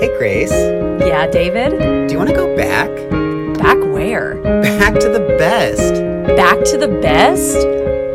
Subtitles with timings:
[0.00, 1.78] Hey, Grace, Yeah, David?
[2.08, 2.88] do you want to go back?
[3.58, 4.40] Back where?
[4.62, 5.94] Back to the best.
[6.36, 7.56] Back to the best?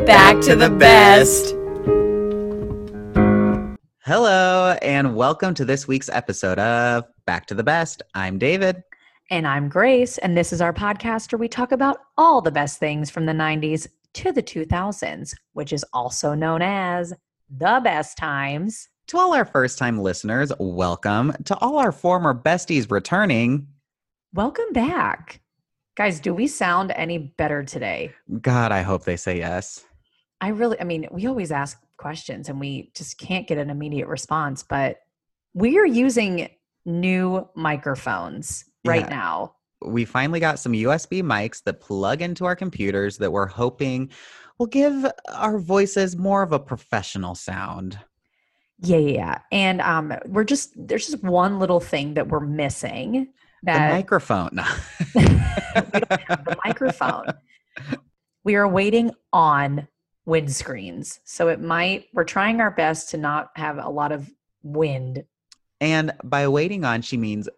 [0.04, 1.54] Back to the best.
[4.04, 8.02] Hello, and welcome to this week's episode of Back to the Best.
[8.14, 8.82] I'm David.
[9.30, 12.78] And I'm Grace, and this is our podcast where we talk about all the best
[12.80, 17.12] things from the 90s to the 2000s, which is also known as
[17.48, 18.88] the best times.
[19.08, 21.32] To all our first time listeners, welcome.
[21.44, 23.68] To all our former besties returning,
[24.34, 25.40] Welcome back.
[25.96, 28.12] Guys, do we sound any better today?
[28.42, 29.82] God, I hope they say yes.
[30.42, 34.08] I really, I mean, we always ask questions and we just can't get an immediate
[34.08, 34.98] response, but
[35.54, 36.50] we are using
[36.84, 39.08] new microphones right Yeah.
[39.08, 39.54] now.
[39.80, 44.10] We finally got some USB mics that plug into our computers that we're hoping
[44.58, 47.98] will give our voices more of a professional sound.
[48.80, 49.38] Yeah, yeah, yeah.
[49.52, 53.28] And um, we're just there's just one little thing that we're missing.
[53.62, 54.50] The That microphone.
[54.52, 54.66] No.
[55.14, 57.32] we don't have the microphone.
[58.44, 59.88] We are waiting on
[60.28, 62.06] windscreens, so it might.
[62.12, 64.30] We're trying our best to not have a lot of
[64.62, 65.24] wind.
[65.80, 67.48] And by waiting on, she means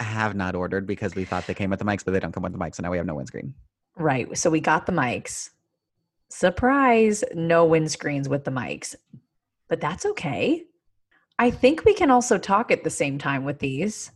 [0.00, 2.42] have not ordered because we thought they came with the mics, but they don't come
[2.42, 2.76] with the mics.
[2.76, 3.54] So now we have no windscreen.
[3.96, 4.36] Right.
[4.36, 5.50] So we got the mics.
[6.28, 7.22] Surprise!
[7.34, 8.96] No windscreens with the mics,
[9.68, 10.64] but that's okay.
[11.38, 14.10] I think we can also talk at the same time with these.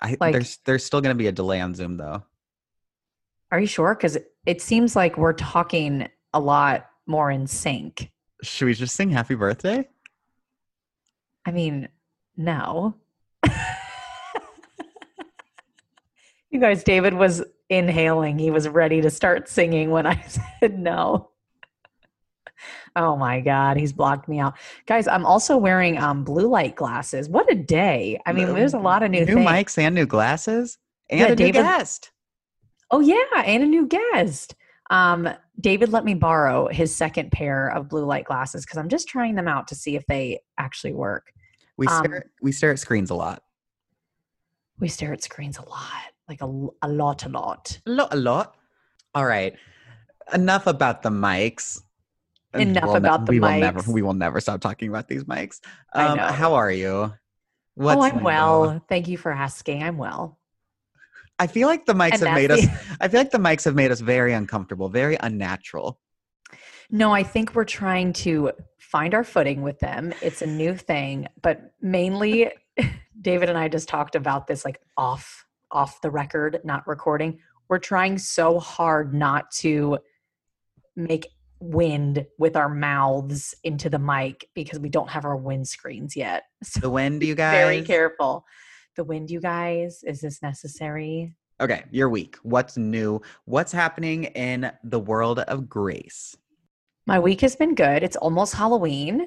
[0.00, 2.22] I, Like- there's there's still going to be a delay on Zoom though.
[3.52, 3.94] Are you sure?
[3.94, 8.10] Because it seems like we're talking a lot more in sync.
[8.42, 9.88] Should we just sing happy birthday?
[11.46, 11.88] I mean,
[12.36, 12.96] no.
[16.50, 18.38] you guys, David was inhaling.
[18.38, 20.20] He was ready to start singing when I
[20.60, 21.30] said no.
[22.94, 24.54] Oh my God, he's blocked me out.
[24.86, 27.28] Guys, I'm also wearing um, blue light glasses.
[27.28, 28.20] What a day.
[28.26, 29.48] I mean, there's a lot of new, New things.
[29.48, 30.78] mics and new glasses
[31.10, 32.10] and Yeah, a new guest.
[32.90, 34.54] Oh, yeah, and a new guest.
[34.90, 35.28] Um,
[35.60, 39.34] David let me borrow his second pair of blue light glasses because I'm just trying
[39.34, 41.32] them out to see if they actually work.
[41.76, 43.42] We Um, stare we stare at screens a lot.
[44.78, 46.44] We stare at screens a lot, like a,
[46.82, 47.80] a lot, a lot.
[47.86, 48.56] A lot, a lot.
[49.14, 49.54] All right.
[50.34, 51.80] Enough about the mics.
[52.54, 53.88] Enough we'll ne- about the we Will never, mics.
[53.88, 55.60] we will never stop talking about these mics.
[55.94, 56.18] Um.
[56.18, 57.12] How are you?
[57.78, 58.24] oh, I'm new?
[58.24, 58.84] well.
[58.88, 59.82] Thank you for asking.
[59.82, 60.38] I'm well.
[61.38, 62.64] I feel like the mics have made us.
[63.00, 66.00] I feel like the mics have made us very uncomfortable, very unnatural.
[66.90, 70.14] No, I think we're trying to find our footing with them.
[70.22, 72.52] It's a new thing, but mainly
[73.20, 77.40] David and I just talked about this like off off the record, not recording.
[77.68, 79.98] We're trying so hard not to
[80.94, 81.26] make
[81.60, 86.44] wind with our mouths into the mic because we don't have our wind screens yet.
[86.64, 87.52] So The wind, you guys.
[87.52, 88.44] very careful.
[88.96, 91.34] The wind, you guys, is this necessary?
[91.60, 92.36] Okay, your week.
[92.42, 93.20] What's new?
[93.44, 96.36] What's happening in the world of Grace?
[97.06, 98.02] My week has been good.
[98.02, 99.26] It's almost Halloween.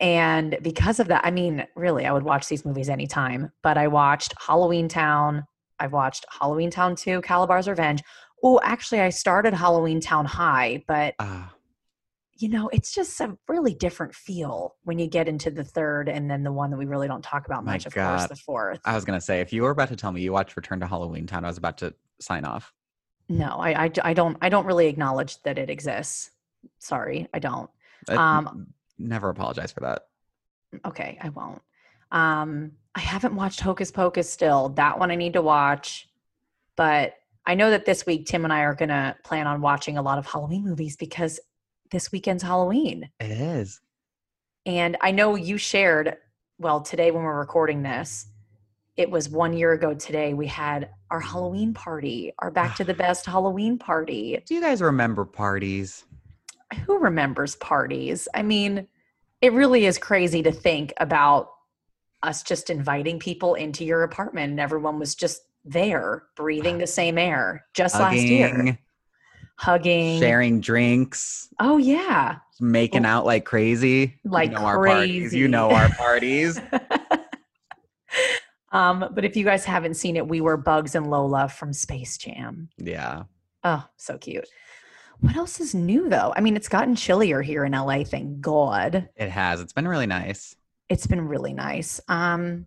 [0.00, 3.50] And because of that, I mean, really, I would watch these movies anytime.
[3.62, 5.44] But I watched Halloween Town.
[5.80, 8.02] I've watched Halloween Town 2, Kalabar's Revenge.
[8.42, 11.52] Oh, actually, I started Halloween Town High, but Ah,
[12.34, 16.30] you know, it's just a really different feel when you get into the third and
[16.30, 18.16] then the one that we really don't talk about My much, of God.
[18.18, 18.80] course, the fourth.
[18.84, 20.86] I was gonna say, if you were about to tell me you watched Return to
[20.86, 22.72] Halloween Town, I was about to sign off.
[23.28, 26.30] no, I, I, I don't, I don't really acknowledge that it exists.
[26.78, 27.68] Sorry, I don't.
[28.08, 30.02] Uh, Um, never apologize for that.
[30.86, 31.60] Okay, I won't.
[32.12, 34.68] Um, I haven't watched Hocus Pocus still.
[34.70, 36.08] That one I need to watch.
[36.76, 37.14] But
[37.48, 40.02] I know that this week Tim and I are going to plan on watching a
[40.02, 41.40] lot of Halloween movies because
[41.90, 43.08] this weekend's Halloween.
[43.18, 43.80] It is.
[44.66, 46.18] And I know you shared,
[46.58, 48.26] well, today when we're recording this,
[48.98, 52.92] it was one year ago today, we had our Halloween party, our Back to the
[53.06, 54.42] Best Halloween party.
[54.44, 56.04] Do you guys remember parties?
[56.84, 58.28] who remembers parties?
[58.34, 58.86] I mean,
[59.40, 61.50] it really is crazy to think about
[62.22, 67.18] us just inviting people into your apartment and everyone was just there breathing the same
[67.18, 68.48] air just last year.
[68.48, 68.78] Hugging,
[69.56, 70.20] Hugging.
[70.20, 72.36] sharing drinks, Oh, yeah.
[72.60, 74.14] making out like crazy.
[74.24, 75.34] Like you know our parties.
[75.34, 76.60] You know our parties.
[78.72, 82.18] um, but if you guys haven't seen it, we were Bugs and Lola from Space
[82.18, 82.68] Jam.
[82.76, 83.24] yeah.
[83.64, 84.46] Oh, so cute.
[85.20, 86.32] What else is new though?
[86.36, 89.08] I mean, it's gotten chillier here in LA, thank God.
[89.16, 89.60] It has.
[89.60, 90.54] It's been really nice.
[90.88, 92.00] it's been really nice.
[92.06, 92.66] Um,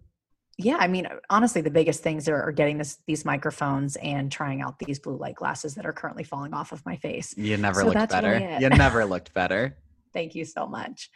[0.64, 4.62] yeah, I mean, honestly, the biggest things are, are getting this these microphones and trying
[4.62, 7.34] out these blue light glasses that are currently falling off of my face.
[7.38, 8.32] You never So looked better.
[8.32, 8.62] really.
[8.62, 9.78] You never looked better.
[10.14, 11.10] Thank you so much.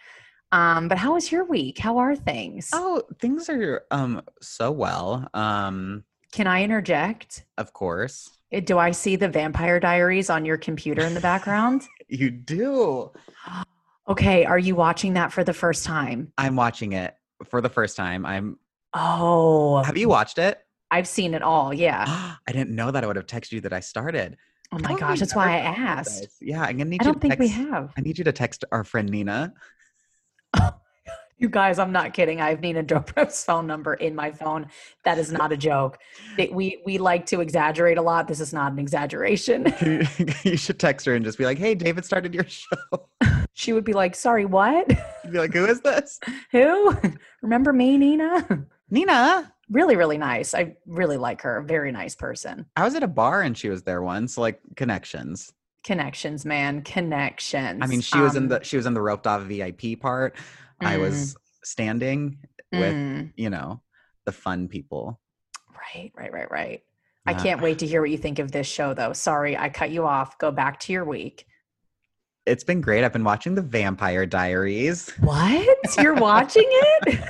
[0.51, 1.77] Um, but how was your week?
[1.79, 2.69] How are things?
[2.73, 5.27] Oh, things are um so well.
[5.33, 7.45] Um, Can I interject?
[7.57, 8.29] of course.
[8.53, 11.83] Uh, Do I see the Vampire Diaries on your computer in the background?
[12.07, 13.11] You do.
[14.07, 16.31] okay, are you watching that for the first time?
[16.37, 17.15] I'm watching it
[17.45, 18.25] for the first time.
[18.27, 18.59] I'm
[18.95, 20.57] Oh, have you watched it?
[20.89, 21.73] I've seen it all.
[21.73, 22.05] Yeah.
[22.47, 24.37] I didn't know that I would have texted you that I started.
[24.71, 26.21] Oh my gosh, that's why I never talked about asked.
[26.21, 26.35] this?
[26.41, 27.93] Yeah, I'm gonna need I don't think we have.
[27.97, 29.53] I need you to text our friend Nina.
[31.37, 32.39] You guys, I'm not kidding.
[32.39, 34.67] I have Nina Dobrev's phone number in my phone.
[35.03, 35.97] That is not a joke.
[36.37, 38.29] They- We we like to exaggerate a lot.
[38.29, 39.65] This is not an exaggeration.
[40.45, 43.09] you should text her and just be like, "Hey, David started your show."
[43.51, 44.89] She would be like, "Sorry, what?
[45.25, 46.21] You'd be like, "Who is this?"
[46.53, 46.95] Who?
[47.41, 49.51] Remember me, Nina?" Nina.
[49.69, 50.53] really, really nice.
[50.53, 51.61] I really like her.
[51.61, 52.65] Very nice person.
[52.75, 54.37] I was at a bar and she was there once.
[54.37, 55.51] Like connections.
[55.83, 56.81] Connections, man.
[56.83, 57.79] Connections.
[57.83, 60.35] I mean, she was in Um, the she was in the roped off VIP part.
[60.81, 60.99] I Mm.
[61.01, 62.37] was standing
[62.71, 63.81] with mm, you know
[64.25, 65.19] the fun people.
[65.95, 66.83] right, right, right, right.
[67.27, 69.13] I Uh, can't wait to hear what you think of this show, though.
[69.13, 70.37] Sorry, I cut you off.
[70.37, 71.45] Go back to your week.
[72.45, 73.03] It's been great.
[73.03, 75.09] I've been watching the Vampire Diaries.
[75.21, 75.77] What?
[75.99, 77.19] You're watching it?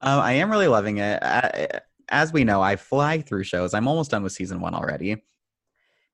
[0.00, 1.22] Um, I am really loving it.
[1.22, 3.74] Uh, As we know, I fly through shows.
[3.74, 5.22] I'm almost done with season one already.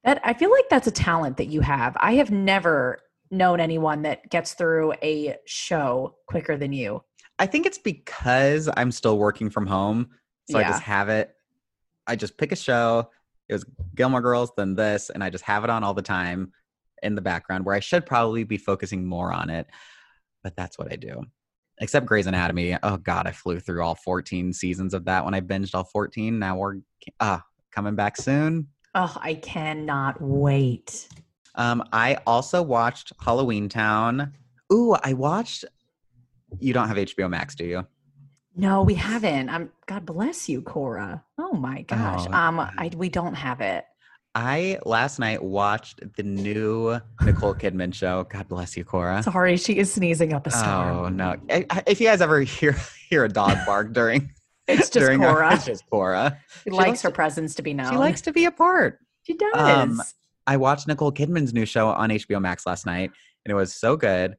[0.03, 1.97] That I feel like that's a talent that you have.
[1.99, 2.99] I have never
[3.31, 7.03] known anyone that gets through a show quicker than you.
[7.39, 10.11] I think it's because I'm still working from home.
[10.51, 11.35] So I just have it.
[12.07, 13.11] I just pick a show.
[13.49, 16.53] It was Gilmore Girls, then this, and I just have it on all the time
[17.03, 19.67] in the background where I should probably be focusing more on it.
[20.43, 21.25] But that's what I do.
[21.81, 22.77] Except Grey's Anatomy.
[22.83, 26.39] Oh God, I flew through all 14 seasons of that when I binged all 14.
[26.39, 26.77] Now we're
[27.21, 27.39] uh,
[27.73, 28.69] coming back soon.
[28.95, 31.09] Oh, I cannot wait.
[31.57, 34.33] Um, I also watched Halloween Town.
[34.73, 35.65] Ooh, I watched.
[36.61, 37.87] You don't have HBO Max, do you?
[38.57, 39.49] No, we haven't.
[39.49, 41.25] I'm God bless you, Cora.
[41.39, 42.27] Oh my gosh.
[42.29, 43.85] Oh, um, I we don't have it.
[44.35, 48.25] I last night watched the new Nicole Kidman show.
[48.29, 49.23] God bless you, Cora.
[49.23, 50.89] Sorry, she is sneezing up a storm.
[50.99, 51.37] Oh no!
[51.49, 52.73] I- I- If you guys ever hear
[53.09, 54.31] hear a dog bark during
[54.67, 55.55] It's just during our- Cora.
[55.55, 56.39] it's just Cora.
[56.65, 57.91] She She likes her to- presence to be known.
[57.93, 58.99] She likes to be a part.
[59.23, 59.53] She does.
[59.55, 60.03] Um,
[60.47, 63.11] I watched Nicole Kidman's new show on HBO Max last night,
[63.45, 64.37] and it was so good.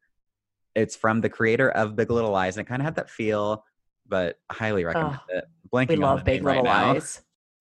[0.76, 3.64] It's from the creator of Big Little Lies, and it kind of had that feel,
[4.08, 5.46] but highly recommend Oh, it.
[5.74, 7.00] Blanking we love Big name right Little now.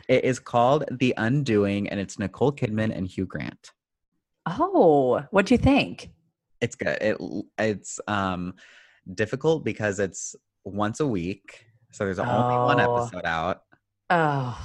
[0.09, 3.73] It is called The Undoing, and it's Nicole Kidman and Hugh Grant.
[4.47, 6.11] Oh, what do you think?
[6.61, 6.99] It's good.
[7.01, 7.17] It
[7.59, 8.55] it's um
[9.13, 13.63] difficult because it's once a week, so there's only one episode out.
[14.11, 14.59] Oh,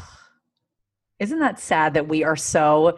[1.19, 2.97] isn't that sad that we are so?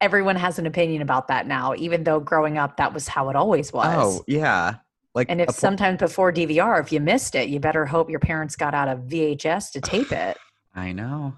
[0.00, 3.36] Everyone has an opinion about that now, even though growing up that was how it
[3.36, 3.86] always was.
[3.88, 4.76] Oh yeah,
[5.14, 8.20] like and if po- sometimes before DVR, if you missed it, you better hope your
[8.20, 10.36] parents got out a VHS to tape it.
[10.74, 11.34] I know.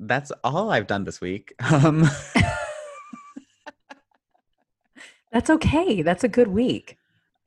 [0.00, 1.54] That's all I've done this week.
[1.72, 2.08] Um,
[5.32, 6.02] That's okay.
[6.02, 6.98] That's a good week.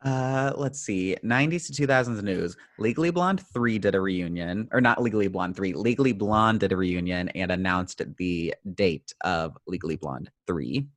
[0.03, 1.15] uh, let's see.
[1.23, 2.57] 90s to 2000s news.
[2.79, 5.73] Legally Blonde 3 did a reunion, or not Legally Blonde 3.
[5.73, 10.87] Legally Blonde did a reunion and announced the date of Legally Blonde 3.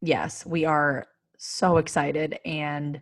[0.00, 1.06] Yes, we are
[1.38, 3.00] so excited and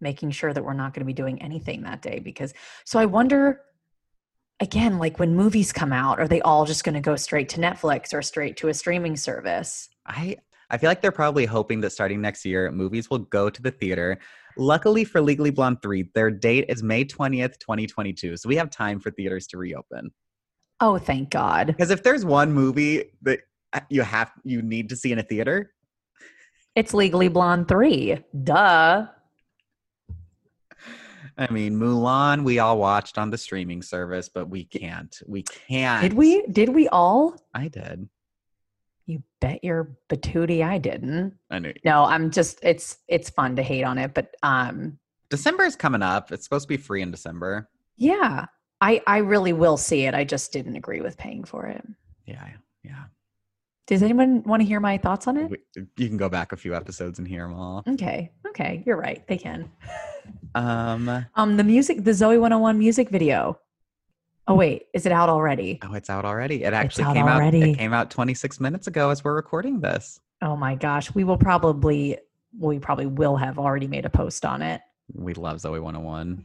[0.00, 2.54] making sure that we're not going to be doing anything that day because
[2.84, 3.60] so I wonder
[4.60, 7.60] again like when movies come out are they all just going to go straight to
[7.60, 9.88] Netflix or straight to a streaming service?
[10.06, 10.36] I
[10.70, 13.70] I feel like they're probably hoping that starting next year, movies will go to the
[13.70, 14.18] theater.
[14.58, 18.36] Luckily for Legally Blonde 3, their date is May 20th, 2022.
[18.36, 20.10] So we have time for theaters to reopen.
[20.80, 21.68] Oh, thank God.
[21.68, 23.40] Because if there's one movie that
[23.72, 25.72] uh, you have you need to see in a theater,
[26.74, 28.18] It's Legally Blonde 3.
[28.44, 29.06] Duh.
[31.38, 35.16] I mean Mulan we all watched on the streaming service, but we can't.
[35.26, 36.02] We can't.
[36.02, 36.42] Did we?
[36.46, 37.36] Did we all?
[37.54, 38.08] I did.
[39.06, 41.34] You bet your batootie I didn't.
[41.50, 41.72] I knew.
[41.84, 44.98] No, I'm just it's it's fun to hate on it, but um
[45.30, 46.32] December is coming up.
[46.32, 47.68] It's supposed to be free in December.
[47.96, 48.46] yeah.
[48.80, 50.14] I I really will see it.
[50.14, 51.84] I just didn't agree with paying for it.
[52.26, 52.46] Yeah,
[52.84, 53.04] yeah.
[53.88, 55.62] Does anyone want to hear my thoughts on it?
[55.96, 57.82] You can go back a few episodes and hear them all.
[57.88, 58.30] Okay.
[58.48, 58.82] Okay.
[58.84, 59.26] You're right.
[59.26, 59.70] They can.
[60.54, 61.26] Um.
[61.36, 63.58] Um, the music, the Zoey 101 music video.
[64.46, 64.86] Oh, wait.
[64.92, 65.78] Is it out already?
[65.82, 66.64] Oh, it's out already.
[66.64, 67.54] It actually out came out.
[67.54, 70.20] It came out 26 minutes ago as we're recording this.
[70.42, 71.14] Oh my gosh.
[71.14, 72.18] We will probably,
[72.58, 74.80] we probably will have already made a post on it.
[75.14, 76.44] We love Zoey 101.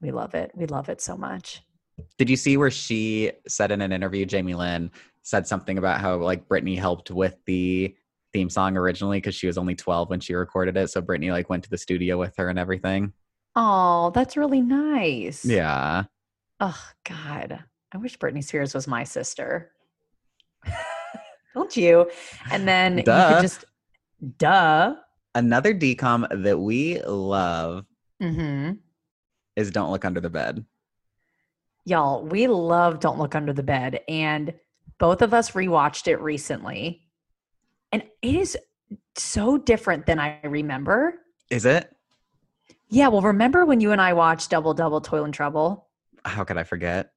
[0.00, 0.50] We love it.
[0.54, 1.62] We love it so much.
[2.18, 4.90] Did you see where she said in an interview, Jamie Lynn
[5.22, 7.94] said something about how like Britney helped with the
[8.32, 10.88] theme song originally because she was only 12 when she recorded it.
[10.90, 13.12] So Britney like went to the studio with her and everything.
[13.56, 15.44] Oh, that's really nice.
[15.44, 16.04] Yeah.
[16.60, 19.70] Oh God, I wish Britney Spears was my sister.
[21.54, 22.10] Don't you?
[22.50, 23.64] And then you could just
[24.38, 24.96] duh.
[25.34, 27.84] Another DCOM that we love
[28.20, 28.72] hmm
[29.56, 30.64] is Don't Look Under the Bed.
[31.88, 34.52] Y'all, we love Don't Look Under the Bed, and
[34.98, 37.00] both of us rewatched it recently,
[37.92, 38.58] and it is
[39.16, 41.14] so different than I remember.
[41.50, 41.90] Is it?
[42.90, 45.88] Yeah, well, remember when you and I watched Double Double Toil and Trouble?
[46.26, 47.12] How could I forget?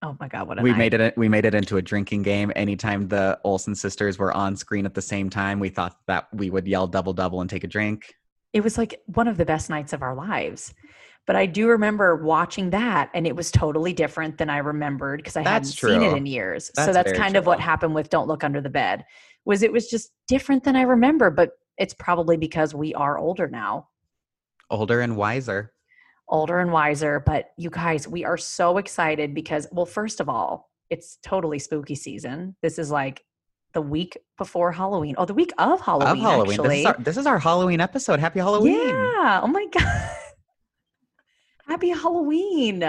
[0.00, 0.78] Oh my God, what a we night.
[0.78, 4.56] made it we made it into a drinking game anytime the olsen sisters were on
[4.56, 7.64] screen at the same time we thought that we would yell double double and take
[7.64, 8.14] a drink
[8.54, 10.72] it was like one of the best nights of our lives.
[11.26, 15.36] But I do remember watching that, and it was totally different than I remembered because
[15.36, 16.66] I That's hadn't seen it in years.
[16.66, 19.04] so That's that's very kind of what happened with "Don't Look Under the Bed."
[19.46, 23.48] Was it was just different than I remember, but it's probably because we are older
[23.48, 23.88] now,
[24.70, 25.72] older and wiser
[26.28, 27.22] older and wiser.
[27.24, 31.94] But you guys, we are so excited because, well, first of all, it's totally spooky
[31.94, 32.56] season.
[32.62, 33.22] This is like
[33.72, 35.14] the week before Halloween.
[35.18, 36.10] Oh, the week of Halloween.
[36.10, 39.40] of halloween this is, our, this is our halloween episode happy halloween Yeah.
[39.42, 40.10] Oh my God.
[41.66, 42.82] Happy Halloween.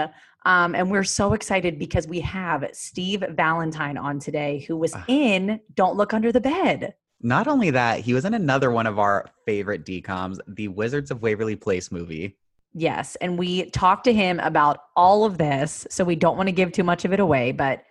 [0.44, 5.04] Um, and we're so excited because we have Steve Valentine on today, who was Ah.
[5.08, 6.94] in Don't Look Under the Bed.
[7.22, 11.22] not only that he was in another one of our favorite DCOMs the wizards of
[11.22, 12.36] waverly place movie
[12.78, 13.16] Yes.
[13.22, 15.86] And we talked to him about all of this.
[15.88, 17.82] So we don't want to give too much of it away, but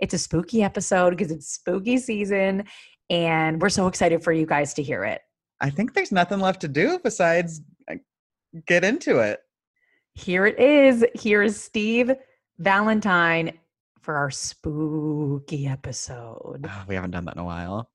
[0.00, 2.64] it's a spooky episode because it's spooky season.
[3.08, 5.22] And we're so excited for you guys to hear it.
[5.62, 7.62] i think there's nothing left to do besides
[8.66, 9.40] get into it
[10.14, 11.04] Here it is.
[11.14, 12.12] Here is Steve
[12.58, 13.52] Valentine
[14.00, 16.66] for our spooky episode.
[16.68, 17.90] Oh, we haven't done that in a while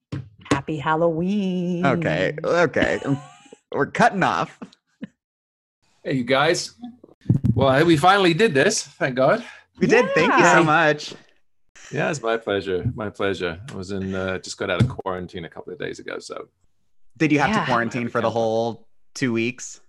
[0.52, 1.86] Happy Halloween.
[1.86, 3.00] okay okay
[3.72, 4.60] we're cutting off
[6.04, 6.74] Hey, you guys.
[7.54, 8.84] Well, we finally did this.
[8.84, 9.44] Thank God.
[9.80, 11.14] we did thank you so much
[11.92, 12.84] Yeah, it's my pleasure.
[12.96, 13.60] My pleasure.
[13.70, 16.18] I was in, uh, just got out of quarantine a couple of days ago.
[16.20, 16.48] So
[17.18, 17.60] did you have Yeah.
[17.62, 19.82] to quarantine for the whole two weeks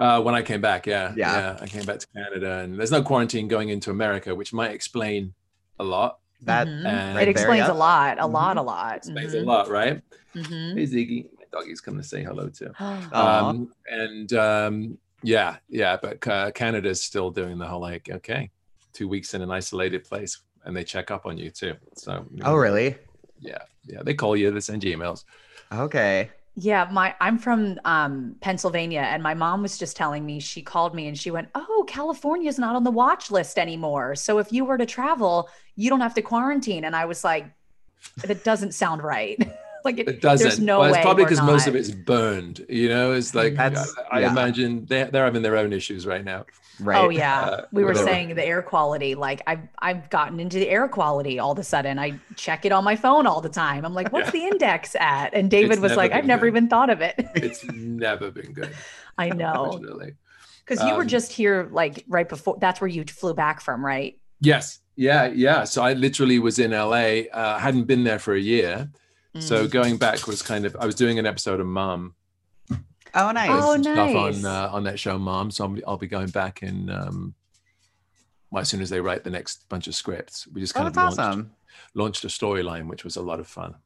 [0.00, 1.58] uh, when I came back, yeah, Yeah.
[1.60, 5.34] I came back to Canada, and there's no quarantine going into America, which might explain
[5.78, 6.18] a lot.
[6.42, 6.84] that Mhm.
[6.86, 7.72] Right it there, explains yeah.
[7.72, 8.32] a lot, a Mhm.
[8.32, 8.92] lot, a lot.
[8.94, 10.00] It explains a lot, right?
[10.34, 10.74] Mhm.
[10.74, 12.72] Hey, Ziggy, my doggy's coming to say hello too.
[13.12, 18.50] Um, and um, yeah, yeah, but uh, Canada's still doing the whole like, okay,
[18.94, 21.74] two weeks in an isolated place, and they check up on you too.
[21.94, 22.96] So, oh really
[23.38, 25.24] Yeah, yeah, they call you, they send you emails.
[25.70, 26.30] okay
[26.62, 30.94] Yeah, my I'm from um, Pennsylvania, and my mom was just telling me she called
[30.94, 34.14] me and she went, "Oh, California's not on the watch list anymore.
[34.14, 37.46] So if you were to travel, you don't have to quarantine." And I was like,
[38.24, 39.40] "That doesn't sound right.
[39.84, 40.46] like it, It doesn't.
[40.46, 42.64] There's no well, it's way probably because most of it's burned.
[42.68, 44.30] You know, it's like That's- I, I yeah.
[44.30, 46.46] imagine they're, they're having their own issues right now.
[46.80, 48.06] right Oh yeah, Uh, we were whatever.
[48.06, 49.14] saying the air quality.
[49.14, 51.98] Like I've I've gotten into the air quality all of a sudden.
[51.98, 53.84] I check it on my phone all the time.
[53.84, 54.40] I'm like, what's Yeah.
[54.40, 55.34] the index at?
[55.34, 56.56] And David It's was like, I've been never good.
[56.56, 57.14] even thought of it.
[57.34, 58.74] It's never been good.
[59.18, 60.14] I know Unfortunately.
[60.66, 62.56] because you were Um, just here like right before.
[62.60, 64.18] That's where you flew back from, right?
[64.40, 64.78] Yes.
[64.96, 65.26] Yeah.
[65.26, 65.64] Yeah.
[65.64, 67.28] So I literally was in LA.
[67.32, 68.90] Uh, hadn't been there for a year.
[69.38, 69.70] So Mm.
[69.70, 72.14] going back was kind of I was doing an episode of Mom.
[73.14, 74.44] oh nice Oh, some stuff nice.
[74.44, 75.50] on uh, on that show Mom.
[75.50, 77.34] So I'll be, I'll be going back in um,
[78.50, 80.46] well, as soon as they write the next bunch of scripts.
[80.48, 81.50] We just oh kind that's of launched, awesome
[81.94, 83.76] launched a storyline, which was a lot of fun.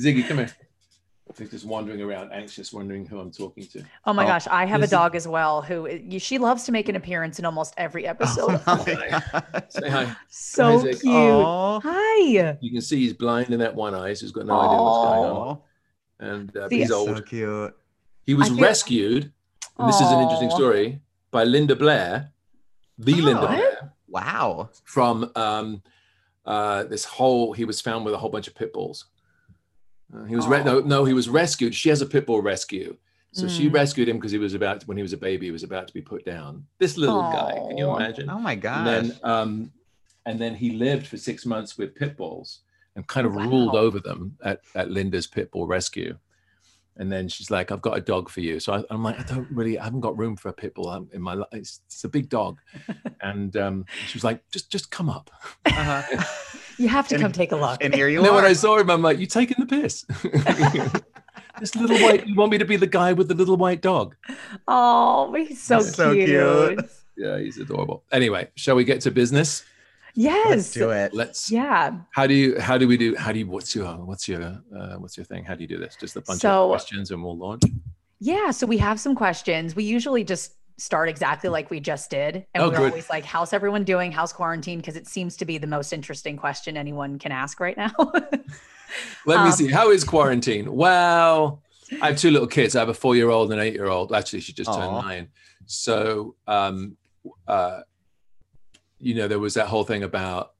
[0.00, 0.50] Ziggy, come here.
[1.36, 3.82] He's just wandering around, anxious, wondering who I'm talking to.
[4.06, 6.64] Oh my Oh, gosh, I have a this is- dog as well who she loves
[6.64, 8.60] to make an appearance in almost every episode.
[8.66, 10.16] Oh my Say hi.
[10.28, 11.00] so Isaac.
[11.00, 11.12] cute.
[11.14, 11.80] Aw.
[11.84, 12.56] Hi.
[12.60, 15.04] You can see he's blind in that one eye, so he's got no idea what's
[15.08, 15.58] going on.
[16.20, 17.08] And uh, See, he's old.
[17.16, 17.74] so cute
[18.24, 19.32] He was feel- rescued,
[19.78, 22.32] and this is an interesting story, by Linda Blair,
[22.98, 23.24] the Oh.
[23.24, 25.82] Linda Blair, wow from um,
[26.46, 27.52] uh, this whole.
[27.52, 29.04] He was found with a whole bunch of pit bulls.
[30.14, 30.80] Uh, he was re- no, Oh.
[30.80, 31.74] no, he was rescued.
[31.74, 32.96] She has a pit bull rescue,
[33.32, 33.74] so she Mm.
[33.74, 35.94] rescued him because he was about when he was a baby, he was about to
[35.94, 36.66] be put down.
[36.78, 38.30] This little guy, can you imagine?
[38.30, 38.78] oh my god!
[38.78, 39.72] and then um,
[40.26, 42.60] and then he lived for six months with pit bulls
[42.96, 43.48] and kind of Wow.
[43.50, 46.18] ruled over them at, at Linda's pit bull rescue.
[47.00, 49.22] And then she's like, "I've got a dog for you." So I, I'm like, "I
[49.22, 51.46] don't really, I haven't got room for a pit bull um, in my life.
[51.52, 52.58] It's, it's a big dog."
[53.22, 55.30] and um, she was like, "Just, just come up."
[55.66, 56.02] uh-huh.
[56.78, 57.82] You have to And- come take a look.
[57.82, 60.04] and here you And then when I saw him, I'm like, "You taking the piss?"
[61.60, 62.26] this little white.
[62.26, 64.14] You want me to be the guy with the little white dog?
[64.66, 66.26] Oh, he's so, So cute.
[66.28, 66.90] cute.
[67.16, 68.04] Yeah, he's adorable.
[68.12, 69.64] Anyway, shall we get to business?
[70.14, 70.48] Yes.
[70.48, 71.14] Let's do it.
[71.14, 71.50] Let's.
[71.50, 71.98] Yeah.
[72.12, 72.58] How do you?
[72.60, 73.14] How do we do?
[73.16, 73.46] How do you?
[73.46, 73.86] What's your?
[74.04, 74.42] What's your?
[74.42, 75.44] Uh, what's your thing?
[75.44, 75.96] How do you do this?
[76.00, 77.62] Just a bunch So- of questions and we'll launch.
[78.20, 78.50] Yeah.
[78.50, 79.76] So we have some questions.
[79.76, 82.46] We usually just start exactly like we just did.
[82.54, 82.90] And Oh, we're good.
[82.90, 84.12] always like, how's everyone doing?
[84.12, 84.78] How's quarantine?
[84.78, 87.92] Because it seems to be the most interesting question anyone can ask right now.
[89.26, 89.68] Let me Um, see.
[89.70, 90.72] How is quarantine?
[90.72, 91.62] Well,
[92.00, 92.76] I have two little kids.
[92.76, 94.12] I have a four-year-old and an eight-year-old.
[94.12, 95.28] Actually, she just turned nine.
[95.66, 96.96] So, um,
[97.46, 97.80] uh,
[98.98, 100.54] you know, there was that whole thing about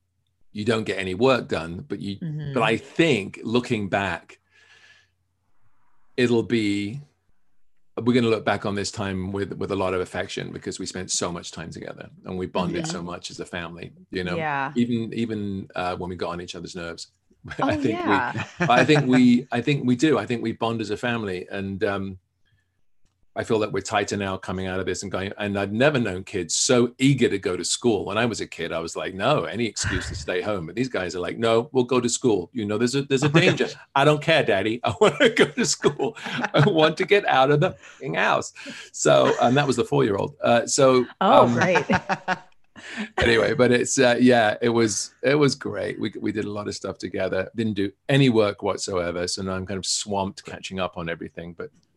[0.53, 2.17] you don't get any work done, but you.
[2.19, 2.55] Mhm.
[2.55, 4.41] But I think looking back,
[6.17, 7.01] it'll be.
[8.05, 10.79] We're going to look back on this time with with a lot of affection because
[10.79, 12.93] we spent so much time together and we bonded Mhm.
[12.93, 13.93] so much as a family.
[14.11, 14.73] You know, yeah.
[14.77, 17.09] even even uh, when we got on each other's nerves.
[17.61, 18.67] Oh, I think we.
[18.69, 20.19] I think we I think we do.
[20.19, 22.19] I think we bond as a family, and um,
[23.39, 25.33] I feel that we're tighter now coming out of this and going.
[25.39, 28.05] And I've never known kids so eager to go to school.
[28.05, 30.67] When I was a kid, I was like, no, any excuse to stay home.
[30.67, 32.51] But these guys are like, no, we'll go to school.
[32.53, 33.69] You know, there's a there's a danger.
[33.95, 34.81] I don't care, Daddy.
[34.85, 36.17] I want to go to school.
[36.27, 38.53] I want to get out of the fucking house.
[38.91, 40.35] So, and that was the four year old.
[40.43, 41.85] Uh, so, Oh, um, great.
[43.19, 46.01] anyway, but it's uh, yeah, it was it was great.
[46.01, 47.49] We we did a lot of stuff together.
[47.55, 51.55] Didn't do any work whatsoever, so now I'm kind of swamped catching up on everything.
[51.57, 51.88] But it's worth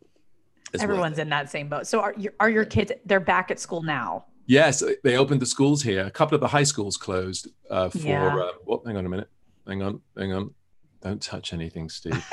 [0.80, 1.22] Everyone's it.
[1.22, 1.86] in that same boat.
[1.86, 2.92] So are your are your kids?
[3.04, 4.26] They're back at school now.
[4.46, 6.04] Yes, they opened the schools here.
[6.04, 7.98] A couple of the high schools closed uh, for.
[7.98, 8.34] Yeah.
[8.36, 9.28] Uh, well, hang on a minute.
[9.66, 10.00] Hang on.
[10.16, 10.54] Hang on.
[11.00, 12.24] Don't touch anything, Steve.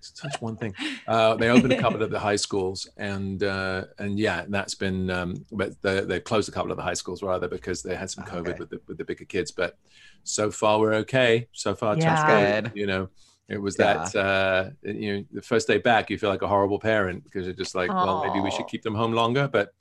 [0.00, 0.74] Just touch one thing.
[1.08, 5.10] Uh, they opened a couple of the high schools, and uh, and yeah, that's been.
[5.10, 8.10] Um, but they, they closed a couple of the high schools rather because they had
[8.10, 8.58] some COVID Okay.
[8.58, 9.50] with the with the bigger kids.
[9.50, 9.78] But
[10.22, 11.48] so far we're okay.
[11.52, 12.54] So far, touch Yeah.
[12.56, 12.78] wood, Good.
[12.78, 13.08] You know,
[13.48, 14.04] it was Yeah.
[14.12, 14.16] that.
[14.16, 17.54] Uh, you know, the first day back, you feel like a horrible parent because you're
[17.54, 19.72] just like, well, maybe we should keep them home longer, but.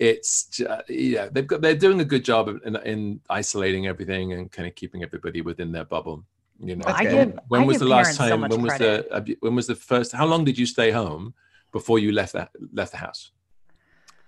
[0.00, 4.32] It's ju- yeah, they've got they're doing a good job of- in, in isolating everything
[4.32, 6.24] and kind of keeping everybody within their bubble.
[6.58, 8.50] You know, That's I give when I was give the last parents so time much
[8.50, 9.08] when was credit.
[9.26, 11.32] the when was the first how long did you stay home
[11.70, 13.30] before you left that left the house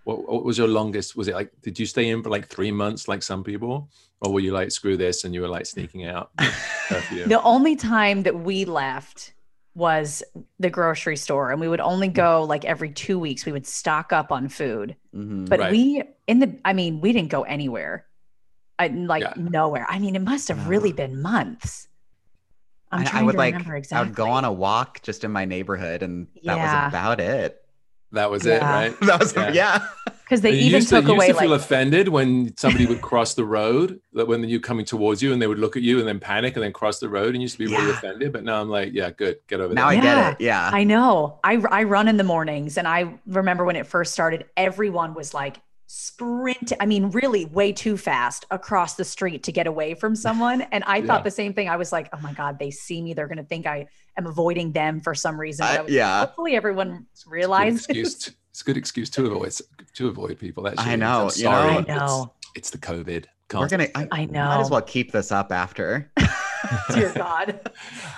[0.07, 2.71] what, what was your longest was it like did you stay in for like three
[2.71, 6.05] months like some people or were you like screw this and you were like sneaking
[6.07, 6.31] out?
[7.27, 9.35] The only time that we left
[9.75, 10.23] was
[10.61, 13.45] the grocery store, and we would only go like every two weeks.
[13.45, 15.49] We would stock up on food, Mhm.
[15.49, 15.73] but Right.
[15.73, 18.07] we in the I mean, we didn't go anywhere.
[18.79, 19.35] I like Yeah.
[19.37, 19.85] nowhere.
[19.91, 21.89] I mean, it must have really been months.
[22.93, 25.25] I'm I, trying I would to like remember I would go on a walk just
[25.25, 26.63] in my neighborhood, and that Yeah.
[26.63, 27.66] was about it.
[28.13, 29.51] That was it right That was Yeah.
[29.53, 29.87] yeah.
[30.25, 33.01] because they even used to, took used away to feel like offended when somebody would
[33.01, 35.99] cross the road that when you're coming towards you and they would look at you
[35.99, 38.43] and then panic and then cross the road and used to be really offended but
[38.45, 40.31] now i'm like yeah good get over Now there I Yeah.
[40.31, 40.45] get it.
[40.45, 40.71] Yeah.
[40.73, 41.39] I know.
[41.45, 45.33] I I run in the mornings, and I remember when it first started, everyone was
[45.35, 46.73] like sprint.
[46.81, 50.63] I mean, really, way too fast across the street to get away from someone.
[50.73, 51.07] And I Yeah.
[51.07, 51.69] thought the same thing.
[51.69, 53.15] I was like, oh my god, they see me.
[53.15, 53.87] They're gonna think I
[54.19, 55.65] am avoiding them for some reason.
[55.67, 56.21] I- I was- yeah.
[56.21, 57.85] Hopefully, everyone It's a good realizes.
[57.87, 59.53] excuse to- it's a good excuse to avoid
[59.95, 61.51] to avoid people actually I know, I'm you know?
[61.51, 62.33] sorry I it's- know.
[62.55, 63.89] it's, the covid We're gonna.
[63.95, 66.11] I, I Might as well keep this up after.
[66.95, 67.61] Dear God.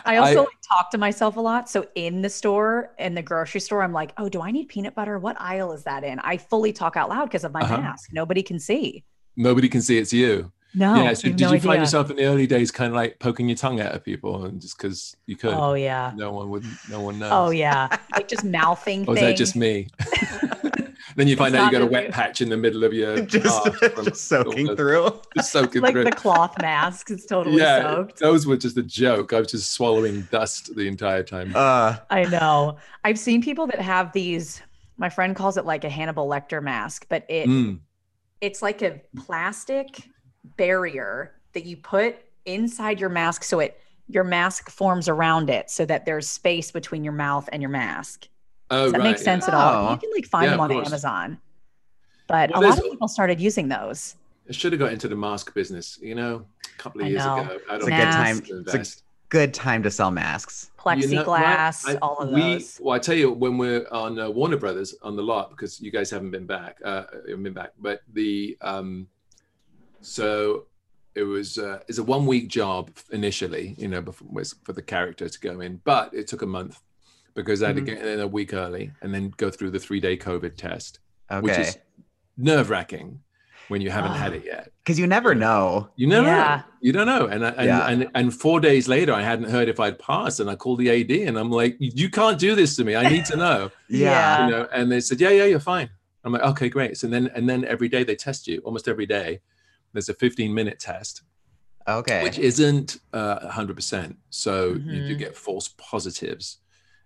[0.05, 1.69] I also I- like, talk to myself a lot.
[1.71, 4.95] So in the store, in the grocery store, I'm like, oh, do I need peanut
[4.95, 5.19] butter?
[5.19, 6.19] What aisle is that in?
[6.21, 7.79] I fully talk out loud because of my Uh-huh.
[7.79, 8.11] mask.
[8.13, 9.05] Nobody can see.
[9.37, 10.97] nobody can see it's you No.
[10.97, 13.49] yeah so did no you find yourself in the early days kind of like poking
[13.49, 16.11] your tongue out at people and just because you could Oh yeah.
[16.17, 17.87] no one would no one knows Oh yeah.
[18.13, 19.31] Like just mouthing or is things.
[19.31, 19.87] that just me
[21.17, 23.21] then you find It's out you got a wet patch in the middle of your
[23.27, 25.21] just, arse from just soaking through.
[25.37, 27.11] just soaking like through the cloth masks.
[27.11, 28.19] It's totally yeah soaked.
[28.19, 32.25] those were just a joke i was just swallowing dust the entire time Uh, I
[32.25, 32.77] know.
[33.05, 34.63] I've seen people that have these.
[34.97, 37.79] My friend calls it like a Hannibal Lecter mask, but it Mm.
[38.41, 40.09] it's like a plastic
[40.57, 43.81] barrier that you put inside your mask so it
[44.11, 48.27] your mask forms around it so that there's space between your mouth and your mask.
[48.71, 49.23] Oh Does that right make yeah.
[49.23, 49.89] sense at all?
[49.89, 49.93] Oh.
[49.93, 50.89] You can like find Yeah, them on course.
[50.89, 51.39] Amazon.
[52.27, 54.17] But Well, a lot of people started using those.
[54.49, 57.25] I should have got into the mask business, you know, a couple of I years
[57.25, 57.39] know.
[57.41, 57.59] ago.
[57.71, 58.37] I It's don't a good time.
[58.37, 59.03] to It's a invest.
[59.31, 60.71] good time to sell masks.
[60.87, 62.79] You know, Plexiglass, right, I- all of we, those.
[62.83, 65.91] Well, I tell you, when we're on uh, Warner Brothers on the lot, because you
[65.91, 69.07] guys haven't been back, uh, haven't been back, but the um,
[70.01, 70.65] so
[71.15, 74.83] it was uh, it's a one week job initially, you know, before, was for the
[74.83, 76.81] character to go in, but it took a month
[77.39, 80.01] because I had to get in a week early and then go through the three
[80.01, 80.99] day COVID test,
[81.31, 81.41] Okay.
[81.41, 81.79] which is
[82.37, 83.21] nerve wracking
[83.69, 84.15] when you haven't Oh.
[84.15, 84.73] had it yet.
[84.83, 85.89] Because you never know.
[85.97, 86.57] You never Yeah.
[86.57, 86.63] know.
[86.81, 87.27] You don't know.
[87.27, 87.87] And I- and, Yeah.
[87.89, 90.91] and and four days later, I hadn't heard if I'd passed, and I called the
[90.91, 92.97] AD, and I'm like, "You can't do this to me.
[92.97, 94.45] I need to know." Yeah.
[94.47, 94.69] you know.
[94.73, 95.91] And they said, "Yeah, yeah, you're fine."
[96.25, 99.07] I'm like, "Okay, great." So then and then every day they test you, almost every
[99.07, 99.41] day,
[99.93, 101.23] there's a 15 minute test,
[101.87, 102.23] Okay.
[102.25, 104.17] which isn't uh, 100%.
[104.31, 105.19] So you do Mhm.
[105.19, 106.59] get false positives.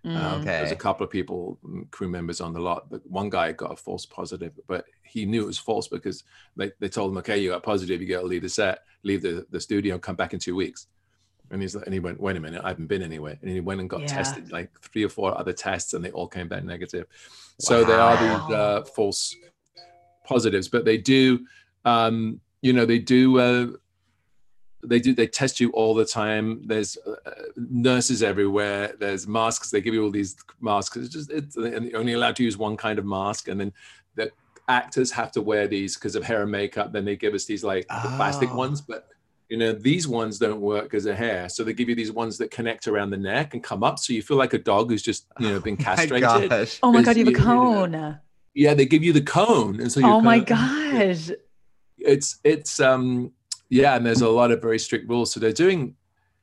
[0.05, 0.17] Mm.
[0.17, 3.51] Um, There's a couple of people, mm, crew members on the lot, but one guy
[3.53, 6.23] got a false positive, but he knew it was false because
[6.57, 9.21] they, they told him, okay, you got positive, you got to leave the set, leave
[9.21, 10.87] the, the studio, come back in two weeks.
[11.51, 13.37] And he's like, and he went, wait a minute, I haven't been anywhere.
[13.41, 14.07] And he went and got Yeah.
[14.07, 17.05] tested, like three or four other tests, and they all came back negative.
[17.59, 19.35] So there are these uh, false
[20.25, 21.45] positives, but they do,
[21.85, 23.39] um, you know, they do.
[23.39, 23.67] Uh,
[24.85, 26.61] they do they test you all the time.
[26.65, 27.15] There's uh,
[27.55, 28.93] nurses everywhere.
[28.99, 29.69] There's masks.
[29.71, 30.97] They give you all these masks.
[30.97, 33.47] It's just it's and you're only allowed to use one kind of mask.
[33.47, 33.73] And then
[34.15, 34.31] the
[34.67, 36.91] actors have to wear these because of hair and makeup.
[36.93, 38.55] Then they give us these like the plastic Oh.
[38.57, 38.81] ones.
[38.81, 39.07] But
[39.49, 41.47] you know these ones don't work as a hair.
[41.49, 43.99] So they give you these ones that connect around the neck and come up.
[43.99, 46.49] So you feel like a dog who's just you know been castrated oh My castrated.
[46.49, 46.79] gosh.
[46.83, 48.19] oh my god, you have a you- you know, cone.
[48.55, 49.79] yeah they give you the cone.
[49.79, 51.35] And so you Oh my kind of- gosh.
[51.99, 53.31] it's it's um
[53.69, 55.95] yeah and there's a lot of very strict rules so they're doing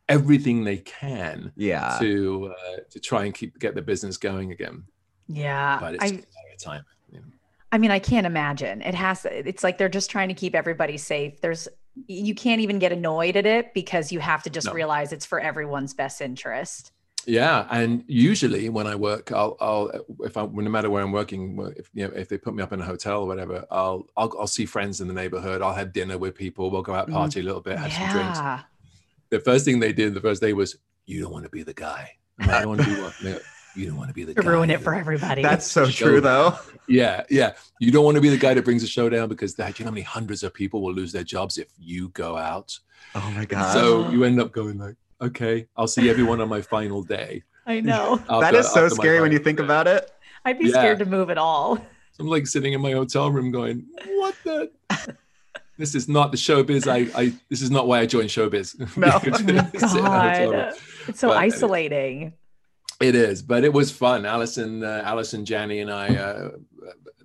[0.08, 1.96] everything they can Yeah.
[2.00, 4.84] to uh, to try and keep get the business going again
[5.28, 5.78] Yeah.
[5.80, 6.84] but it's I, just a matter of time
[7.72, 8.82] I mean, I can't imagine.
[8.82, 11.40] It has it's like they're just trying to keep everybody safe.
[11.40, 11.68] There's
[12.08, 14.72] you can't even get annoyed at it because you have to just No.
[14.72, 16.90] realize it's for everyone's best interest.
[17.26, 21.58] Yeah and usually when i work i'll i'll if i no matter where i'm working
[21.76, 24.32] if you know if they put me up in a hotel or whatever i'll i'll,
[24.38, 27.12] I'll see friends in the neighborhood i'll have dinner with people we'll go out Mhm.
[27.12, 28.38] party a little bit have some drinks
[29.30, 31.74] the first thing they did the first day was you don't want to be the
[31.74, 33.38] guy I'm like, i don't want to be what They go,
[33.76, 35.42] you don't want to be the guy ruin it for everybody.
[35.42, 36.24] That's so true, them.
[36.24, 36.58] though.
[36.88, 37.52] Yeah, yeah.
[37.78, 39.84] You don't want to be the guy that brings the show down because that, you
[39.84, 42.76] know how many hundreds of people will lose their jobs if you go out.
[43.14, 43.72] Oh my god.
[43.72, 47.42] So you end up going like, okay, I'll see everyone on my final day.
[47.66, 48.16] I know.
[48.28, 49.64] that after- is so scary when you think day.
[49.64, 50.10] about it.
[50.44, 50.72] I'd be Yeah.
[50.72, 51.78] scared to move at all.
[52.18, 54.70] I'm like sitting in my hotel room going, what the?
[55.78, 56.86] This is not the showbiz.
[56.86, 58.76] I, I, this is not why I joined showbiz.
[58.98, 59.12] No.
[59.14, 60.52] Oh sit in a hotel room.
[60.52, 60.74] God.
[61.08, 62.34] It's so But- isolating.
[63.00, 64.26] It is, but it was fun.
[64.26, 66.14] Allison, uh, Allison, Janney, and I.
[66.14, 66.50] Uh,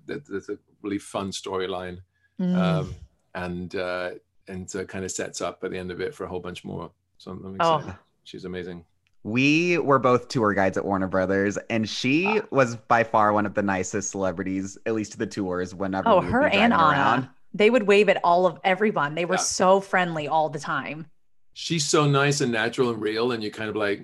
[0.08, 1.98] th- there's a really fun storyline.
[2.40, 2.56] Mm.
[2.56, 2.94] um,
[3.34, 4.10] and uh,
[4.48, 6.40] and so it kind of sets up at the end of it for a whole
[6.40, 6.90] bunch more.
[7.18, 7.94] So I'm, I'm Oh.
[8.24, 8.84] She's amazing.
[9.22, 12.42] We were both tour guides at Warner Brothers, and she Ah.
[12.50, 15.74] was by far one of the nicest celebrities, at least to the tours.
[15.74, 16.76] Whenever oh, we her and Anna.
[16.76, 17.28] around.
[17.54, 19.14] They would wave at all of everyone.
[19.14, 19.40] They were Yeah.
[19.40, 21.06] so friendly all the time.
[21.54, 24.02] She's so nice and natural and real, and you're kind of like,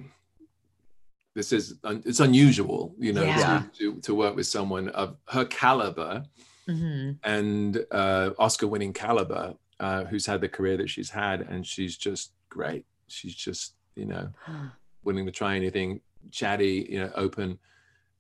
[1.35, 3.65] this is un- it's unusual, you know, Yeah.
[3.79, 6.25] to, to to work with someone of her caliber
[6.69, 7.19] Mhm.
[7.25, 12.33] and uh, Oscar-winning caliber, uh, who's had the career that she's had, and she's just
[12.49, 12.85] great.
[13.09, 14.31] She's just you know
[15.05, 17.59] willing to try anything, chatty, you know, open,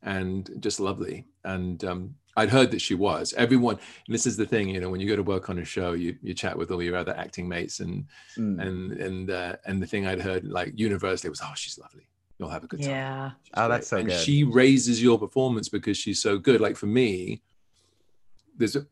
[0.03, 1.27] and just lovely.
[1.45, 3.33] And um, I'd heard that she was.
[3.35, 5.65] Everyone, and this is the thing, you know, when you go to work on a
[5.65, 8.07] show, you you chat with all your other acting mates, and
[8.39, 8.61] Mm.
[8.67, 12.09] and and uh, and the thing I'd heard like universally was, oh, she's lovely.
[12.39, 12.91] You'll have a good time.
[12.91, 13.31] Yeah.
[13.45, 14.21] She's Oh, that's great." so and good.
[14.21, 16.61] she raises your performance because she's so good.
[16.61, 17.43] Like for me,
[18.57, 18.87] there's a,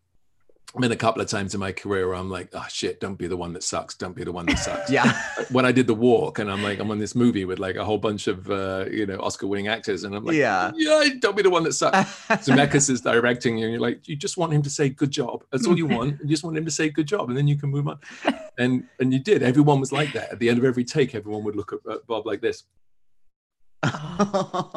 [0.79, 3.27] been a couple of times in my career where I'm like, oh shit, don't be
[3.27, 3.95] the one that sucks.
[3.97, 4.91] Don't be the one that sucks.
[4.91, 5.21] Yeah.
[5.51, 7.85] when I did the walk and I'm like, I'm on this movie with like a
[7.85, 10.71] whole bunch of uh, you know, Oscar winning actors, and I'm like, Yeah.
[10.77, 11.97] yeah, don't be the one that sucks.
[12.47, 15.43] Zemeckis is directing you, and you're like, you just want him to say good job.
[15.51, 16.21] That's all you want.
[16.23, 17.99] You just want him to say good job, and then you can move on.
[18.59, 19.43] And and you did.
[19.43, 20.31] Everyone was like that.
[20.33, 22.65] At the end of every take, everyone would look at at Bob like this,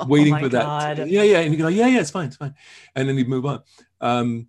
[0.07, 0.97] waiting Oh for that.
[0.97, 1.07] God.
[1.07, 1.39] Yeah, yeah.
[1.39, 2.55] And you go, yeah, yeah, it's fine, it's fine.
[2.95, 3.61] And then he'd move on.
[4.01, 4.47] Um,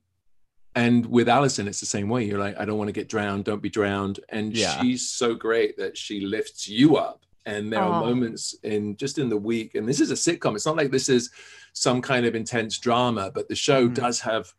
[0.75, 2.25] and with Allison, it's the same way.
[2.25, 3.45] You're like, I don't want to get drowned.
[3.45, 4.21] Don't be drowned.
[4.29, 4.81] And Yeah.
[4.81, 7.25] she's so great that she lifts you up.
[7.47, 8.07] And there are Oh.
[8.07, 10.55] moments in just in the week, and this is a sitcom.
[10.55, 11.31] It's not like this is
[11.75, 13.95] some kind of intense drama, but the show Mhm.
[13.95, 14.55] does have.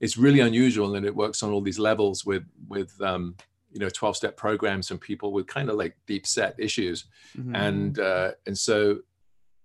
[0.00, 3.36] It's really unusual, and it works on all these levels with with um,
[3.72, 7.06] you know 12 step programs and people with kind of like deep set issues
[7.38, 7.54] Mhm.
[7.56, 9.00] and uh, and so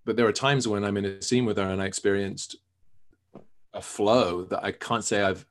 [0.06, 2.58] but there are times when i'm in a scene with her and i experienced
[3.74, 5.46] a flow that i can't say i've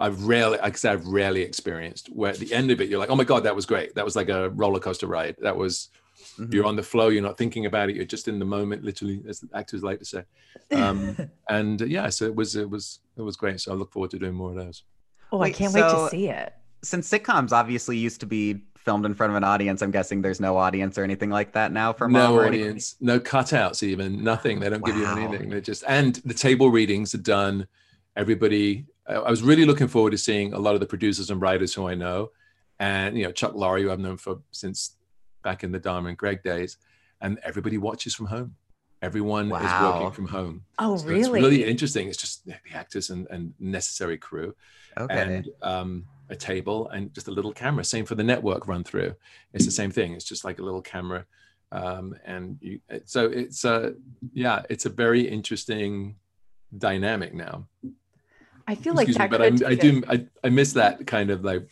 [0.00, 2.98] i've rarely i can say i've rarely experienced where at the end of it you're
[2.98, 3.94] like oh my god that was great.
[3.94, 5.36] That was like a roller coaster ride.
[5.40, 5.90] That was
[6.38, 6.52] Mhm.
[6.54, 9.22] you're on the flow you're not thinking about it you're just in the moment literally
[9.28, 10.22] as the actors like to say.
[10.70, 11.16] Um
[11.48, 13.60] and uh, yeah so it was it was it was great.
[13.60, 14.82] So i look forward to doing more of those.
[15.32, 16.52] Oh, I can't wait to see it.
[16.82, 20.40] Since sitcoms obviously used to be filmed in front of an audience, I'm guessing there's
[20.40, 22.96] no audience or anything like that now for Mom no or audience.
[23.00, 24.24] No cutouts even.
[24.24, 24.60] Nothing.
[24.60, 25.50] They don't give you anything.
[25.50, 27.66] They just and the table readings are done.
[28.16, 31.40] Everybody I I was really looking forward to seeing a lot of the producers and
[31.40, 32.30] writers who I know
[32.78, 34.96] and you know Chuck Lorre who I've known for since
[35.42, 36.76] back in the Dharma and Greg days
[37.20, 38.54] and everybody watches from home
[39.02, 41.20] everyone is working from home Oh, So really?
[41.20, 44.54] it's really interesting it's just the actors and, and necessary crew
[44.98, 45.20] Okay.
[45.22, 45.90] and um
[46.28, 47.82] a table and just a little camera.
[47.84, 49.12] Same for the network run through.
[49.52, 50.12] It's the same thing.
[50.12, 51.26] It's just like a little camera.
[51.72, 53.94] Um, and you, so it's a,
[54.32, 56.14] yeah, it's a very interesting
[56.78, 57.66] dynamic now.
[58.70, 61.30] I feel like Excuse me, that but I, I do, I, I miss that kind
[61.30, 61.68] of like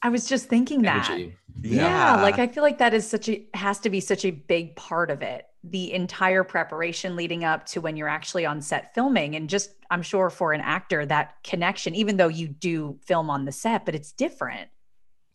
[0.00, 1.10] I was just thinking that.
[1.10, 1.36] energy.
[1.60, 2.22] Yeah.
[2.22, 5.10] like I feel like that is such a has to be such a big part
[5.10, 5.46] of it.
[5.64, 10.00] The entire preparation leading up to when you're actually on set filming and just I'm
[10.00, 13.94] sure for an actor that connection even though you do film on the set but
[13.94, 14.70] it's different.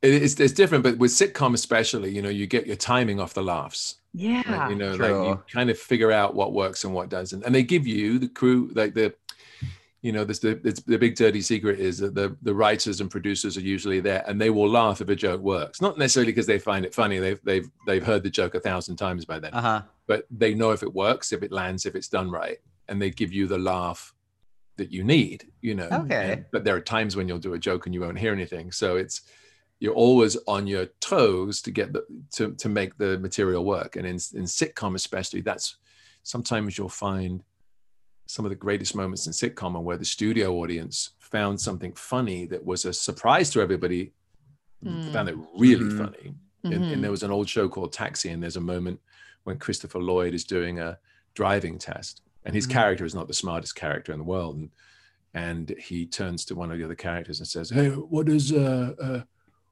[0.01, 3.43] It's, it's different, but with sitcom especially, you know, you get your timing off the
[3.43, 3.97] laughs.
[4.13, 4.41] Yeah.
[4.47, 7.53] Like, you know, like you kind of figure out what works and what doesn't, and
[7.53, 9.13] they give you the crew, like the,
[10.01, 13.11] you know, this the it's, the big dirty secret is that the the writers and
[13.11, 15.81] producers are usually there, and they will laugh if a joke works.
[15.81, 18.95] Not necessarily because they find it funny; they've they've they've heard the joke a thousand
[18.95, 19.81] times by then, Uh huh.
[20.07, 22.57] but they know if it works, if it lands, if it's done right,
[22.87, 24.13] and they give you the laugh
[24.77, 25.47] that you need.
[25.61, 25.89] You know.
[25.91, 26.31] Okay.
[26.33, 28.71] And- but there are times when you'll do a joke and you won't hear anything,
[28.71, 29.21] so it's
[29.81, 34.05] you're always on your toes to get the to to make the material work and
[34.05, 35.77] in in sitcom especially that's
[36.23, 37.43] sometimes you'll find
[38.29, 42.45] some of the greatest moments in sitcom are where the studio audience found something funny
[42.45, 44.11] that was a surprise to everybody
[44.85, 45.11] Mm.
[45.11, 45.97] found it really Mhm.
[45.97, 46.93] funny and, Mhm.
[46.93, 48.99] and there was an old show called taxi and there's a moment
[49.45, 50.97] when christopher lloyd is doing a
[51.33, 52.71] driving test and his Mhm.
[52.71, 54.69] character is not the smartest character in the world and
[55.33, 58.93] and he turns to one of the other characters and says hey what does uh,
[59.01, 59.21] uh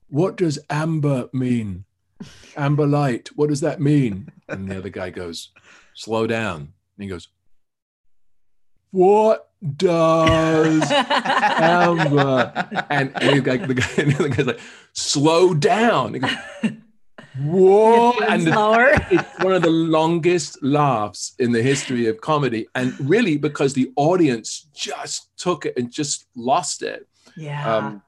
[0.09, 1.85] what does amber mean
[2.57, 5.51] amber light what does that mean and the other guy goes
[5.93, 6.59] slow down
[6.95, 7.29] and he goes
[8.91, 12.51] what does amber
[12.89, 14.59] and, and the guy, the guy, and the guy's like,
[14.93, 16.13] slow down.
[16.13, 16.31] He goes,
[17.39, 18.13] Whoa!
[18.27, 22.67] And the- it's one of the longest laughs in the history of comedy.
[22.73, 27.07] And really because the audience just took it and just lost it.
[27.35, 27.77] yeah.
[27.77, 28.01] Um,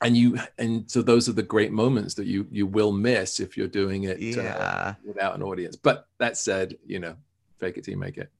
[0.00, 3.56] and you and so those are the great moments that you you will miss if
[3.56, 5.74] you're doing it uh, without an audience.
[5.74, 7.16] But that said, you know,
[7.58, 8.30] fake it till you make it.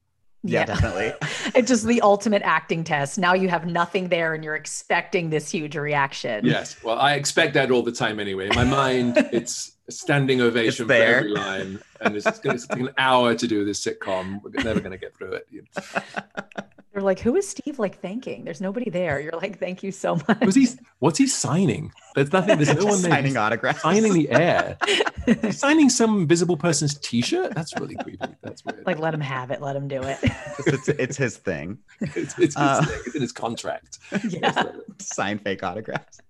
[0.45, 1.13] Yeah, definitely.
[1.55, 3.19] it's just the ultimate acting test.
[3.19, 6.45] Now you have nothing there and you're expecting this huge reaction.
[6.45, 6.83] Yes.
[6.83, 8.49] Well, I expect that all the time anyway.
[8.49, 11.81] In my mind, it's a standing ovation for every line.
[12.01, 14.43] And it's going to take an hour to do this sitcom.
[14.43, 15.49] We're never going to get through it.
[15.51, 18.45] You're like, who is Steve like thanking?
[18.45, 19.21] There's nobody there.
[19.21, 20.41] You're like, thank you so much.
[20.41, 20.69] Was he,
[21.01, 21.93] what's he signing?
[22.15, 23.11] There's nothing, there's no one there.
[23.11, 23.83] signing He's autographs.
[23.83, 24.77] signing the air.
[25.43, 27.55] He's signing some invisible person's t shirt?
[27.55, 28.27] That's really creepy.
[28.43, 28.87] That's weird.
[28.87, 29.61] like, let him have it.
[29.61, 30.19] Let him do it.
[30.67, 31.79] it's, it's his thing.
[32.01, 33.99] it's, it's, uh, it's, it's in his contract.
[34.29, 34.65] yeah.
[35.01, 36.21] Sign fake autographs.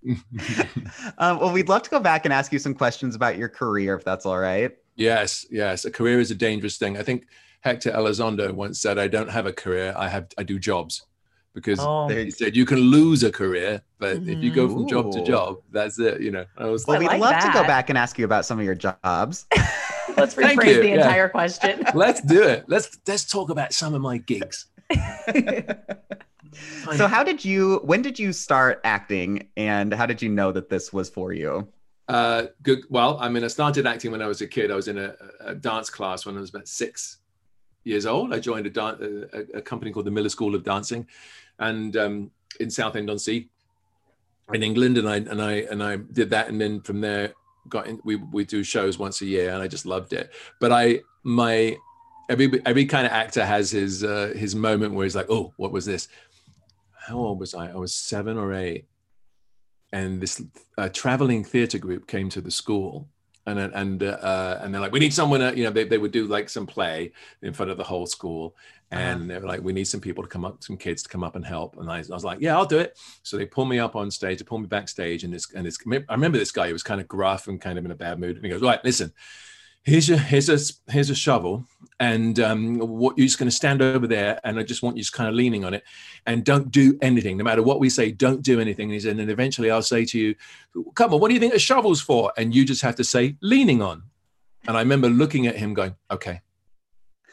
[1.19, 3.95] um, well, we'd love to go back and ask you some questions about your career,
[3.97, 4.73] if that's all right.
[4.97, 5.85] Yes, yes.
[5.85, 6.99] A career is a dangerous thing.
[6.99, 7.27] I think
[7.61, 11.05] Hector Elizondo once said, I don't have a career, I have I do jobs.
[11.55, 15.11] Because Oh, he said you can lose a career, but if you go from job
[15.13, 15.27] to mm-hmm.
[15.27, 16.21] job, that's it.
[16.21, 18.25] You know, I was Well, I we'd like love to go back and ask you
[18.25, 19.47] about some of your jobs.
[20.17, 20.95] let's rephrase you, the yeah.
[20.97, 21.85] entire question.
[21.95, 22.65] let's do it.
[22.69, 24.67] Let's let's talk about some of my gigs.
[26.97, 27.81] so, how did you?
[27.83, 31.67] When did you start acting, and how did you know that this was for you?
[32.09, 32.85] Uh, good.
[32.89, 34.71] Well, I mean, I started acting when I was a kid.
[34.71, 37.19] I was in a, a dance class when I was about six
[37.85, 38.33] years old.
[38.33, 41.07] I joined a, a, a company called the Miller School of Dancing,
[41.59, 43.49] and um, in Southend on Sea,
[44.55, 47.35] in England, and I and I and I did that, and then from there
[47.69, 48.01] got in.
[48.05, 50.33] We we do shows once a year, and I just loved it.
[50.61, 51.77] But I my
[52.31, 55.73] every every kind of actor has his uh, his moment where he's like, oh, what
[55.73, 56.09] was this?
[57.07, 57.71] How old was I?
[57.71, 58.87] I was seven or eight
[59.93, 60.43] and this
[60.77, 63.09] uh, traveling theater group came to the school
[63.47, 66.13] and and uh, and they're like we need someone uh, you know they, they would
[66.13, 68.55] do like some play in front of the whole school
[68.91, 71.23] and they were like we need some people to come up some kids to come
[71.23, 72.99] up and help and I, I was like yeah I'll do it.
[73.23, 75.79] So they pull me up on stage they pull me backstage and this and this
[75.87, 78.19] I remember this guy who was kind of gruff and kind of in a bad
[78.19, 79.13] mood and he goes right listen
[79.89, 80.59] here's your here's a
[80.93, 81.65] here's a shovel
[81.99, 85.03] and um, what you're just going to stand over there and I just want you
[85.03, 85.83] just kind of leaning on it
[86.27, 87.37] and don't do anything.
[87.37, 88.93] No matter what we say don't do anything.
[88.93, 90.35] And and then eventually I'll say to you
[90.95, 92.33] come on what do you think a shovel's for?
[92.37, 94.03] And you just have to say leaning on.
[94.67, 96.41] And I remember looking at him going okay.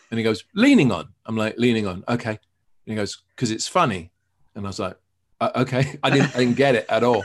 [0.09, 1.09] And he goes leaning on.
[1.25, 2.31] I'm like leaning on okay.
[2.31, 2.39] And
[2.85, 4.11] he goes because it's funny.
[4.55, 4.97] And I was like
[5.41, 5.99] "Uh, okay.
[6.03, 7.23] I didn't, I didn't get it at all.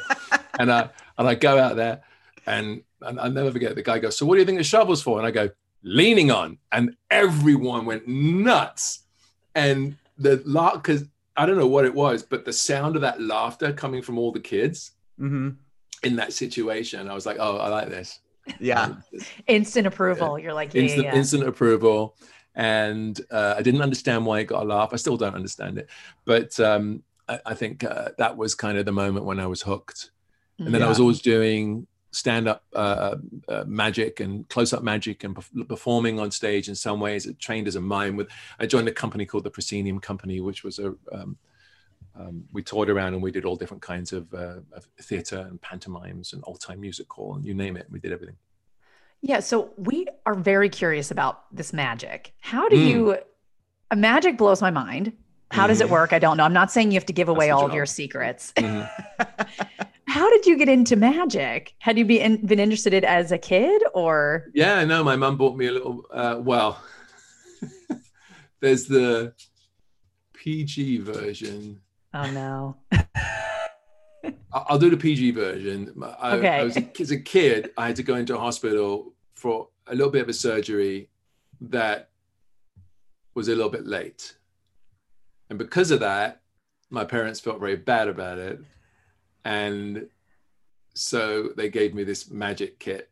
[0.59, 2.03] And I and I go out there
[2.47, 5.03] and and I'll never forget the guy goes, So what do you think the shovel's
[5.03, 5.19] for?
[5.19, 5.51] And I go,
[5.83, 6.59] leaning on.
[6.73, 9.01] And everyone went nuts.
[9.55, 11.05] And the laugh, because
[11.37, 14.33] I don't know what it was, but the sound of that laughter coming from all
[14.33, 15.51] the kids hmm
[16.03, 18.21] in that situation, I was like, Oh, I like this.
[18.59, 18.95] Yeah.
[19.47, 20.39] Instant approval.
[20.39, 21.19] You're like, yeah, instant, yeah, yeah.
[21.19, 22.17] instant approval.
[22.55, 24.91] And uh, I didn't understand why it got a laugh.
[24.93, 25.89] I still don't understand it.
[26.25, 29.63] But um, I, I think uh, that was kind of the moment when I was
[29.63, 30.11] hooked.
[30.59, 33.17] And then I was always doing stand up uh,
[33.49, 37.29] uh, magic and close up magic and perf- performing on stage in some ways.
[37.29, 40.65] I trained as a mime with, I joined a company called the Proscenium Company, which
[40.65, 41.37] was a, um,
[42.19, 45.61] um, we toured around and we did all different kinds of, uh, of theater and
[45.61, 47.87] pantomimes and old time music hall and you name it.
[47.91, 48.37] We did everything.
[49.23, 52.33] Yeah, so we are very curious about this magic.
[52.41, 52.89] How do Mm.
[52.89, 53.17] you
[53.93, 55.13] a magic blows my mind.
[55.51, 55.91] How does it Mhm.
[55.91, 56.13] work?
[56.13, 56.45] I don't know.
[56.45, 58.53] I'm not saying you have to give away all of your secrets.
[58.57, 58.89] Mhm.
[60.11, 61.75] How did you get into magic?
[61.79, 65.67] Had you been been interested as a kid or Yeah, no, my mum bought me
[65.69, 66.05] a little.
[66.13, 66.83] Uh, well,
[68.61, 69.33] there's the
[70.35, 71.81] PG version.
[72.15, 72.77] oh no.
[72.93, 73.07] I-
[74.53, 75.95] I'll do the PG version.
[76.03, 76.65] I, I Okay.
[76.65, 80.11] was a, as a kid, I had to go into a hospital for a little
[80.11, 81.09] bit of a surgery
[81.61, 82.11] that
[83.37, 84.35] was a little bit late,
[85.51, 86.41] and because of that,
[86.91, 88.59] my parents felt very bad about it,
[89.45, 90.07] and
[90.95, 93.11] so they gave me this magic kit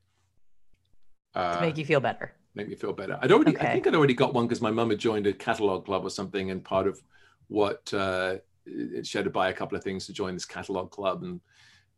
[1.34, 2.32] uh, to make you feel better.
[2.54, 3.18] make me feel better.
[3.22, 5.84] I'd already, I think I'd already got one because my mum had joined a catalog
[5.84, 7.00] club or something, and part of
[7.48, 8.36] what uh,
[8.66, 11.40] it- she had to buy a couple of things to join this catalog club, and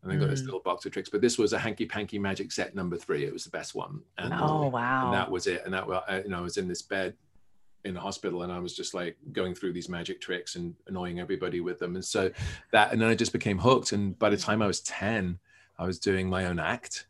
[0.03, 0.47] and then got this Mm.
[0.47, 1.11] little box of tricks.
[1.11, 3.25] But this was a hanky panky magic set number three.
[3.25, 5.11] It was the best one, and, Oh and wow.
[5.13, 5.63] that was it.
[5.67, 7.15] And that wa- I- you know, I was in this bed
[7.85, 11.19] in the hospital, and I was just like going through these magic tricks and annoying
[11.21, 12.31] everybody with them, and so
[12.73, 13.93] that, and then I just became hooked.
[13.93, 15.39] And by the time I was ten,
[15.79, 17.07] I was doing my own act.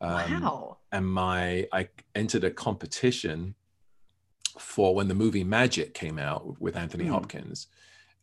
[0.00, 0.76] Um, wow.
[0.92, 3.54] and my I entered a competition
[4.58, 7.12] for when the movie Magic came out with Anthony Hmm.
[7.12, 7.68] Hopkins.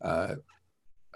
[0.01, 0.35] Uh,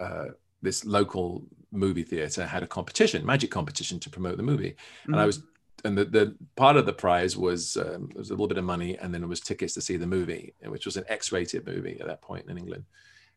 [0.00, 0.26] uh,
[0.62, 4.74] this local movie theater had a competition, magic competition, to promote the movie,
[5.06, 5.42] and I was.
[5.84, 8.96] And the, the part of the prize was um, was a little bit of money,
[8.98, 12.06] and then it was tickets to see the movie, which was an X-rated movie at
[12.06, 12.84] that point in England.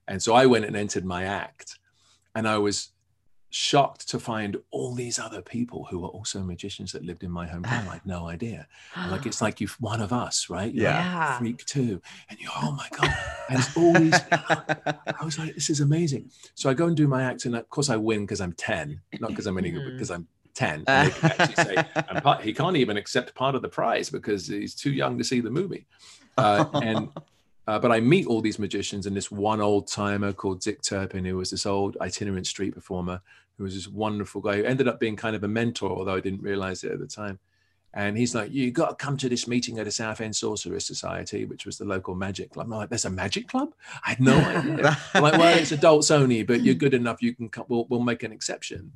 [0.08, 1.78] And so I went and entered my act,
[2.36, 2.90] and I was
[3.54, 7.46] shocked to find all these other people who were also magicians that lived in my
[7.46, 7.88] hometown.
[7.90, 8.66] I had no idea.
[8.96, 10.74] And like it's like you're one of us, right?
[10.74, 11.36] You're Yeah.
[11.36, 13.14] a freak too, and you're oh my god,
[13.50, 14.20] and it's all these.
[14.32, 16.32] I was like, this is amazing.
[16.56, 19.02] So I go and do my act, and of course I win because I'm ten,
[19.20, 20.84] not because I'm any good, because I'm ten.
[20.88, 21.76] And can say
[22.10, 25.24] and part, he can't even accept part of the prize because he's too young to
[25.24, 25.86] see the movie.
[26.38, 27.10] Uh, and
[27.68, 31.26] uh, but I meet all these magicians and this one old timer called Dick Turpin,
[31.26, 33.22] who was this old itinerant street performer,
[33.58, 36.20] who was this wonderful guy who ended up being kind of a mentor, although I
[36.20, 37.40] didn't realize it at the time.
[37.94, 40.86] And he's like, "You got to come to this meeting at the South End Sorcerers
[40.86, 43.74] Society, which was the local magic club." I'm like, "There's a magic club?
[44.06, 47.22] I had no idea." Like, well, it's adults only, but you're good enough.
[47.22, 47.66] You can come.
[47.68, 48.94] We'll, we'll make an exception.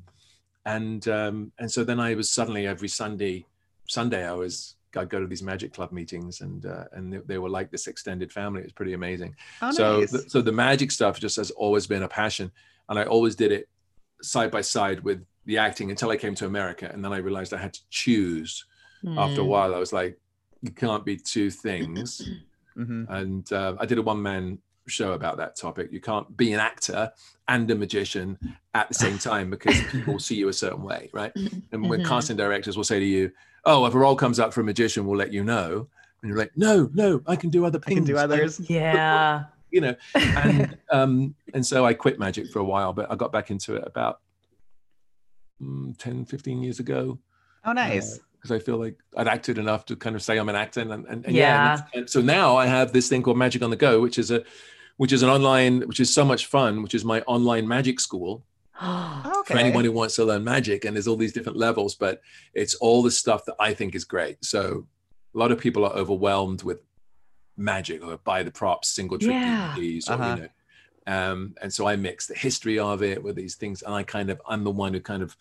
[0.66, 3.46] And um, and so then I was suddenly every Sunday,
[3.88, 7.38] Sunday I was I'd go to these magic club meetings, and uh, and they, they
[7.38, 8.60] were like this extended family.
[8.60, 9.34] It was pretty amazing.
[9.62, 10.10] Oh, so nice.
[10.10, 12.50] th- so the magic stuff just has always been a passion,
[12.88, 13.68] and I always did it
[14.22, 17.54] side by side with the acting until I came to America, and then I realized
[17.54, 18.64] I had to choose.
[19.16, 19.48] After a Mm.
[19.48, 20.18] while, I was like,
[20.62, 22.28] you can't be two things
[22.76, 23.06] Mhm.
[23.08, 25.90] and uh, I did a one man show about that topic.
[25.92, 27.10] You can't be an actor
[27.48, 28.38] and a magician
[28.74, 31.32] at the same time because people see you a certain way, right?
[31.72, 32.04] And when Mhm.
[32.06, 33.32] casting directors will say to you,
[33.64, 35.88] "Oh, if a role comes up for a magician, we'll let you know,"
[36.22, 37.98] and you're like, "No, no, I can do other I things.
[37.98, 38.60] can do others.
[38.70, 39.44] Yeah.
[39.70, 43.32] you know." And um, and so I quit magic for a while, but I got
[43.32, 44.20] back into it about
[45.62, 47.18] mm, 10, 15 years ago
[47.64, 48.20] Oh, nice.
[48.34, 50.92] because I feel like I'd acted enough to kind of say I'm an actor, and,
[50.92, 51.40] and, and yeah.
[51.40, 51.72] Yeah.
[51.92, 54.30] and, and so now I have this thing called Magic on the Go, which is
[54.30, 54.44] a,
[54.96, 58.44] which is an online, which is so much fun, which is my online magic school
[58.82, 59.54] okay.
[59.54, 60.84] for anyone who wants to learn magic.
[60.84, 62.20] And there's all these different levels, but
[62.54, 64.44] it's all the stuff that I think is great.
[64.44, 64.86] So
[65.34, 66.80] a lot of people are overwhelmed with
[67.56, 69.74] magic or buy the props, single trick Yeah.
[69.76, 70.36] DVDs, or Uh-huh.
[70.36, 70.48] you know.
[71.08, 74.28] Um, and so I mix the history of it with these things, and I kind
[74.28, 75.36] of I'm the one who kind of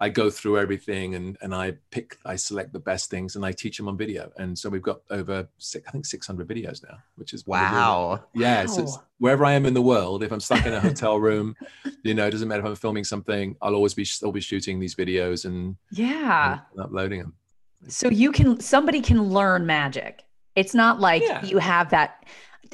[0.00, 3.52] I go through everything and and I pick I select the best things and I
[3.52, 4.30] teach them on video.
[4.38, 7.66] And so we've got over six, I think 600 videos now, which is what we're.
[7.66, 8.24] Wow.
[8.34, 11.18] Yeah, so it's wherever I am in the world, if I'm stuck in a hotel
[11.18, 11.56] room,
[12.04, 14.78] you know, it doesn't matter if I'm filming something, I'll always be still be shooting
[14.78, 16.60] these videos and, Yeah.
[16.72, 17.34] and uploading them.
[17.88, 20.22] So you can somebody can learn magic.
[20.54, 21.44] It's not like Yeah.
[21.44, 22.24] you have that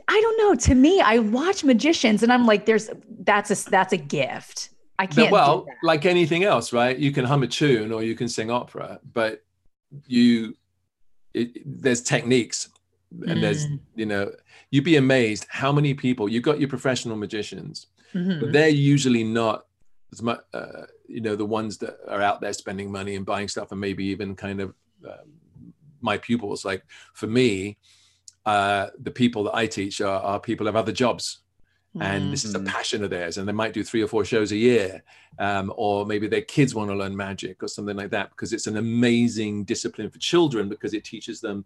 [0.08, 0.54] I don't know.
[0.56, 2.90] To me, I watch magicians and I'm like, there's
[3.20, 4.70] that's a that's a gift.
[4.98, 6.96] I can't well, like anything else, right?
[6.96, 9.42] You can hum a tune or you can sing opera, but
[10.06, 10.54] you
[11.34, 11.50] it,
[11.82, 12.68] there's techniques
[13.28, 13.80] and there's Mm.
[13.94, 14.32] you know
[14.70, 18.40] you'd be amazed how many people you've got your professional magicians Mhm.
[18.40, 19.66] but they're usually not
[20.12, 23.46] as much uh, you know the ones that are out there spending money and buying
[23.48, 24.74] stuff and maybe even kind of
[25.06, 25.28] um,
[26.00, 26.82] my pupils like
[27.14, 27.78] for me
[28.46, 31.40] uh, the people that i teach are, are people who have other jobs
[32.00, 32.66] and this is a Mhm.
[32.66, 35.02] passion of theirs and they might do three or four shows a year
[35.38, 38.66] um, or maybe their kids want to learn magic or something like that because it's
[38.66, 41.64] an amazing discipline for children because it teaches them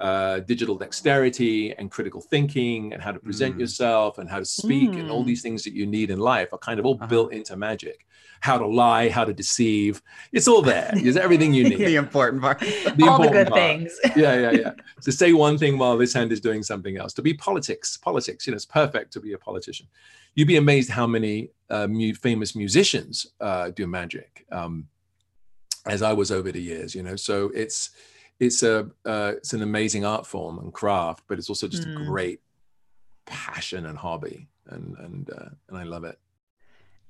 [0.00, 3.60] uh, digital dexterity and critical thinking and how to present Mm.
[3.60, 5.26] yourself and how to speak and all Mm.
[5.26, 7.06] these things that you need in life are kind of all Uh-huh.
[7.06, 8.06] built into magic
[8.48, 10.00] how to lie how to deceive
[10.32, 12.58] it's all there there's everything you need the important part.
[12.60, 13.90] The All the good part things.
[14.16, 14.72] yeah, yeah, yeah.
[15.06, 17.12] To say one thing while this hand is doing something else.
[17.18, 18.46] To be politics, politics.
[18.46, 19.86] You know, it's perfect to be a politician.
[20.34, 24.88] You'd be amazed how many uh, mu- famous musicians uh, do magic, um,
[25.86, 26.94] as I was over the years.
[26.94, 27.90] You know, so it's
[28.40, 32.02] it's a uh, it's an amazing art form and craft, but it's also just Mm.
[32.02, 32.40] a great
[33.26, 36.18] passion and hobby, and and uh, and I love it.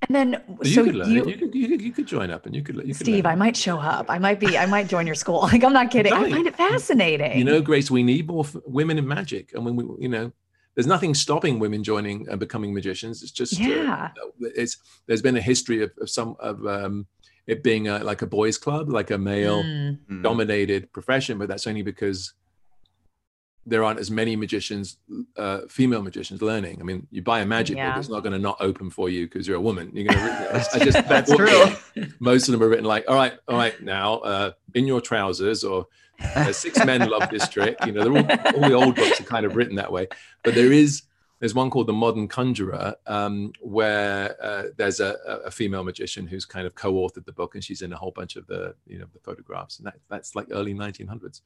[0.02, 1.26] And then, But you so could learn you.
[1.26, 3.32] You could, you could you could join up and you could you could Steve, learn
[3.34, 4.06] I might show up.
[4.08, 5.40] I might be, I might join your school.
[5.52, 6.12] Like, I'm not kidding.
[6.12, 7.38] I find it fascinating.
[7.38, 10.32] you know grace we need more f- women in magic and when we you know
[10.74, 14.08] there's nothing stopping women joining and becoming magicians it's just uh, Yeah.
[14.40, 17.06] it's there's been a history of, of some of um
[17.50, 19.98] it being a, like a boys club like a male Mm.
[20.10, 20.22] Mm.
[20.22, 22.18] dominated profession but that's only because
[23.66, 24.96] there aren't as many magicians
[25.36, 27.90] uh female magicians learning i mean you buy a magic Yeah.
[27.90, 30.18] book it's not going to not open for you because you're a woman you're going
[30.18, 31.38] to That's i just That's what-
[31.94, 32.04] true.
[32.20, 35.62] most of them are written like all right all right now uh in your trousers
[35.62, 35.86] or
[36.36, 39.24] uh, six men love this trick you know they're all, all the old books are
[39.24, 40.06] kind of written that way
[40.44, 41.02] but there is
[41.40, 46.44] there's one called the modern conjurer um, where uh, there's a, a female magician who's
[46.44, 49.06] kind of co-authored the book and she's in a whole bunch of the you know
[49.12, 51.40] the photographs and that, that's like early 1900s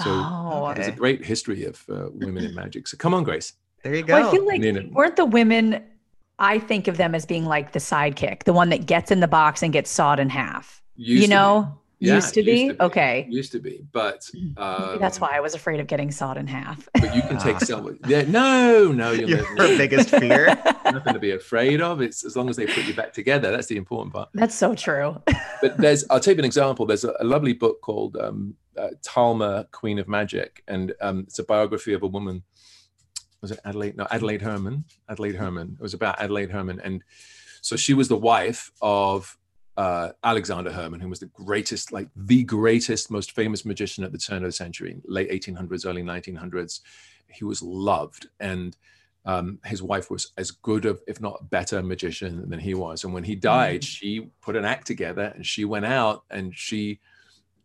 [0.00, 3.54] so Oh, there's a great history of uh, women in magic so come on grace
[3.82, 4.14] There you go.
[4.14, 4.88] Well, I feel like Nina.
[4.90, 5.82] weren't the women?
[6.40, 9.28] I think of them as being like the sidekick, the one that gets in the
[9.28, 10.82] box and gets sawed in half.
[10.96, 11.62] Used you know.
[11.62, 11.87] be.
[12.00, 12.72] Know, Yeah, used to be.
[12.80, 14.54] Okay, used to be but Maybe
[15.00, 16.88] that's um, why I was afraid of getting sawed in half.
[17.00, 20.56] but you can take someone yeah no no you'll Your never- biggest fear.
[20.84, 22.00] nothing to be afraid of.
[22.00, 23.50] It's as long as they put you back together.
[23.50, 24.28] That's the important part.
[24.32, 25.20] That's so true.
[25.60, 26.86] But there's, I'll take an example.
[26.86, 31.38] There's a, a lovely book called um, uh, Talma, Queen of Magic, and um, it's
[31.40, 32.44] a biography of a woman.
[33.40, 33.96] Was it Adelaide?
[33.96, 34.84] No, Adelaide Herrmann.
[35.08, 35.76] Adelaide Herrmann.
[35.78, 37.02] It was about Adelaide Herrmann, and
[37.60, 39.36] so she was the wife of
[39.78, 44.18] uh, Alexander Herrmann, who was the greatest, like the greatest, most famous magician at the
[44.18, 46.80] turn of the century, late 1800s, early 1900s.
[47.28, 48.76] He was loved, and
[49.24, 53.04] um, his wife was as good of, if not better, magician than he was.
[53.04, 56.98] And when he died, she put an act together, and she went out and she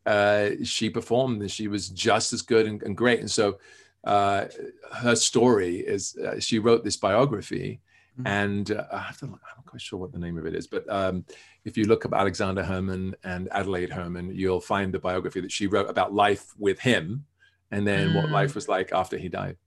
[0.05, 3.21] uh, she performed, and she was just as good and, and great.
[3.21, 3.57] And so
[4.03, 4.45] uh,
[4.91, 7.79] her story is uh, she wrote this biography,
[8.19, 8.27] Mhm.
[8.27, 10.53] and uh, I have to look, I'm not quite sure what the name of it
[10.53, 11.25] is, but um,
[11.65, 15.65] if you look up Alexander Herrmann and Adelaide Herrmann, you'll find the biography that she
[15.67, 17.25] wrote about life with him,
[17.71, 18.31] and then what Mm.
[18.31, 19.57] life was like after he died.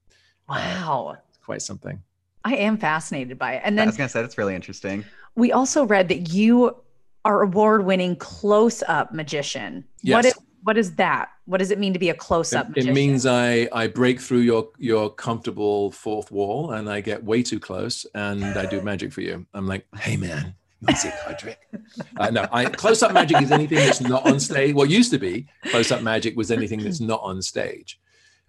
[0.49, 2.01] Wow, It's Quite something.
[2.45, 3.63] I am fascinated by it.
[3.65, 5.05] And then I was gonna say that's really interesting.
[5.35, 6.77] we also read that you
[7.25, 9.85] are award-winning close-up magician.
[10.03, 10.27] Yes.
[10.27, 11.31] is what is that?
[11.47, 12.91] What does it mean to be a close-up It, magician?
[12.91, 17.43] it means I I break through your your comfortable fourth wall and I get way
[17.43, 19.47] too close and I do magic for you.
[19.55, 21.59] I'm like, hey man, you want see a card trick?
[22.19, 24.75] Uh, no, I, close-up magic is anything that's not on stage.
[24.75, 28.01] What used to be close-up magic was anything that's not on stage.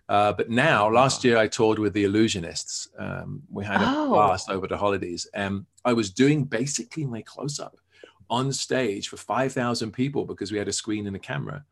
[0.09, 2.87] Uh, but now, last year I toured with the Illusionists.
[2.97, 4.07] Um, we had a Oh.
[4.13, 7.75] blast over the holidays, and I was doing basically my close-up
[8.29, 11.65] on stage for 5,000 people because we had a screen and a camera.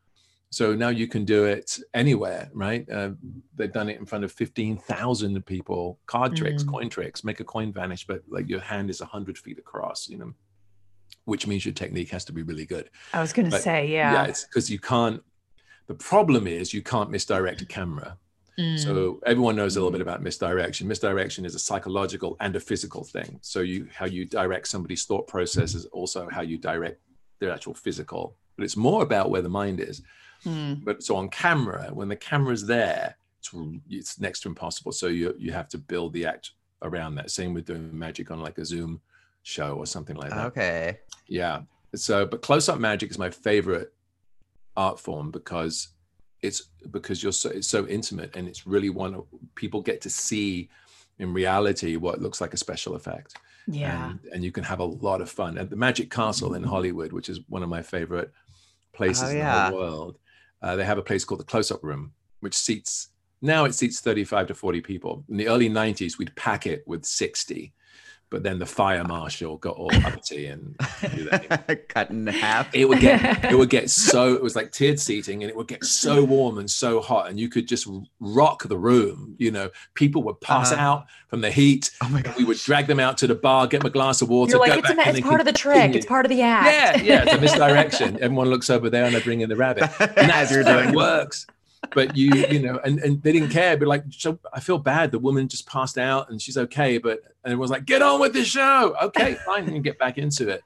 [0.56, 2.88] So now you can do it anywhere, right?
[2.90, 3.10] Uh,
[3.56, 6.68] they've done it in front of 15,000 people, card tricks, Mm.
[6.70, 10.16] coin tricks, make a coin vanish, but like your hand is 100 feet across, you
[10.16, 10.32] know,
[11.26, 12.88] which means your technique has to be really good.
[13.12, 14.24] I was going to say, Yeah, yeah.
[14.24, 15.22] it's because you can't,
[15.88, 18.16] the problem is you can't misdirect a camera.
[18.58, 18.78] Mm.
[18.78, 20.88] So everyone knows a little bit about misdirection.
[20.88, 23.38] Misdirection is a psychological and a physical thing.
[23.42, 26.98] So you how you direct somebody's thought process is also how you direct
[27.40, 28.38] their actual physical.
[28.56, 30.00] But it's more about where the mind is.
[30.44, 30.84] Mm.
[30.84, 33.52] But so on camera, when the camera's there, it's,
[33.88, 34.92] it's next to impossible.
[34.92, 37.30] So you you have to build the act around that.
[37.30, 39.00] Same with doing magic on like a Zoom
[39.42, 40.46] show or something like that.
[40.46, 40.98] Okay.
[41.28, 41.62] Yeah.
[41.94, 43.92] So, but close up magic is my favorite
[44.76, 45.88] art form because
[46.42, 49.24] it's because you're so it's so intimate and it's really one of
[49.54, 50.68] people get to see
[51.18, 53.36] in reality what looks like a special effect.
[53.66, 54.10] Yeah.
[54.10, 57.12] And, and you can have a lot of fun at the Magic Castle in Hollywood,
[57.12, 58.32] which is one of my favorite
[58.92, 60.18] places Oh, in the world.
[60.66, 62.10] Uh, they have a place called the Close Up Room,
[62.40, 63.10] which seats
[63.40, 65.24] now it seats 35 to 40 people.
[65.28, 67.72] In the early 90s, we'd pack it with 60
[68.28, 70.76] but then the fire marshal got all uppity and
[71.14, 71.88] do that.
[71.88, 72.74] cut in half.
[72.74, 75.68] it would get it would get so it was like tiered seating and it would
[75.68, 77.88] get so warm and so hot and you could just
[78.20, 80.82] rock the room you know people would pass Uh-huh.
[80.82, 82.34] out from the heat oh my god.
[82.36, 84.60] we would drag them out to the bar get them a glass of water You're
[84.60, 85.94] like, go it's, back in it's part of the trick.
[85.94, 87.04] It's part of the act.
[87.04, 89.84] yeah yeah it's a misdirection everyone looks over there and they bring in the rabbit
[90.00, 91.46] and As that's you're how doing it works
[91.94, 95.10] but you you know and, and they didn't care but like so i feel bad
[95.10, 98.32] the woman just passed out and she's okay but and everyone's like get on with
[98.32, 100.62] the show okay fine and get back into it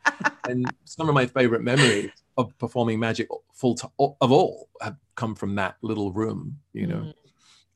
[0.49, 5.35] and some of my favorite memories of performing magic full to, of all have come
[5.35, 7.13] from that little room you know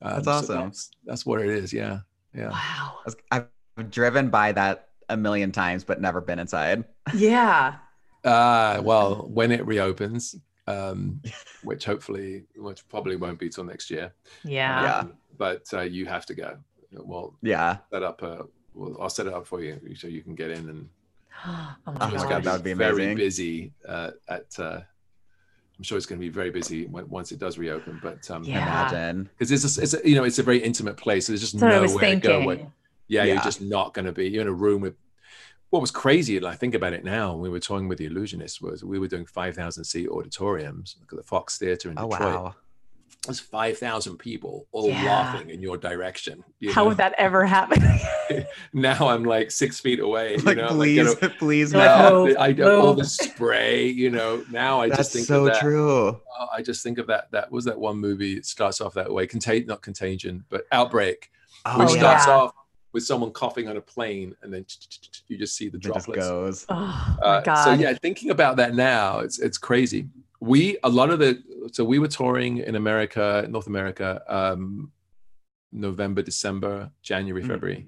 [0.03, 0.11] Mm.
[0.17, 0.63] Um, That's so awesome.
[0.65, 1.99] that's, that's what it is yeah
[2.33, 2.97] yeah Wow.
[2.99, 6.83] I was- I've driven by that a million times, but never been inside.
[7.13, 7.75] Yeah.
[8.23, 10.35] Uh, well, when it reopens,
[10.67, 11.21] um,
[11.63, 14.13] which hopefully, which probably won't be till next year.
[14.43, 14.83] Yeah.
[14.83, 14.97] Yeah.
[14.99, 16.57] Um, but uh, you have to go.
[16.91, 17.77] We'll Yeah.
[17.91, 18.45] set up a.
[18.73, 20.89] Well, I'll set it up for you so you can get in and.
[21.45, 23.17] Oh my God, gonna that would be very amazing.
[23.17, 24.57] busy uh, at.
[24.59, 24.79] Uh,
[25.77, 27.99] I'm sure it's going to be very busy when, once it does reopen.
[28.01, 28.87] But um, Yeah.
[28.89, 29.29] Imagine.
[29.37, 31.27] because it's, a, it's a, you know it's a very intimate place.
[31.27, 32.45] There's just That's what I was nowhere to go.
[32.45, 32.73] Where, thinking.
[33.09, 34.29] yeah, you're just not going to be.
[34.29, 34.95] You're in a room with.
[35.71, 38.61] What was crazy, and I think about it now, we were touring with the Illusionists,
[38.61, 40.95] was we were doing 5,000 seat auditoriums.
[41.01, 42.33] Look at the Fox Theater in Oh Detroit.
[42.35, 42.55] wow.
[43.25, 45.03] There's 5,000 people all Yeah.
[45.03, 46.43] laughing in your direction.
[46.59, 46.89] you How know?
[46.89, 47.81] would that ever happen?
[48.73, 50.33] now I'm like six feet away.
[50.37, 52.35] You Like know, I'm like, please, get a- please You're no.
[52.39, 54.45] I don't all the spray, you know.
[54.51, 55.61] Now I That's just think so of that.
[55.61, 56.09] true.
[56.39, 57.31] Oh, I just think of that.
[57.31, 58.33] That was that one movie.
[58.37, 59.25] It starts off that way.
[59.25, 61.31] Contain, not contagion, but outbreak,
[61.65, 62.53] Oh, which Oh, starts off
[62.95, 64.65] with someone coughing on a plane, and then
[65.27, 66.25] you just see the droplets.
[66.27, 66.65] goes.
[66.69, 67.63] oh Uh, god.
[67.63, 70.07] so yeah, thinking about that now, it's it's crazy.
[70.39, 71.43] We a lot of the
[71.73, 74.91] so we were touring in America, North America, um,
[75.71, 77.47] November, December, January, Mhm.
[77.47, 77.87] February,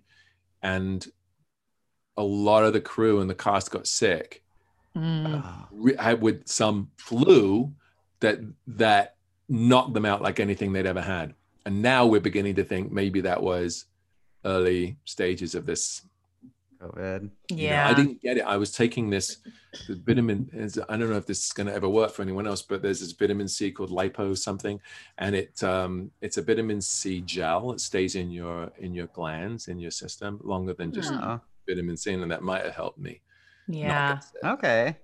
[0.62, 1.08] and
[2.18, 4.43] a lot of the crew and the cast got sick
[4.95, 5.43] Mm.
[5.45, 7.72] Oh, re- had with some flu
[8.20, 9.16] that that
[9.47, 11.36] knocked them out like anything they'd ever had.
[11.68, 13.86] And now we're beginning to think maybe that was
[14.46, 16.04] early stages of this
[16.82, 17.30] COVID.
[17.50, 17.88] you know, yeah.
[17.90, 18.42] I didn't get it.
[18.42, 19.38] I was taking this
[19.88, 20.50] the vitamin.
[20.88, 23.00] I don't know if this is going to ever work for anyone else, but there's
[23.00, 24.80] this vitamin C called lipo something,
[25.18, 27.72] and it um, it's a vitamin C gel.
[27.72, 31.24] It stays in your in your glands in your system longer than just Hmm.
[31.24, 33.22] Oh, vitamin C, and that might have helped me.
[33.68, 34.20] yeah.
[34.44, 34.98] okay.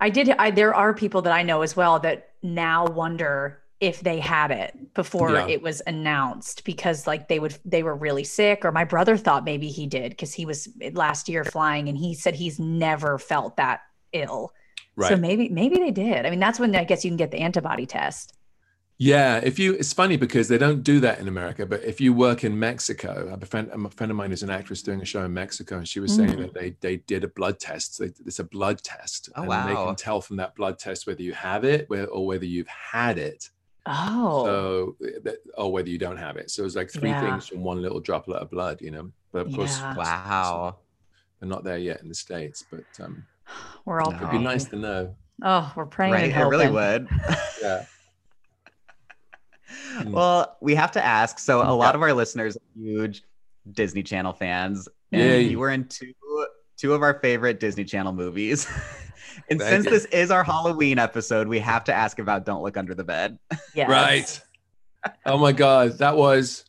[0.00, 0.30] I did.
[0.30, 4.50] I, there are people that I know as well that now wonder if they had
[4.50, 5.46] it before Yeah.
[5.48, 9.42] it was announced because like they would they were really sick or my brother thought
[9.44, 13.56] maybe he did because he was last year flying and he said he's never felt
[13.56, 13.80] that
[14.12, 14.52] ill.
[14.96, 15.08] Right.
[15.08, 16.26] So maybe maybe they did.
[16.26, 18.34] I mean that's when I guess you can get the antibody test.
[19.02, 21.64] Yeah, if you, it's funny because they don't do that in America.
[21.64, 24.42] But if you work in Mexico, I have a friend, a friend of mine is
[24.42, 26.40] an actress doing a show in Mexico, and she was saying Mm.
[26.42, 27.98] that they they did a blood test.
[27.98, 31.22] They, it's a blood test, Oh, and they can tell from that blood test whether
[31.22, 33.48] you have it or whether you've had it.
[33.86, 34.44] Oh.
[34.44, 36.50] So, that, or whether you don't have it.
[36.50, 37.20] So it's like three Yeah.
[37.22, 39.10] things from one little droplet of blood, you know.
[39.32, 39.94] But of course, Yeah.
[39.96, 40.76] Wow.
[41.40, 42.64] they're not there yet in the states.
[42.70, 43.24] But um,
[43.84, 44.18] we're all No.
[44.18, 45.16] it'd be nice to know.
[45.42, 46.12] Oh, we're praying.
[46.12, 46.30] Right.
[46.32, 47.08] and It really would.
[47.62, 47.84] Yeah.
[50.06, 51.38] Well, we have to ask.
[51.38, 51.70] So, a Yeah.
[51.70, 53.22] lot of our listeners are huge
[53.72, 55.42] Disney Channel fans, and Yay.
[55.42, 56.12] you were in two
[56.76, 58.66] two of our favorite Disney Channel movies.
[59.48, 59.90] and Thank since you.
[59.90, 63.38] this is our Halloween episode, we have to ask about "Don't Look Under the Bed."
[63.74, 63.88] Yes.
[63.88, 64.42] Right.
[65.24, 66.64] Oh my God, that was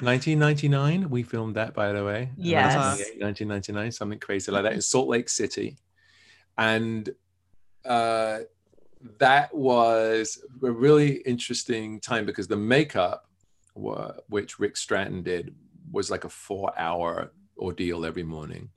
[0.00, 1.08] 1999.
[1.10, 2.30] We filmed that, by the way.
[2.36, 2.74] Yes.
[2.74, 5.76] 1999, something crazy like that in Salt Lake City,
[6.58, 7.08] and
[7.84, 8.40] uh,
[9.18, 13.28] that was a really interesting time because the makeup,
[13.74, 15.54] wa- which Rick Stratton did,
[15.92, 18.70] was like a four-hour ordeal every morning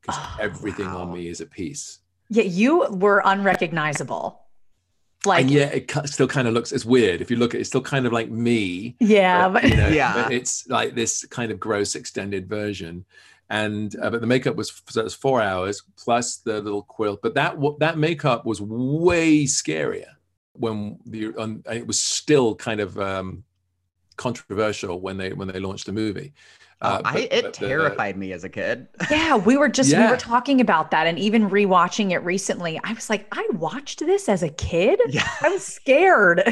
[0.00, 2.00] because Oh, everything on me is a piece.
[2.28, 4.42] Yeah, you were unrecognizable.
[5.24, 7.60] Like and yet it still kind of looks it's weird if you look at it,
[7.62, 10.14] it's still kind of like me yeah, but, but you know, Yeah.
[10.14, 13.04] but it's like this kind of gross extended version
[13.50, 17.22] and uh, but the makeup was so it was four hours plus the little quilt
[17.22, 20.10] but that wa- that makeup was way scarier
[20.52, 23.42] when the on, and it was still kind of um
[24.16, 26.32] controversial when they when they launched the movie
[26.82, 28.86] Uh, I, but- it but the- terrified me as a kid.
[29.10, 32.78] yeah, we were just we were talking about that and even rewatching it recently.
[32.84, 35.00] I was like, I watched this as a kid.
[35.08, 35.26] yeah.
[35.42, 36.42] I was scared.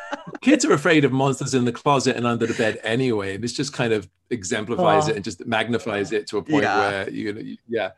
[0.40, 3.36] kids are afraid of monsters in the closet and under the bed anyway.
[3.36, 5.10] This just kind of exemplifies Oh.
[5.10, 6.78] it and just magnifies it to a point Yeah.
[6.78, 7.90] where you, know yeah.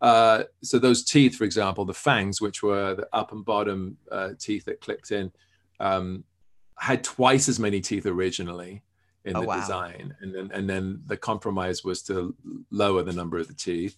[0.00, 4.30] Uh, so those teeth, for example, the fangs, which were the up and bottom uh,
[4.38, 5.30] teeth that clicked in,
[5.78, 6.24] um,
[6.78, 8.82] had twice as many teeth originally,
[9.24, 9.60] in Oh, the wow.
[9.60, 12.34] design, and then and then the compromise was to
[12.70, 13.96] lower the number of the teeth.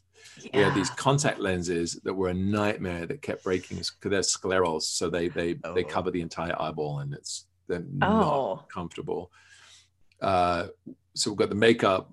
[0.52, 4.82] We had these contact lenses that were a nightmare that kept breaking because they're sclerals,
[4.82, 5.88] so they they they Oh.
[5.88, 8.54] cover the entire eyeball, and it's they're Oh.
[8.56, 9.30] not comfortable.
[10.20, 10.68] Uh,
[11.14, 12.12] so we've got the makeup,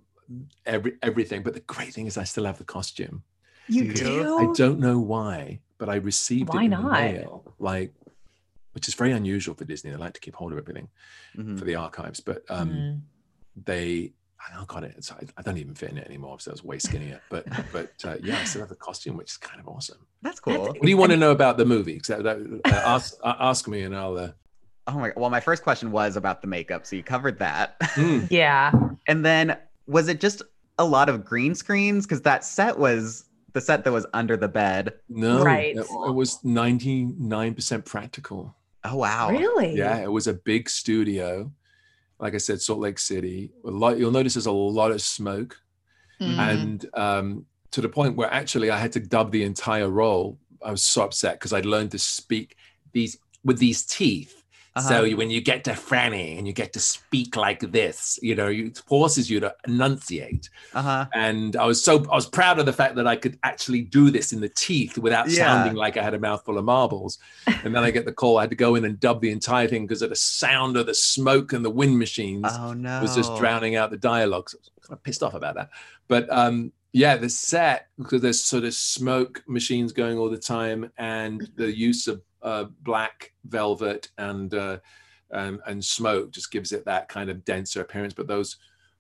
[0.66, 3.24] every everything, but the great thing is I still have the costume.
[3.68, 4.38] You You- do?
[4.38, 6.92] I don't know why, but I received Why it in the not?
[6.92, 7.94] mail, like,
[8.74, 9.92] which is very unusual for Disney.
[9.92, 10.90] They like to keep hold of everything
[11.38, 11.58] Mhm.
[11.60, 13.02] for the archives, but um, Mm.
[13.66, 14.14] they.
[14.42, 14.94] I don't got it.
[14.98, 17.20] It's, I, I don't even fit in it anymore, so I was way skinnier.
[17.30, 19.98] But but uh, yeah, I still have the costume, which is kind of awesome.
[20.22, 20.68] That's cool.
[20.68, 22.00] What do you want to know about the movie?
[22.00, 24.18] 'Cause that- that- uh, ask uh, ask me, and I'll.
[24.18, 24.32] Uh,
[24.88, 27.80] Oh my well, my first question was about the makeup, so you covered that.
[27.82, 28.72] mm, Yeah.
[29.08, 29.58] and then
[29.88, 30.42] was it just
[30.80, 32.06] a lot of green screens?
[32.08, 34.94] Because that set was the set that was under the bed.
[35.10, 35.76] no, Right.
[35.76, 38.56] it, it was ninety nine percent practical.
[38.84, 39.30] Oh wow.
[39.30, 39.76] Really?
[39.76, 41.52] Yeah, it was a big studio.
[42.20, 43.52] Like I said, Salt Lake City.
[43.66, 43.98] A lot.
[43.98, 45.58] You'll notice there's a lot of smoke,
[46.22, 46.38] Mm.
[46.38, 50.38] and um, to the point where actually I had to dub the entire role.
[50.62, 52.58] I was so upset because I'd learned to speak
[52.92, 54.39] these with these teeth.
[54.80, 54.90] Uh-huh.
[54.90, 58.36] So you- when you get to Franny and you get to speak like this, you
[58.36, 60.50] know, it forces you to enunciate.
[60.74, 61.06] Uh-huh.
[61.14, 64.10] And I was so I was proud of the fact that I could actually do
[64.12, 65.46] this in the teeth without Yeah.
[65.46, 67.18] sounding like I had a mouthful of marbles.
[67.64, 68.38] And then I get the call.
[68.38, 70.86] I had to go in and dub the entire thing because of the sound of
[70.86, 73.02] the smoke and the wind machines Oh no.
[73.02, 74.50] was just drowning out the dialogue.
[74.50, 75.70] So I was kind of pissed off about that.
[76.08, 80.92] But um, yeah, the set because there's sort of smoke machines going all the time,
[80.98, 84.78] and the use of uh, black velvet and uh,
[85.32, 88.14] um, and smoke just gives it that kind of denser appearance.
[88.14, 88.58] But those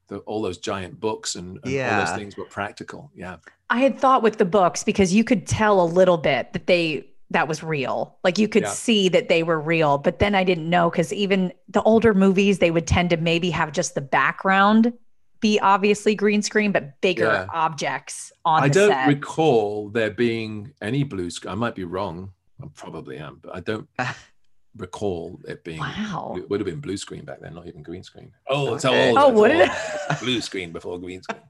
[0.08, 3.12] the, all those giant books and, and all those things were practical.
[3.16, 3.38] Yeah,
[3.70, 7.08] I had thought with the books because you could tell a little bit that they
[7.32, 8.18] that was real.
[8.24, 8.70] Like you could Yeah.
[8.70, 12.60] see that they were real, but then I didn't know because even the older movies
[12.60, 14.94] they would tend to maybe have just the background
[15.42, 17.48] be obviously green screen, but bigger Yeah.
[17.54, 19.08] objects on I the don't set.
[19.08, 21.52] recall there being any blue screen.
[21.52, 22.34] I might be wrong.
[22.62, 23.88] I probably am, but I don't
[24.78, 25.80] recall it being.
[25.80, 26.36] wow.
[26.38, 28.32] It would have been blue screen back then, not even green screen.
[28.48, 29.18] Oh, it's how old.
[29.18, 29.72] Oh, I would it?
[30.20, 31.42] blue screen before green screen.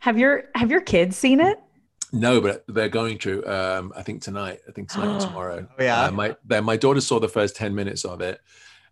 [0.00, 1.58] Have your have your kids seen it?
[2.12, 3.44] No, but they're going to.
[3.44, 4.60] Um, I think tonight.
[4.68, 5.66] I think tonight or tomorrow.
[5.76, 6.04] Oh, yeah?
[6.04, 8.40] Uh, my my daughter saw the first ten minutes of it,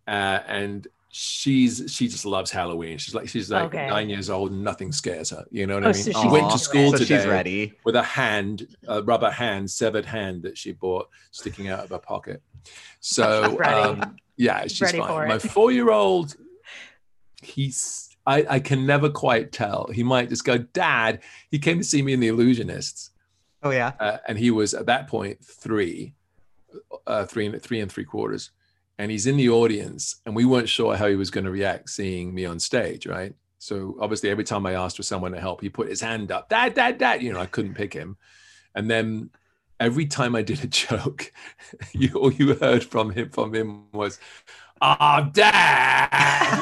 [0.09, 2.97] uh, and she's she just loves Halloween.
[2.99, 3.89] She's like she's like Okay.
[3.89, 5.45] nine years old, and nothing scares her.
[5.51, 6.03] You know what Oh, I mean?
[6.03, 7.73] so she went to school so today she's ready.
[7.85, 11.99] with a hand, a rubber hand, severed hand that she bought sticking out of her
[11.99, 12.43] pocket.
[13.01, 15.09] So um, yeah, she's Ready fine.
[15.09, 16.37] for My four-year-old,
[17.43, 19.89] he's I, I can never quite tell.
[19.93, 21.21] He might just go, Dad.
[21.51, 23.11] He came to see me in The Illusionists,
[23.63, 23.93] Oh yeah.
[23.99, 26.15] uh, and he was at that point three,
[27.07, 28.51] uh, three and three and three quarters,
[29.01, 31.89] and he's in the audience, and we weren't sure how he was going to react
[31.89, 33.33] seeing me on stage, right?
[33.59, 36.51] So obviously, every time I asked for someone to help, he put his hand up,
[36.51, 37.23] Dad, Dad, Dad.
[37.23, 38.19] You know, I couldn't pick him,
[38.75, 39.31] and then
[39.81, 41.33] every time I did a joke,
[41.95, 44.19] you all you heard from him from him was,
[44.83, 46.61] "Ah, Dad,"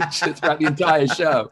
[0.10, 1.50] just throughout the entire show.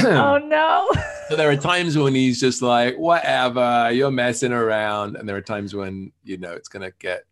[0.00, 0.88] oh no.
[1.28, 5.14] So there are times when he's just like, whatever, you're messing around.
[5.14, 7.22] And there are times when, you know, it's going to get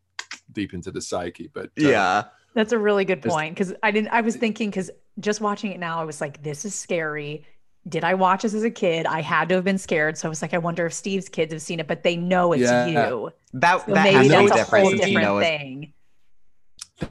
[0.52, 1.50] deep into the psyche.
[1.52, 2.24] But uh, yeah.
[2.54, 4.08] That's a really good point because I didn't.
[4.08, 4.90] I was thinking because
[5.20, 7.46] just watching it now, I was like, "This is scary."
[7.88, 9.06] Did I watch this as a kid?
[9.06, 10.18] I had to have been scared.
[10.18, 12.52] So I was like, I wonder if Steve's kids have seen it, but they know
[12.52, 12.86] it's Yeah.
[12.86, 13.30] you.
[13.54, 15.92] That So that maybe has that's a whole different you know thing.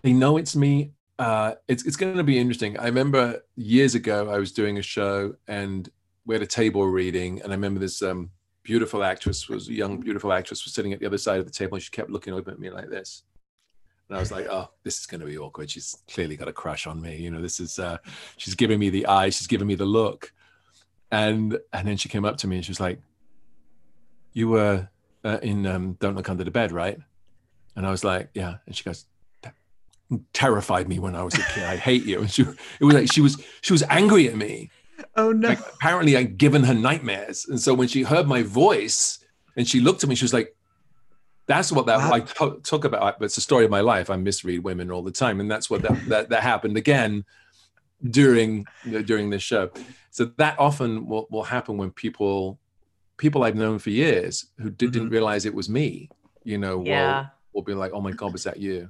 [0.02, 0.92] they know it's me.
[1.18, 2.78] Uh, it's it's going to be interesting.
[2.78, 5.90] I remember years ago, I was doing a show and
[6.26, 7.42] we had a table reading.
[7.42, 8.30] And I remember this um,
[8.64, 11.52] beautiful actress was a young, beautiful actress was sitting at the other side of the
[11.52, 13.24] table and she kept looking over at me like this.
[14.10, 15.70] And I was like, oh, this is going to be awkward.
[15.70, 17.18] She's clearly got a crush on me.
[17.18, 17.98] You know, this is, uh,
[18.38, 20.32] she's giving me the eye, she's giving me the look.
[21.12, 23.00] And, and then she came up to me and she was like,
[24.34, 24.88] you were
[25.24, 26.98] uh, in um, Don't Look Under the Bed, right?
[27.76, 28.56] And I was like, yeah.
[28.66, 29.06] And she goes,
[29.42, 29.54] "That
[30.34, 31.64] terrified me when I was a kid.
[31.64, 32.20] I hate you.
[32.22, 34.70] And she, it was like, she was, she was angry at me
[35.16, 35.50] Oh no.
[35.50, 37.46] like apparently I'd given her nightmares.
[37.48, 39.20] And so when she heard my voice
[39.56, 40.56] and she looked at me, she was like,
[41.48, 42.12] that's what that Wow.
[42.14, 43.20] I to- talk about.
[43.20, 44.10] But it's a story of my life.
[44.10, 45.40] I misread women all the time.
[45.40, 47.24] And that's what that, that, that happened again
[48.10, 48.66] during,
[49.06, 49.70] during this show.
[50.12, 52.60] So that often will, will happen when people,
[53.18, 56.10] people I've known for years who did, didn't realize it was me,
[56.44, 57.28] you know, will, Yeah.
[57.54, 58.90] will be like, oh my God, was that you?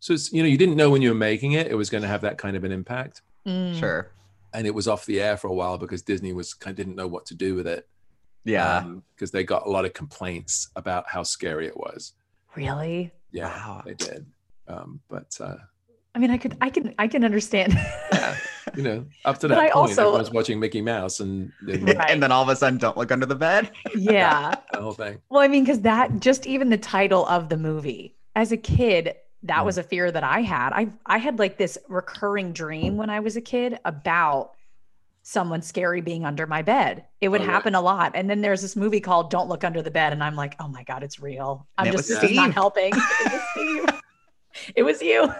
[0.00, 2.02] So it's, you know, you didn't know when you were making it, it was going
[2.02, 3.74] to have that kind of an impact Mm.
[3.78, 4.10] Sure.
[4.52, 6.94] and it was off the air for a while because Disney was kind of didn't
[6.94, 7.88] know what to do with it.
[8.44, 8.84] Yeah.
[9.14, 12.12] because they got a lot of complaints about how scary it was.
[12.56, 13.12] Really?
[13.32, 13.82] Yeah, Wow.
[13.84, 14.26] they did.
[14.68, 15.56] Um, but uh,
[16.14, 17.72] I mean, I could, I can, I can understand.
[18.12, 18.36] yeah,
[18.76, 21.78] you know, up to But that I point, also- everyone's watching Mickey Mouse and the,
[21.96, 22.10] Right.
[22.10, 23.70] and then all of a sudden, don't look under the bed.
[23.96, 24.54] yeah.
[24.72, 25.18] the whole thing.
[25.28, 29.14] Well, I mean, because that just even the title of the movie, as a kid,
[29.44, 29.64] that Mm.
[29.64, 30.72] was a fear that I had.
[30.74, 34.52] I I had like this recurring dream when I was a kid about
[35.30, 37.04] someone scary being under my bed.
[37.20, 37.52] It would Oh, really?
[37.54, 38.12] happen a lot.
[38.16, 40.66] And then there's this movie called Don't Look Under the Bed, and I'm like, oh
[40.66, 41.68] my god, it's real.
[41.78, 42.92] I'm it just was this is not helping.
[43.14, 44.00] It was Steve.
[44.76, 45.32] It was you.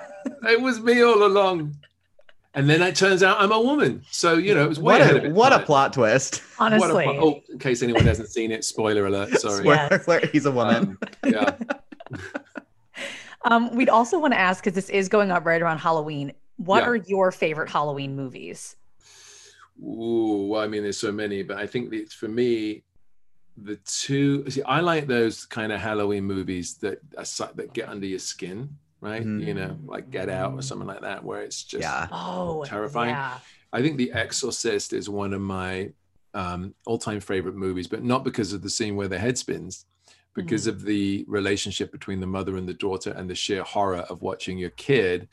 [0.49, 1.77] It was me all along.
[2.55, 4.03] And then it turns out I'm a woman.
[4.11, 6.43] So, you know, it was way What ahead a, of its what a plot twist.
[6.59, 7.05] What a Honestly.
[7.05, 9.31] plot- Oh, in case anyone hasn't seen it, spoiler alert.
[9.41, 9.65] Sorry.
[9.67, 9.87] Yeah.
[10.01, 10.97] Spoiler alert, he's a woman.
[11.25, 11.55] Um, yeah.
[13.43, 16.33] Um, we'd also want to ask because this is going up right around Halloween.
[16.57, 16.89] What Yeah.
[16.91, 18.77] are your favorite Halloween movies?
[19.83, 22.83] Ooh, well, I mean, there's so many, but I think it's for me,
[23.57, 24.49] the two.
[24.51, 27.25] See, I like those kind of Halloween movies that are
[27.55, 29.25] that get under your skin, right?
[29.25, 29.47] Mhm.
[29.47, 31.83] You know, like Get Out or something like that, where it's just.
[31.83, 32.09] yeah.
[32.13, 33.11] Oh, Terrifying.
[33.11, 33.39] Yeah.
[33.73, 35.93] I think The Exorcist is one of my
[36.35, 39.85] um, all-time favorite movies, but not because of the scene where the head spins,
[40.35, 44.23] because of the relationship between the mother and the daughter, and the sheer horror of
[44.23, 45.29] watching your kid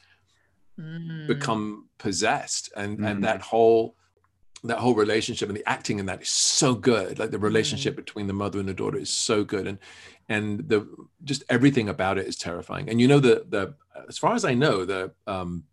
[0.80, 1.26] Mm.
[1.28, 3.08] become possessed and Mm.
[3.12, 3.96] and that whole
[4.68, 7.98] that whole relationship and the acting in that is so good like the relationship Mm.
[8.04, 9.80] between the mother and the daughter is so good and
[10.30, 10.88] and the
[11.24, 13.74] just everything about it is terrifying and you know the the
[14.08, 15.64] as far as i know the um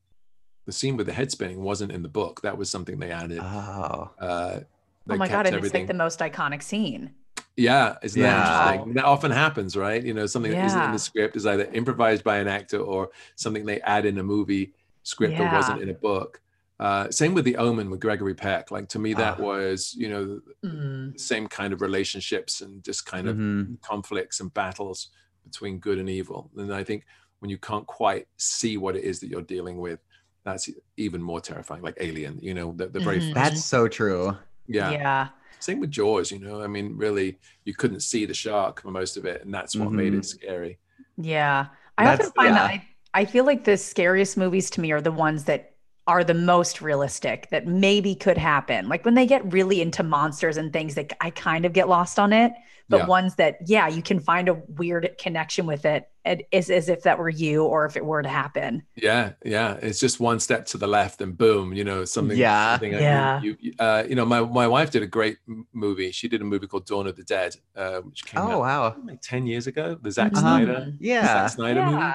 [0.67, 3.41] the scene with the head spinning wasn't in the book that was something they added
[3.41, 4.11] Oh.
[4.19, 4.61] uh
[5.07, 7.13] they Oh my god, kept and it's like the most iconic scene.
[7.57, 8.43] yeah, isn't Yeah.
[8.43, 8.95] that interesting?
[8.95, 10.03] That often happens, right?
[10.03, 13.11] You know, something that isn't in the script is either improvised by an actor or
[13.37, 14.73] something they add in a movie
[15.03, 16.41] script that wasn't in a book.
[16.85, 18.71] Uh, same with The Omen with Gregory Peck.
[18.71, 19.43] Like to me, that Ah.
[19.43, 21.15] was you know Mm.
[21.15, 23.81] the same kind of relationships and just kind of Mhm.
[23.81, 25.09] conflicts and battles
[25.45, 26.51] between good and evil.
[26.59, 27.07] And I think
[27.39, 30.01] when you can't quite see what it is that you're dealing with,
[30.45, 30.69] that's
[30.99, 31.81] even more terrifying.
[31.83, 34.37] Like Alien, you know, the, the very first, That's so true.
[34.67, 34.91] yeah.
[34.91, 35.29] yeah.
[35.61, 36.63] Same with Jaws, you know.
[36.63, 39.91] I mean, really, you couldn't see the shark for most of it, and that's what
[39.91, 40.19] made Mhm.
[40.19, 40.79] it scary.
[41.17, 41.69] Yeah.
[41.97, 42.71] I That's- often find that.
[42.71, 45.74] I, I feel like the scariest movies to me are the ones that
[46.07, 48.89] are the most realistic that maybe could happen.
[48.89, 52.19] Like when they get really into monsters and things that I kind of get lost
[52.19, 52.53] on it,
[52.91, 53.07] but Yeah.
[53.07, 57.05] ones that, yeah, you can find a weird connection with it and is as if
[57.05, 58.83] that were you or if it were to happen.
[58.97, 59.79] Yeah, yeah.
[59.81, 62.37] It's just one step to the left, and boom, you know, something.
[62.37, 62.75] Yeah.
[62.75, 63.41] something that Yeah.
[63.41, 65.39] You, you, uh, you know, my my wife did a great
[65.73, 66.11] movie.
[66.13, 68.97] She did a movie called Dawn of the Dead, uh, which came Oh out wow.
[69.07, 69.99] like ten years ago.
[70.03, 70.39] The Zack Mhm.
[70.41, 71.27] Snyder, Yeah.
[71.27, 72.13] Zack Snyder movie.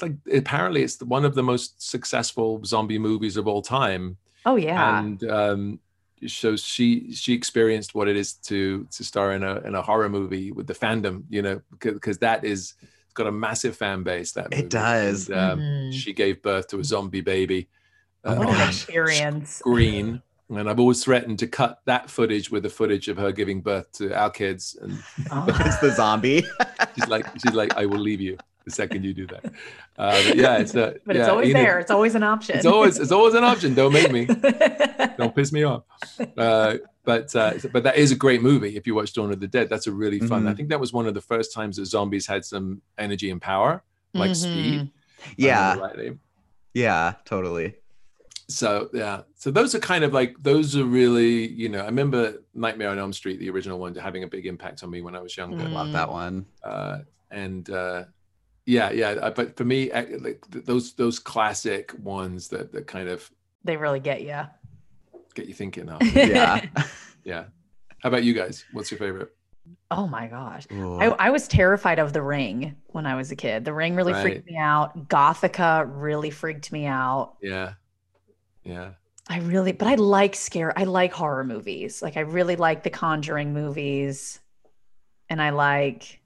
[0.00, 0.08] Yeah.
[0.08, 4.16] It's like apparently it's one of the most successful zombie movies of all time.
[4.46, 5.00] Oh yeah.
[5.00, 5.80] and um,
[6.26, 10.08] so she she experienced what it is to to star in a in a horror
[10.08, 12.74] movie with the fandom, you know, because, because that is
[13.04, 14.32] it's got a massive fan base.
[14.32, 15.28] That It does.
[15.28, 15.92] And, um, Mhm.
[15.92, 17.68] She gave birth to a zombie baby.
[18.24, 19.50] Oh what on an experience.
[19.56, 20.22] Screen.
[20.50, 23.92] And I've always threatened to cut that footage with the footage of her giving birth
[23.98, 24.76] to our kids.
[24.80, 24.98] And
[25.30, 25.44] Oh.
[25.66, 26.42] it's the zombie.
[26.94, 28.38] she's like, she's like, I will leave you
[28.68, 29.44] the second you do that.
[29.96, 31.78] Uh, but yeah, it's a, but it's always you know, there.
[31.78, 32.56] It's always an option.
[32.56, 33.74] It's always it's always an option.
[33.74, 34.24] Don't make me.
[35.18, 35.84] don't piss me off.
[36.36, 38.76] Uh, but uh, but that is a great movie.
[38.76, 40.46] If you watch Dawn of the Dead, that's a really fun.
[40.46, 40.56] I Mhm.
[40.56, 43.82] think that was one of the first times that zombies had some energy and power,
[44.14, 44.80] like speed.
[44.80, 44.90] Mhm.
[45.18, 45.72] if I yeah.
[45.72, 46.18] remember rightly.
[46.74, 47.14] Yeah.
[47.24, 47.74] Totally.
[48.50, 51.80] So yeah, so those are kind of like those are really you know.
[51.80, 55.02] I remember Nightmare on Elm Street, the original one, having a big impact on me
[55.02, 55.64] when I was younger.
[55.64, 55.72] Mm.
[55.72, 56.46] Love that one.
[56.62, 57.00] Uh,
[57.30, 58.04] and uh,
[58.68, 59.10] yeah, yeah.
[59.12, 63.30] uh, But for me, uh, like those those classic ones that that kind of
[63.64, 64.42] They really get you.
[65.34, 65.88] get you thinking.
[65.88, 66.02] Of.
[66.14, 66.64] Yeah.
[67.24, 67.44] yeah.
[68.02, 68.64] How about you guys?
[68.72, 69.30] What's your favorite?
[69.90, 70.66] oh my gosh.
[70.72, 70.98] Ooh.
[71.00, 73.64] I, I was terrified of the ring when I was a kid.
[73.64, 74.22] The ring really Right.
[74.22, 75.08] freaked me out.
[75.08, 77.34] Gothika really freaked me out.
[77.42, 77.72] Yeah.
[78.64, 78.90] Yeah.
[79.28, 80.72] I really, but I like scare.
[80.78, 82.00] I like horror movies.
[82.02, 84.40] Like I really like the Conjuring movies,
[85.28, 86.20] and I like.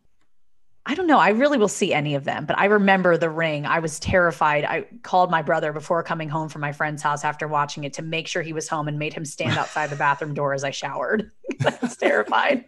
[0.85, 1.19] I don't know.
[1.19, 3.67] I really will see any of them, but I remember The Ring.
[3.67, 4.65] I was terrified.
[4.65, 8.03] I called my brother before coming home from my friend's house after watching it to
[8.03, 10.71] make sure he was home and made him stand outside the bathroom door as I
[10.71, 11.31] showered.
[11.65, 12.65] I was terrified.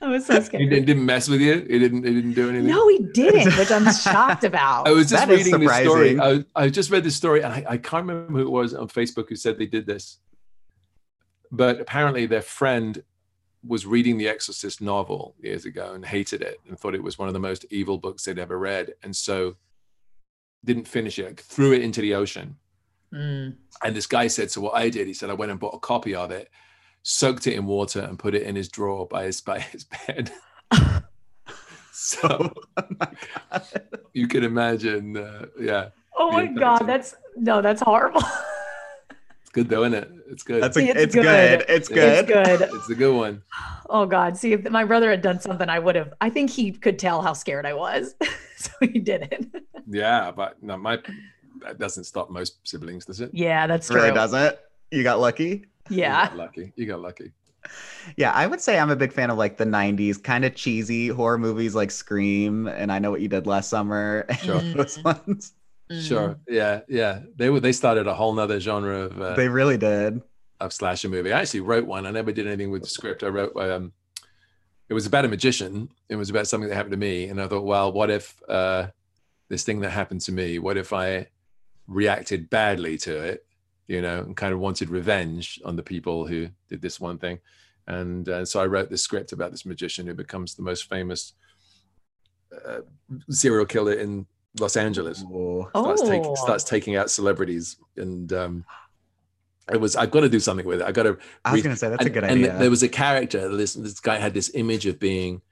[0.00, 0.70] I was so scared.
[0.70, 1.64] didn't, didn't mess with you.
[1.68, 2.02] He didn't.
[2.02, 2.66] He didn't do anything.
[2.66, 4.88] No, he didn't, which I'm shocked about.
[4.88, 6.10] I was just That is reading this story.
[6.12, 6.44] surprising.
[6.56, 8.88] I, I just read this story, and I, I can't remember who it was on
[8.88, 10.18] Facebook who said they did this.
[11.52, 13.02] But apparently, their friend
[13.66, 17.28] was reading the Exorcist novel years ago and hated it and thought it was one
[17.28, 19.56] of the most evil books they'd ever read, and so
[20.64, 21.40] didn't finish it.
[21.40, 22.56] Threw it into the ocean.
[23.12, 23.56] Mm.
[23.82, 25.78] And this guy said, so what I did, he said, I went and bought a
[25.78, 26.50] copy of it,
[27.02, 30.30] soaked it in water, and put it in his drawer by his by his bed.
[31.92, 33.60] so oh
[34.12, 35.88] you can imagine, uh, yeah.
[36.16, 38.22] Oh my god, that's- that's no, that's horrible.
[39.48, 40.10] It's good though, isn't it?
[40.30, 40.62] It's good.
[40.62, 41.22] That's See, a, it's it's, good.
[41.22, 41.64] good.
[41.70, 42.28] It's good.
[42.28, 42.70] It's good.
[42.74, 43.42] it's a good one.
[43.88, 44.36] Oh God!
[44.36, 46.12] See, if my brother had done something, I would have.
[46.20, 48.14] I think he could tell how scared I was,
[48.56, 49.56] so he didn't.
[49.88, 50.98] Yeah, but no, my
[51.62, 53.30] that doesn't stop most siblings, does it?
[53.32, 53.96] Yeah, that's true.
[54.02, 54.56] really doesn't.
[54.90, 55.64] You got lucky.
[55.88, 56.26] You Yeah.
[56.28, 56.72] got lucky.
[56.76, 57.32] You got lucky.
[58.18, 61.08] Yeah, I would say I'm a big fan of like the 90s kind of cheesy
[61.08, 64.26] horror movies like Scream and I Know What You Did Last Summer.
[64.28, 64.60] and Sure.
[64.60, 65.52] Those ones.
[65.90, 66.38] Sure.
[66.48, 67.20] Yeah, yeah.
[67.36, 70.20] They were they started a whole nother genre of uh, They really did.
[70.60, 71.32] of slasher movie.
[71.32, 72.06] I actually wrote one.
[72.06, 73.22] I never did anything with the script.
[73.22, 73.92] I wrote um
[74.88, 75.88] it was about a magician.
[76.08, 77.26] It was about something that happened to me.
[77.28, 78.88] And I thought, well, what if uh
[79.48, 81.28] this thing that happened to me, what if I
[81.86, 83.46] reacted badly to it,
[83.86, 87.38] you know, and kind of wanted revenge on the people who did this one thing.
[87.86, 91.32] And uh, so I wrote this script about this magician who becomes the most famous
[92.54, 92.80] uh,
[93.30, 94.26] serial killer in
[94.58, 95.66] Los Angeles Ooh.
[95.70, 96.08] starts, Oh.
[96.08, 98.64] taking starts taking out celebrities and um
[99.72, 101.62] it was i've got to do something with it i got to I was Re-
[101.62, 102.58] going to say that's a and, good and idea.
[102.58, 105.42] there was a character this this guy had this image of being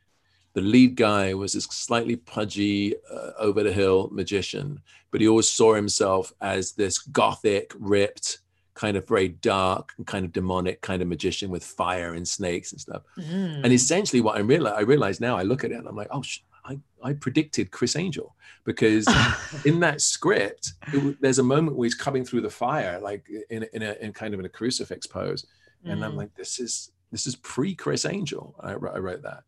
[0.54, 4.80] the lead guy was this slightly pudgy uh, over the hill magician
[5.10, 8.38] but he always saw himself as this gothic ripped
[8.72, 12.72] kind of very dark and kind of demonic kind of magician with fire and snakes
[12.72, 13.64] and stuff Mm.
[13.64, 16.08] and essentially, what I realize, I realize now, I look at it and I'm like,
[16.10, 19.06] oh, sh- I, I predicted Criss Angel because
[19.64, 23.62] in that script, it, there's a moment where he's coming through the fire, like in,
[23.62, 25.46] a- in a in kind of in a crucifix pose,
[25.84, 26.16] and I'm Mm.
[26.16, 28.54] like, this is this is pre Criss Angel.
[28.60, 29.44] I, wrote- I wrote that.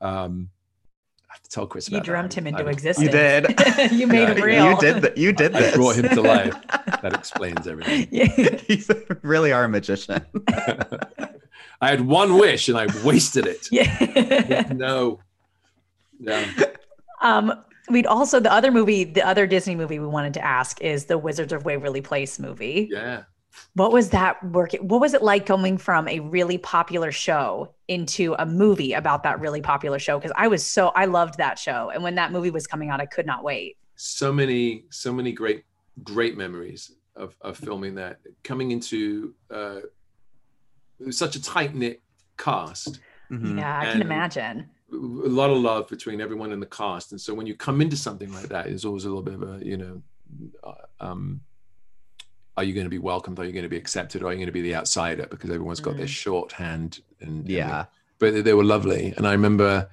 [0.00, 0.50] Um,
[1.30, 1.90] I have to tell Chris.
[1.90, 2.34] you about that.
[2.34, 3.04] him into I- existence.
[3.06, 3.92] you did.
[3.92, 4.70] you made Yeah, him real.
[4.70, 5.18] You did that.
[5.18, 5.74] You did I this.
[5.76, 6.54] brought him to life.
[7.02, 8.08] That explains everything.
[8.10, 8.60] Yeah.
[8.68, 8.82] you
[9.22, 10.24] really are a magician.
[11.80, 13.68] I had one wish and I wasted it.
[13.70, 14.72] yeah.
[14.74, 15.20] No,
[16.18, 16.44] no.
[17.20, 17.52] Um,
[17.90, 21.18] we'd also the other movie, the other Disney movie we wanted to ask is the
[21.18, 22.88] Wizards of Waverly Place movie.
[22.92, 23.24] Yeah.
[23.74, 24.72] What was that work?
[24.80, 29.40] What was it like going from a really popular show into a movie about that
[29.40, 30.16] really popular show?
[30.16, 33.00] Because I was so I loved that show, and when that movie was coming out,
[33.00, 33.76] I could not wait.
[33.96, 35.64] so many so many great
[36.04, 39.80] great memories of, of filming that coming into uh,
[41.10, 42.00] such a tight knit
[42.36, 43.00] cast
[43.30, 43.58] Mhm.
[43.58, 44.70] Yeah, I can imagine.
[44.92, 44.96] A
[45.40, 48.32] lot of love between everyone in the cast and so when you come into something
[48.32, 50.02] like that there's always a little bit of a you know
[50.64, 50.72] uh,
[51.04, 51.40] um,
[52.56, 54.38] are you going to be welcomed are you going to be accepted or are you
[54.38, 56.08] going to be the outsider because everyone's got their Mm.
[56.24, 57.84] shorthand and and Yeah.
[58.18, 59.12] but they- they were lovely.
[59.16, 59.88] And I remember,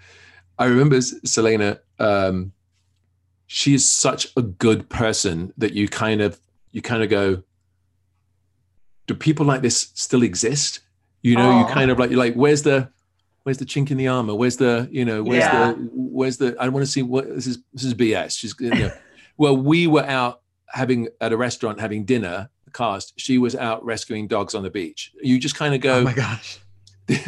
[0.57, 1.79] I remember Selena.
[1.99, 2.53] Um,
[3.47, 6.39] she is such a good person that you kind of,
[6.71, 7.43] you kind of go,
[9.07, 10.79] do people like this still exist?
[11.21, 12.89] You know, you kind of like, you're like, where's the,
[13.45, 14.33] where's the chink in the armor?
[14.33, 15.73] Where's the, you know, where's Yeah.
[15.73, 16.55] the, where's the?
[16.59, 17.59] I want to see what this is.
[17.73, 18.37] This is BS.
[18.39, 18.91] She's, you know,
[19.37, 22.49] well, we were out having at a restaurant having dinner.
[22.65, 23.13] The cast.
[23.17, 25.13] She was out rescuing dogs on the beach.
[25.21, 25.99] You just kind of go.
[25.99, 26.59] Oh my gosh.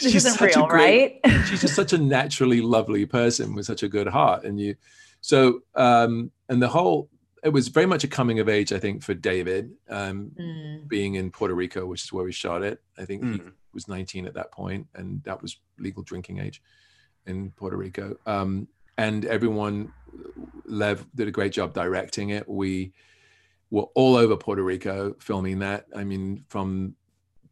[0.00, 1.44] This she's isn't such a real, great- right?
[1.46, 4.74] she's just such a naturally lovely person with such a good heart and you
[5.20, 7.10] so um and the whole
[7.44, 10.88] it was very much a coming of age i think for david um Mm.
[10.88, 13.52] being in puerto rico which is where we shot it i think he Mm.
[13.74, 16.62] Was 19 at that point and that was legal drinking age
[17.26, 18.16] in puerto rico.
[18.26, 18.68] Um
[18.98, 19.92] and everyone
[20.66, 22.48] lev did a great job directing it.
[22.48, 22.92] We
[23.70, 25.86] were all over puerto rico filming that.
[25.94, 26.94] I mean from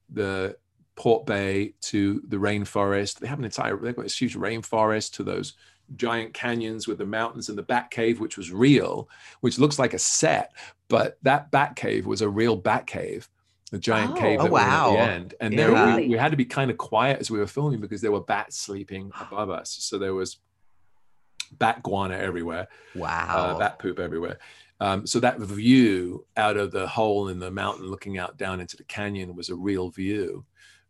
[0.08, 0.56] the
[1.00, 3.20] Port Bay to the rainforest.
[3.20, 5.54] They have an entire, they've got this huge rainforest to those
[5.96, 9.08] giant canyons with the mountains and the bat cave, which was real,
[9.40, 10.52] which looks like a set,
[10.88, 13.28] but that bat cave was a real bat cave,
[13.70, 14.20] the giant Oh.
[14.20, 15.34] cave Oh, that was at the end.
[15.40, 18.00] And there we, we had to be kind of quiet as we were filming because
[18.00, 19.70] there were bats sleeping above us.
[19.80, 20.38] So there was
[21.58, 23.54] bat guano everywhere Wow.
[23.54, 24.38] uh, bat poop everywhere.
[24.80, 28.76] Um, so that view out of the hole in the mountain, looking out down into
[28.76, 30.44] the canyon, was a real view.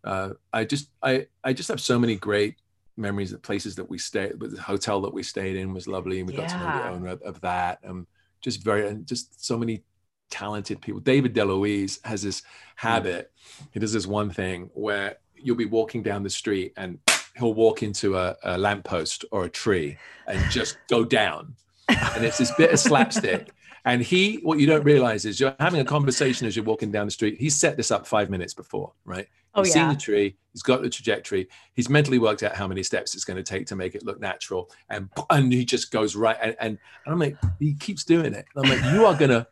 [0.04, 2.56] Uh, I just, I, I just have so many great
[2.96, 4.38] memories of places that we stayed.
[4.38, 6.88] But the hotel that we stayed in was lovely, and we got to know the
[6.88, 7.80] owner of, of that.
[7.84, 8.06] Um,
[8.40, 9.82] just very, and just so many
[10.30, 11.00] talented people.
[11.00, 12.88] David DeLuise has this hmm.
[12.88, 13.32] habit.
[13.72, 16.98] He does this one thing where you'll be walking down the street and
[17.36, 21.54] he'll walk into a, a lamppost or a tree and just go down.
[21.88, 23.50] And it's this bit of slapstick.
[23.84, 27.06] And he, what you don't realize is you're having a conversation as you're walking down
[27.06, 27.38] the street.
[27.40, 29.26] He's set this up five minutes before, right?
[29.54, 32.84] Oh he's seen the tree, he's got the trajectory, he's mentally worked out how many
[32.84, 34.70] steps it's going to take to make it look natural.
[34.90, 36.36] And, and he just goes right.
[36.40, 38.44] And, and, and I'm like, he keeps doing it.
[38.54, 39.46] And I'm like, you are going to,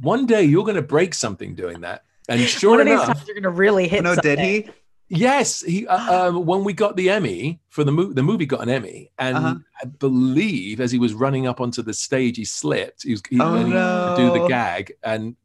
[0.00, 2.04] one day you're going to break something doing that.
[2.28, 4.00] And sure One of these enough, times you're gonna really hit.
[4.04, 4.68] Oh, no, did he?
[5.08, 5.86] Yes, he.
[5.86, 9.12] Uh, um, when we got the Emmy for the movie, the movie got an Emmy,
[9.18, 9.54] and Uh-huh.
[9.80, 13.04] I believe as he was running up onto the stage, he slipped.
[13.04, 15.36] He was he, Oh, and he- to do the gag, and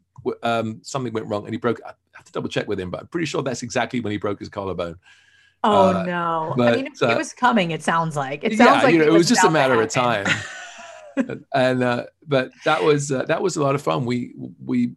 [0.41, 1.79] um, something went wrong, and he broke.
[1.85, 4.17] I have to double check with him, but I'm pretty sure that's exactly when he
[4.17, 4.97] broke his collarbone.
[5.63, 6.55] Oh Uh, no!
[6.59, 7.69] I mean, it, uh, it was coming.
[7.69, 9.89] It sounds like it sounds yeah, like you know, it was just a matter of
[9.89, 10.25] time.
[11.15, 14.05] and and, uh, but that was uh, that was a lot of fun.
[14.05, 14.33] We
[14.63, 14.95] we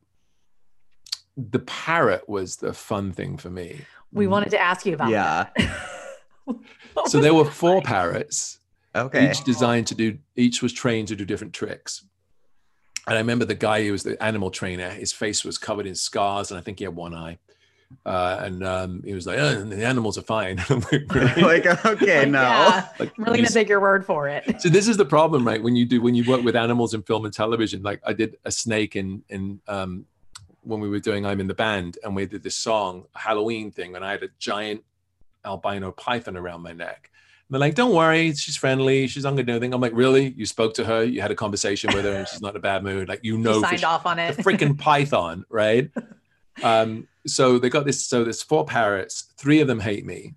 [1.37, 3.81] the parrot was the fun thing for me.
[4.12, 5.11] we wanted to ask you about.
[5.11, 5.49] Yeah.
[5.57, 5.81] that.
[7.07, 7.85] So there were four like?
[7.85, 8.61] parrots.
[8.97, 9.29] Okay.
[9.31, 12.05] each designed to do each was trained to do different tricks
[13.09, 15.97] and i remember the guy who was the animal trainer his face was covered in
[15.97, 17.39] scars and i think he had one eye
[18.07, 21.84] uh, and um, he was like oh, the animals are fine I'm like, "Really?" like
[21.84, 22.40] okay, Like, no.
[22.42, 24.61] yeah, Like, I'm really you gonna take your word for it.
[24.61, 27.03] so this is the problem right when you do when you work with animals in
[27.03, 30.07] film and television like i did a snake in in um
[30.62, 33.95] when we were doing i'm in the band and we did this song halloween thing
[33.97, 34.82] and i had a giant
[35.45, 37.11] albino python around my neck
[37.49, 40.32] and they're like don't worry she's friendly she's not gonna do anything i'm like really
[40.38, 42.61] you spoke to her you had a conversation with her and she's not in a
[42.61, 44.36] bad mood like you know you for signed sure off on the it.
[44.38, 45.90] freaking python, right?
[46.63, 48.05] Um, so they got this.
[48.05, 49.33] So there's four parrots.
[49.37, 50.35] Three of them hate me.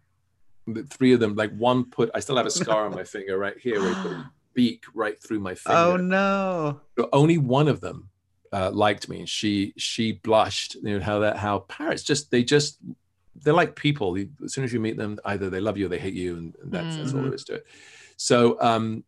[0.66, 2.10] The Three of them, like one put.
[2.14, 3.82] I still have a scar on my finger right here.
[3.82, 4.18] Where put
[4.58, 5.78] beak right through my finger.
[5.78, 6.82] Oh no.
[6.96, 8.10] But only one of them
[8.52, 10.76] uh, liked me, and she she blushed.
[10.76, 12.80] You know how that how parrots just they just
[13.36, 14.18] they're like people.
[14.44, 16.56] As soon as you meet them, either they love you or they hate you, and,
[16.62, 17.68] and that's, that's all there is to it.
[18.18, 19.04] So um,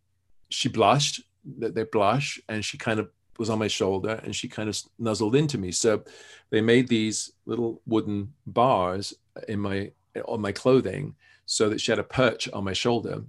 [0.50, 1.22] she blushed.
[1.58, 4.80] That they blush, and she kind of was on my shoulder, and she kind of
[5.00, 5.72] nuzzled into me.
[5.72, 6.04] So
[6.50, 9.14] they made these little wooden bars
[9.48, 9.92] in my
[10.26, 11.16] on my clothing,
[11.46, 13.24] so that she had a perch on my shoulder,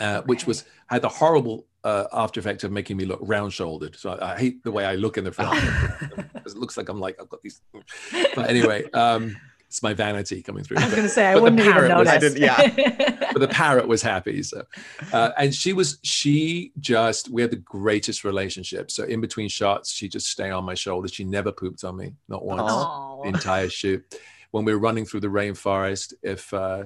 [0.00, 3.96] uh, which was had the horrible uh, after effect of making me look round shouldered.
[3.96, 5.56] So I, I hate the way I look in the film.
[6.32, 7.60] because it looks like I'm like I've got these.
[8.34, 9.36] But anyway, um,
[9.74, 10.76] it's my vanity coming through.
[10.78, 12.34] I was gonna say I wouldn't even parrot was- notice.
[12.36, 12.36] I
[12.76, 13.28] yeah.
[13.32, 14.40] but the parrot was happy.
[14.44, 14.62] So,
[15.12, 18.92] uh, and she was she just we had the greatest relationship.
[18.92, 21.08] So in between shots, she just stay on my shoulder.
[21.08, 22.62] She never pooped on me, not once.
[22.62, 23.22] Aw.
[23.22, 24.16] The entire shoot.
[24.52, 26.84] When we were running through the rainforest, if uh,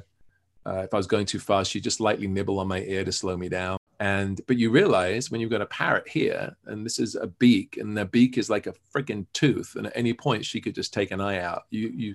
[0.65, 3.13] uh, if I was going too fast, she'd just lightly nibble on my ear to
[3.13, 3.77] slow me down.
[4.01, 7.77] And but you realize when you've got a parrot here, and this is a beak,
[7.77, 10.95] and the beak is like a freaking tooth, and at any point she could just
[10.95, 11.65] take an eye out.
[11.69, 12.15] You you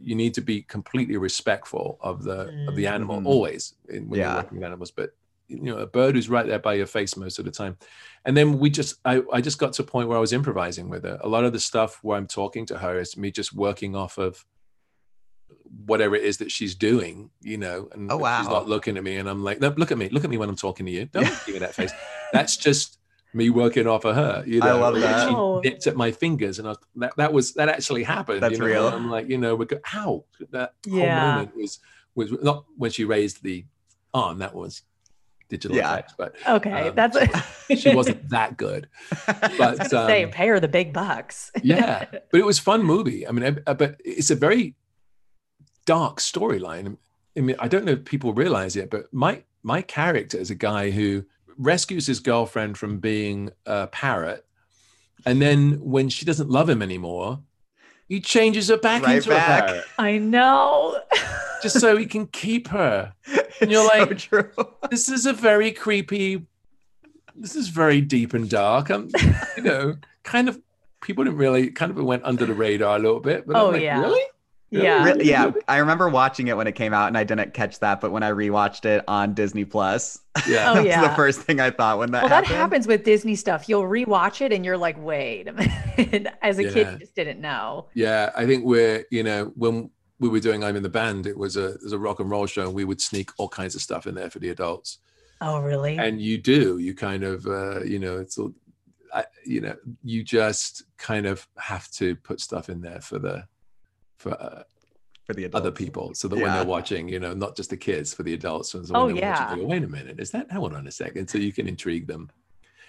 [0.00, 3.26] you need to be completely respectful of the of the animal Mhm.
[3.26, 4.28] always in, when Yeah.
[4.34, 4.90] you're working with animals.
[4.90, 5.10] But
[5.48, 7.76] you know, a bird who's right there by your face most of the time.
[8.26, 10.88] And then we just I, I just got to a point where I was improvising
[10.90, 11.18] with her.
[11.22, 14.18] A lot of the stuff where I'm talking to her is me just working off
[14.18, 14.44] of
[15.86, 19.16] whatever it is that she's doing, you know, and Oh, she's not looking at me
[19.16, 21.06] and I'm like, no, look at me, look at me when I'm talking to you.
[21.06, 21.92] Don't give me that face.
[22.32, 22.97] That's just
[23.34, 24.42] me working off of her.
[24.46, 25.28] You know, I love And that.
[25.30, 25.60] Oh.
[25.62, 28.42] She nipped at my fingers and I was, that, that was, that actually happened.
[28.42, 28.66] That's you know?
[28.66, 28.88] real.
[28.88, 31.00] I'm like, you know, we go, ow, that Yeah.
[31.00, 31.78] whole moment was,
[32.14, 33.64] was not when she raised the
[34.14, 34.82] arm, that was
[35.50, 35.92] digital Yeah.
[35.92, 37.16] effects, but Okay, Um, that's
[37.80, 38.88] she wasn't that good.
[39.26, 41.50] I But was gonna say, um, pay her the big bucks.
[41.62, 44.74] yeah but it was fun movie i mean I, but it's a very
[45.86, 46.96] dark storyline
[47.36, 50.54] i mean i don't know if people realize it but my my character is a
[50.54, 51.24] guy who
[51.58, 54.46] rescues his girlfriend from being a parrot
[55.26, 57.40] and then when she doesn't love him anymore
[58.08, 59.64] he changes her back Right into back.
[59.64, 60.98] a parrot I know.
[61.62, 64.50] just so he can keep her It's you're so like- true.
[64.90, 66.46] this is a very creepy
[67.34, 69.08] this is very deep and dark i'm
[69.56, 70.60] you know kind of
[71.02, 73.70] people didn't really kind of went under the radar a little bit but I'm Oh,
[73.70, 74.00] like, yeah.
[74.00, 74.22] really
[74.70, 75.04] yeah.
[75.04, 78.00] Re- yeah, I remember watching it when it came out, and I didn't catch that.
[78.00, 81.60] But when I rewatched it on Disney Plus, yeah Oh, that was the first thing
[81.60, 83.68] I thought when that well, that happens with Disney stuff.
[83.68, 85.52] You'll rewatch it and you're like, wait a
[85.98, 86.34] minute.
[86.42, 87.86] As a kid, you just didn't know.
[87.94, 89.90] Yeah, I think we're, you know, when
[90.20, 92.30] we were doing I'm in the band, it was a it was a rock and
[92.30, 94.98] roll show, and we would sneak all kinds of stuff in there for the adults.
[95.40, 95.96] Oh, really?
[95.98, 98.52] And you do, you kind of, uh, you know, it's all,
[99.14, 103.44] I, you know, you just kind of have to put stuff in there for the
[104.18, 104.62] for uh,
[105.24, 105.60] for the adults.
[105.62, 108.32] other people, so that when they're watching, you know, not just the kids, for the
[108.34, 108.70] adults.
[108.72, 109.54] So Oh, when they're watching, yeah.
[109.56, 110.50] they go, Wait a minute, is that?
[110.52, 112.30] Hold on a second, so you can intrigue them.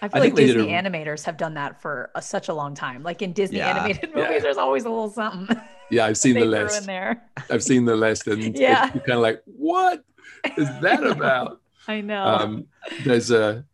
[0.02, 2.74] I feel think like Disney a- animators have done that for a, such a long
[2.74, 3.04] time.
[3.04, 3.76] Like in Disney Yeah.
[3.78, 4.24] animated Yeah.
[4.28, 5.60] movies, there's always a little something
[5.92, 6.86] Yeah, I've seen the list.
[6.86, 7.24] there.
[7.50, 8.86] I've seen the list, and Yeah.
[8.94, 10.06] you're kind of like, what
[10.58, 11.60] is that about?
[11.90, 12.24] I know.
[12.24, 12.68] um,
[13.04, 13.66] there's a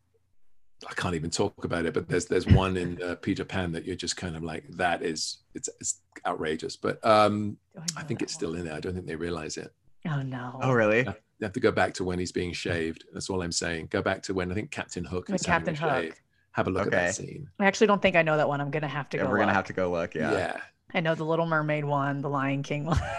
[0.89, 3.85] I can't even talk about it, but there's there's one in uh, Peter Pan that
[3.85, 8.07] you're just kind of like that is it's it's outrageous, but um, Do I know
[8.07, 8.73] think that it's still in there.
[8.75, 9.71] I don't think they realize it.
[10.07, 10.59] Oh no.
[10.61, 10.99] Oh, really?
[11.01, 11.13] You
[11.43, 13.03] have to go back to when he's being shaved.
[13.13, 13.87] That's all I'm saying.
[13.89, 16.03] Go back to when I think Captain Hook When is having Captain Hook.
[16.03, 16.21] shave.
[16.51, 16.95] Have a look Okay.
[16.97, 17.49] at that scene.
[17.59, 18.61] I actually don't think I know that one.
[18.61, 19.29] I'm gonna have to Yeah, go.
[19.29, 19.55] we're gonna look.
[19.55, 20.13] have to go look.
[20.15, 20.31] Yeah.
[20.31, 20.57] Yeah.
[20.93, 22.99] I know the Little Mermaid one, the Lion King one.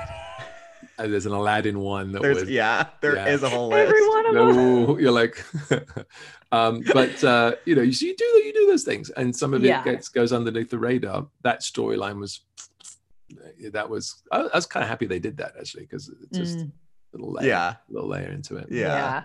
[0.99, 3.47] And there's an Aladdin one that There's was yeah, there is Yeah.
[3.49, 3.87] a whole list.
[3.89, 4.57] Every one of them.
[4.87, 5.45] no, you're like,
[6.53, 9.63] um, but uh, you know, you, you do you do those things, and some of
[9.65, 9.85] it Yeah.
[9.85, 11.27] gets goes underneath the radar.
[11.43, 12.41] That storyline was
[13.73, 16.59] that was I, I was kind of happy they did that actually because it's just
[16.59, 16.71] Mm,
[17.13, 17.75] a little layer, Yeah.
[17.91, 18.69] little layer into it.
[18.71, 19.25] Yeah.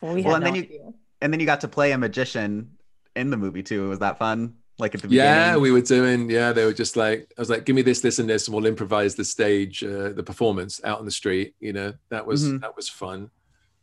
[0.00, 1.98] Well, we Well, had and then no you- And then you got to play a
[1.98, 2.72] magician
[3.14, 3.88] in the movie too.
[3.88, 4.54] Was that fun?
[4.78, 6.28] Like at the Yeah, we were doing.
[6.28, 8.54] Yeah, they were just like I was like, give me this, this, and this, and
[8.54, 11.54] we'll improvise the stage, uh, the performance out on the street.
[11.60, 12.60] You know, that was Mhm.
[12.60, 13.30] that was fun.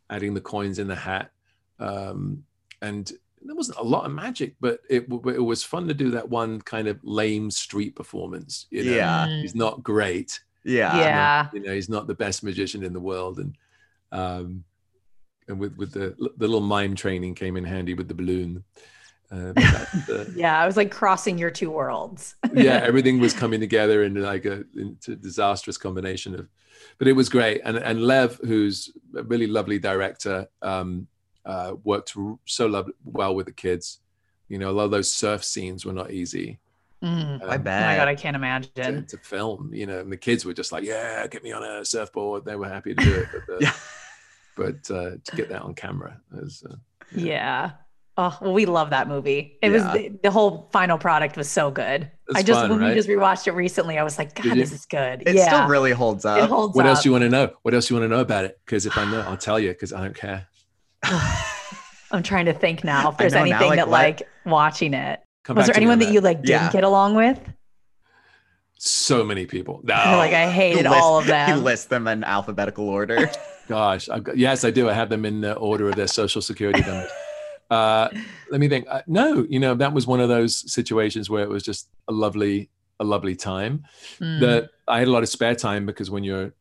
[0.10, 1.32] Adding the coins in the hat,
[1.80, 2.44] um,
[2.82, 6.30] and there wasn't a lot of magic, but it it was fun to do that
[6.30, 8.68] one kind of lame street performance.
[8.70, 8.92] You know?
[8.92, 9.28] Yeah.
[9.42, 10.40] He's not great.
[10.64, 10.96] yeah.
[10.98, 11.48] yeah.
[11.54, 13.54] you know he's not the best magician in the world and
[14.14, 14.64] um
[15.50, 18.64] and with with the the little mime training came in handy with the balloon
[19.34, 20.60] but that, uh, Yeah.
[20.62, 22.36] I was like crossing your two worlds.
[22.54, 26.48] yeah everything was coming together in like a into a disastrous combination of
[27.00, 31.08] but it was great and and lev who's a really lovely director um
[31.46, 34.00] uh worked r- so lov- well with the kids
[34.50, 36.60] you know a lot of those surf scenes were not easy
[37.02, 37.42] Mm.
[37.44, 38.08] I um, Oh my god.
[38.08, 39.06] I can't imagine.
[39.08, 41.84] to film, you know, and the kids were just like, "Yeah, get me on a
[41.84, 43.74] surfboard." They were happy to do it, but, the, Yeah.
[44.56, 46.76] but uh, to get that on camera was uh,
[47.14, 47.72] Yeah.
[48.16, 49.58] Oh well, we love that movie.
[49.64, 52.12] It was the, the whole final product was so good.
[52.30, 52.96] It's I just fun, when we right?
[52.96, 55.24] just rewatched it recently, I was like, God, this is good.
[55.26, 56.48] It yeah, still really holds it up.
[56.50, 56.90] holds What up.
[56.92, 57.52] else do you want to know?
[57.64, 58.60] What else do you want to know about it?
[58.66, 59.70] Because if I know, I'll tell you.
[59.70, 60.46] Because I don't care.
[62.12, 64.94] I'm trying to think now if there's know now, anything like, that what- like watching
[64.94, 65.20] it.
[65.44, 66.72] Come Was there to me on anyone that you like didn't Yeah.
[66.72, 67.40] get along with?
[68.78, 69.82] So many people.
[69.84, 71.50] No, like I You hated list- all of them.
[71.50, 73.30] You list them in alphabetical order.
[73.68, 74.90] gosh, I've got, yes, I do.
[74.90, 77.10] I have them in the order of their social security numbers.
[77.74, 78.10] Uh,
[78.52, 78.86] let me think.
[78.90, 82.12] Uh, no, you know, that was one of those situations where it was just a
[82.12, 82.70] lovely,
[83.00, 83.84] a lovely time.
[84.20, 84.40] Mm.
[84.42, 86.54] that I had a lot of spare time because when you're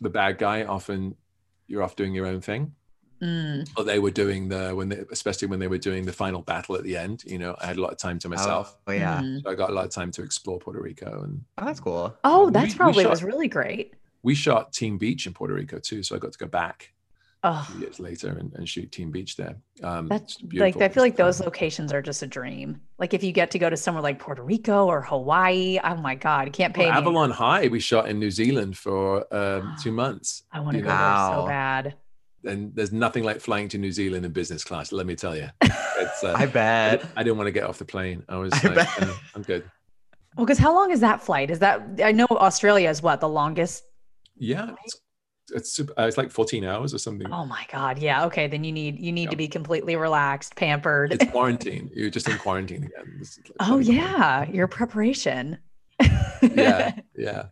[0.00, 1.16] the bad guy, often
[1.68, 2.74] you're off doing your own thing.
[3.22, 3.68] Mm.
[3.76, 6.74] Or they were doing the when they, especially when they were doing the final battle
[6.74, 7.22] at the end.
[7.24, 9.20] You know, I had a lot of time to myself, Oh, yeah.
[9.20, 9.42] Mm.
[9.42, 11.22] so I got a lot of time to explore Puerto Rico.
[11.22, 12.16] And Oh, that's cool.
[12.24, 13.94] Oh, that's we probably shot- was really great.
[14.24, 16.92] we shot Teen Beach in Puerto Rico too, so I got to go back
[17.44, 19.56] Oh, a years later and, and shoot Teen Beach there.
[19.82, 20.76] Um, that's it's like.
[20.80, 22.80] I feel like those locations are just a dream.
[22.98, 26.14] Like if you get to go to somewhere like Puerto Rico or Hawaii, oh my
[26.14, 26.98] god, you can't pay well, me.
[26.98, 27.66] Avalon High.
[27.66, 30.96] We shot in New Zealand for um, two months, I want to go know.
[30.96, 31.94] there so bad.
[32.44, 34.92] and there's nothing like flying to New Zealand in business class.
[34.92, 36.22] Let me tell you, it's.
[36.22, 37.02] Uh, I I, bet.
[37.02, 38.22] di- I didn't want to get off the plane.
[38.28, 39.02] I was I like, bet.
[39.02, 39.64] "Uh, I'm good.
[40.36, 41.50] Well, because how long is that flight?
[41.50, 43.82] Is that I know Australia is what the longest?
[44.36, 45.00] Yeah, it's
[45.54, 47.30] it's, super, uh, it's like 14 hours or something.
[47.32, 48.24] Oh my god, yeah.
[48.26, 51.12] Okay, then you need you need to be completely relaxed, pampered.
[51.12, 51.90] It's quarantine.
[51.94, 53.20] You're just in quarantine again.
[53.20, 55.58] Like oh bloody yeah, your preparation.
[56.42, 57.46] yeah, yeah.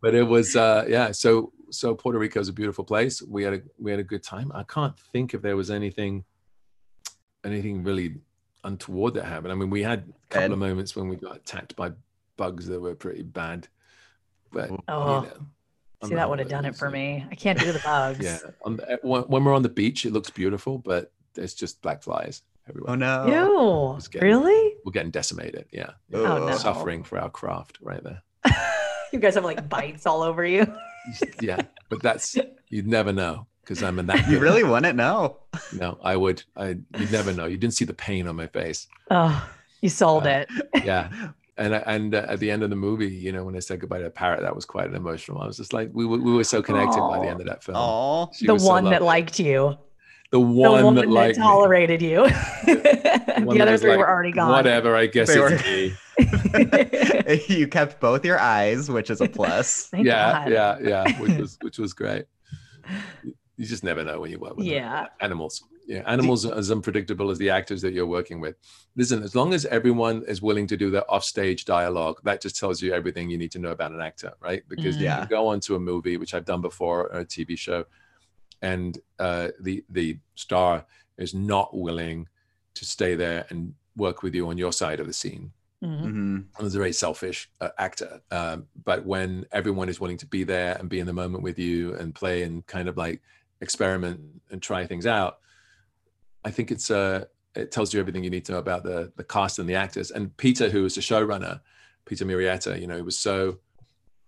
[0.00, 1.12] But it was uh yeah.
[1.12, 3.22] So so Puerto Rico is a beautiful place.
[3.22, 4.52] We had a we had a good time.
[4.54, 6.24] I can't think if there was anything
[7.44, 8.16] anything really
[8.64, 9.52] untoward that happened.
[9.52, 10.52] I mean, we had a couple Good.
[10.52, 11.92] of moments when we got attacked by
[12.36, 13.68] bugs that were pretty bad.
[14.52, 15.22] But oh.
[15.22, 15.50] you know, on
[16.08, 17.24] See, that would have done it for me.
[17.30, 18.18] I can't do the bugs.
[18.24, 21.80] Yeah, on the, when, when we're on the beach, it looks beautiful, but it's just
[21.82, 22.92] black flies everywhere.
[22.92, 23.26] Oh no.
[23.26, 24.00] Ew.
[24.10, 24.74] Getting- Really?
[24.84, 25.66] We're getting decimated.
[25.72, 26.50] Yeah, Oh, yeah.
[26.52, 26.56] no.
[26.56, 28.22] suffering for our craft right there.
[29.12, 30.66] you guys have like bites all over you.
[31.40, 32.36] Yeah, but that's
[32.68, 34.28] you'd never know because I'm in that.
[34.28, 35.38] You really wouldn't know.
[35.72, 36.44] No, I would.
[36.56, 37.46] I you'd never know.
[37.46, 38.86] You didn't see the pain on my face.
[39.10, 39.50] Oh,
[39.80, 40.44] you sold Uh,
[40.74, 40.84] it.
[40.84, 41.10] Yeah,
[41.58, 43.98] and and uh, at the end of the movie, you know, when I said goodbye
[43.98, 45.40] to the Parrot, that was quite an emotional.
[45.42, 47.62] I was just like, we were, we were so connected by the end of that
[47.62, 48.28] film.
[48.34, 49.76] She the was so one that liked you.
[50.30, 51.44] the The one, one that that, liked me.
[51.44, 52.22] tolerated you.
[53.44, 54.50] One the that other three like, were already gone.
[54.52, 55.64] Whatever, I guess They it's
[57.48, 57.48] me.
[57.56, 59.88] you kept both your eyes, which is a plus.
[59.92, 60.52] Yeah, God.
[60.52, 62.26] yeah, yeah, which was which was great.
[63.24, 64.66] You- You just never know when you work with.
[64.66, 65.06] Yeah.
[65.20, 65.64] animals.
[65.92, 68.56] Yeah, animals are as unpredictable as the actors that you're working with.
[68.96, 72.80] Listen, as long as everyone is willing to do the offstage dialogue, that just tells
[72.80, 74.62] you everything you need to know about an actor, right?
[74.68, 75.18] Because you Yeah.
[75.18, 77.84] can go onto a movie, which I've done before, or a TV show,
[78.62, 80.86] and uh, the the star
[81.18, 82.26] is not willing
[82.74, 85.52] to stay there and work with you on your side of the scene.
[85.84, 86.00] Mhm.
[86.00, 88.22] hmm He's a very selfish uh, actor.
[88.30, 91.58] Um, but when everyone is willing to be there and be in the moment with
[91.58, 93.20] you and play and kind of like
[93.60, 95.40] experiment and try things out,
[96.44, 97.24] I think it's uh,
[97.54, 100.10] it tells you everything you need to know about the the cast and the actors.
[100.10, 101.60] And Peter, who was the showrunner,
[102.04, 103.58] Peter Murrieta, you know, he was so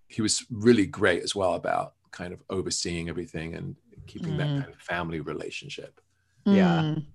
[0.09, 3.75] he was really great as well about kind of overseeing everything and
[4.07, 4.61] keeping that Mm.
[4.63, 6.01] kind of family relationship.
[6.45, 6.81] Yeah.
[6.83, 7.07] Mm.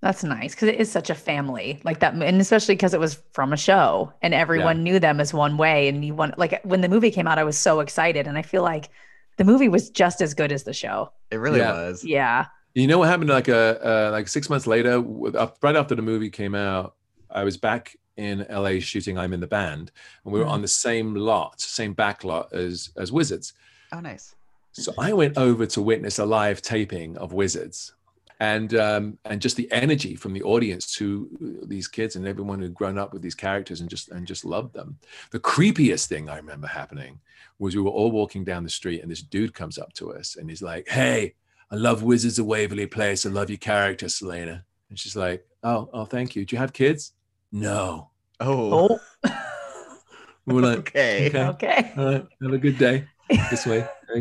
[0.00, 3.20] That's nice because it is such a family like that, and especially because it was
[3.32, 5.88] from a show and everyone knew them as one way.
[5.88, 8.42] And you want like when the movie came out, I was so excited, and I
[8.42, 8.90] feel like
[9.38, 11.10] the movie was just as good as the show.
[11.32, 11.72] It really Yeah.
[11.72, 12.04] was.
[12.04, 12.46] Yeah.
[12.78, 13.30] You know what happened?
[13.30, 16.94] Like a uh, like six months later, right after the movie came out,
[17.30, 19.90] I was back in LA shooting I'm in the band,
[20.24, 23.52] and we were on the same lot, same back lot as as Wizards.
[23.92, 24.36] Oh, nice.
[24.72, 27.94] So I went over to witness a live taping of Wizards,
[28.38, 32.74] and um, and just the energy from the audience to these kids and everyone who'd
[32.74, 34.98] grown up with these characters and just and just loved them.
[35.32, 37.18] The creepiest thing I remember happening
[37.58, 40.36] was we were all walking down the street and this dude comes up to us
[40.36, 41.34] and he's like, "Hey,
[41.70, 43.26] I love Wizards of Waverly Place.
[43.26, 46.44] I love your character, Selena." And she's like, "Oh, oh, thank you.
[46.44, 47.12] Do you have kids?"
[47.52, 48.10] No.
[48.40, 49.30] Oh, Oh,
[50.46, 51.26] we're like, okay.
[51.28, 51.44] okay.
[51.48, 51.92] okay.
[51.96, 53.04] all right, have a good day.
[53.50, 53.86] This way.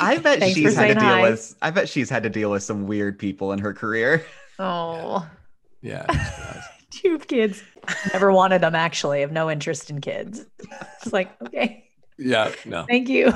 [0.00, 1.20] I bet Thanks she's had to deal hi.
[1.22, 1.54] with.
[1.60, 4.24] I bet she's had to deal with some weird people in her career.
[4.60, 5.24] Oh,
[5.82, 6.04] yeah.
[6.90, 7.62] do you have kids?
[8.12, 8.74] Never wanted them.
[8.74, 10.44] Actually, have no interest in kids.
[11.00, 11.84] It's like okay,
[12.18, 12.50] Yeah.
[12.64, 12.84] No.
[12.88, 13.32] thank you.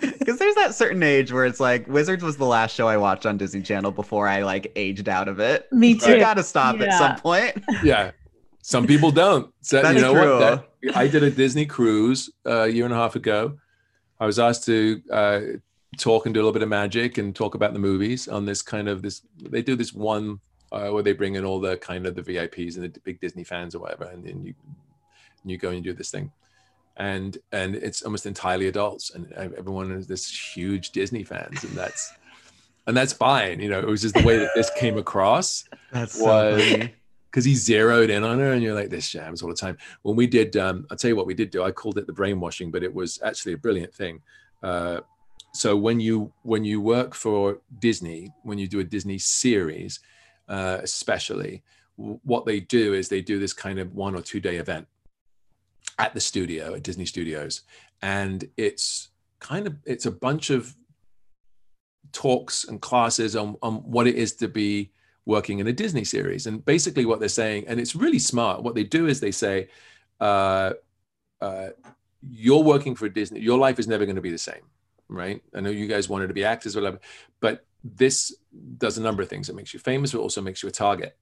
[0.18, 3.26] Because there's that certain age where it's like Wizards was the last show I watched
[3.26, 5.70] on Disney Channel before I like aged out of it.
[5.72, 6.12] Me too.
[6.12, 7.62] You gotta stop at some point.
[7.84, 8.12] yeah
[8.62, 10.38] some people don't so That you know true.
[10.38, 13.58] what That- i did a disney cruise uh, a year and a half ago
[14.18, 15.40] i was asked to uh,
[15.98, 18.60] talk and do a little bit of magic and talk about the movies on this
[18.60, 20.40] kind of this they do this one
[20.72, 23.44] uh, where they bring in all the kind of the vips and the big disney
[23.44, 24.54] fans or whatever and then you
[25.42, 26.30] and you go and do this thing
[26.96, 32.12] and and it's almost entirely adults and everyone is this huge disney fans and that's
[32.86, 36.18] and that's fine you know it was just the way that this came across That's
[36.18, 36.94] so funny.
[37.30, 39.76] because he zeroed in on her and you're like this jams all the time.
[40.02, 42.12] When we did um i'll tell you what we did do i called it the
[42.12, 44.22] brainwashing but it was actually a brilliant thing.
[44.62, 45.00] Uh
[45.52, 49.98] so when you when you work for disney when you do a disney series
[50.48, 51.62] uh especially
[51.96, 54.86] what they do is they do this kind of one or two day event
[56.00, 57.62] at the studio at disney studios
[58.02, 59.08] and it's
[59.38, 60.74] kind of it's a bunch of
[62.12, 64.92] talks and classes on, on what it is to be
[65.26, 66.46] working in a Disney series.
[66.46, 69.68] And basically, what they're saying, and it's really smart, what they do is they say,
[70.20, 70.72] uh,
[71.40, 71.68] uh,
[72.20, 74.62] You're working for Disney, your life is never going to be the same,
[75.08, 75.42] right?
[75.54, 77.00] I know you guys wanted to be actors or whatever,
[77.40, 78.34] but this
[78.78, 79.48] does a number of things.
[79.48, 81.16] It makes you famous, but also makes you a target.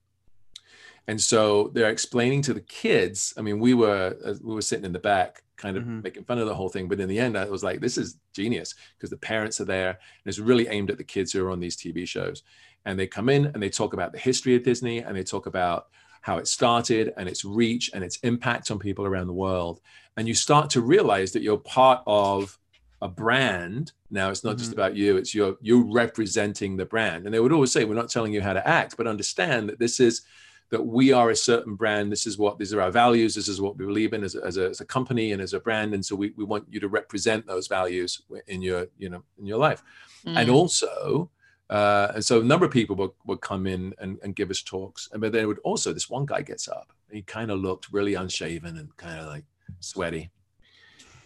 [1.08, 3.34] And so they're explaining to the kids.
[3.36, 6.04] I mean, we were uh, we were sitting in the back, kind of Mhm.
[6.04, 6.86] making fun of the whole thing.
[6.88, 9.88] But in the end, I was like, "This is genius," because the parents are there,
[9.90, 12.42] and it's really aimed at the kids who are on these TV shows
[12.84, 15.46] and they come in and they talk about the history of Disney and they talk
[15.46, 15.88] about
[16.22, 19.80] how it started and its reach and its impact on people around the world.
[20.16, 22.56] And you start to realize that you're part of
[23.02, 23.92] a brand.
[24.10, 24.74] Now it's not just Mhm.
[24.74, 27.24] about you, it's you're you're representing the brand.
[27.24, 29.78] And they would always say, We're not telling you how to act, but understand that
[29.80, 30.22] this is
[30.70, 32.12] that we are a certain brand.
[32.12, 33.34] This is what these are our values.
[33.34, 35.54] This is what we believe in as a, as a, as a company and as
[35.54, 35.94] a brand.
[35.94, 39.46] And so we, we want you to represent those values in your, you know, in
[39.46, 39.82] your life
[40.26, 40.52] and Mm.
[40.52, 41.30] also
[41.70, 44.62] uh, and so a number of people would, would come in and, and give us
[44.62, 47.92] talks and but then would also this one guy gets up he kind of looked
[47.92, 49.44] really unshaven and kind of like
[49.80, 50.28] sweaty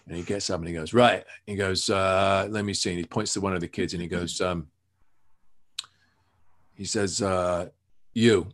[0.07, 2.99] and he gets up and he goes right he goes uh, let me see and
[2.99, 4.67] he points to one of the kids and he goes um,
[6.75, 7.69] he says uh,
[8.15, 8.47] you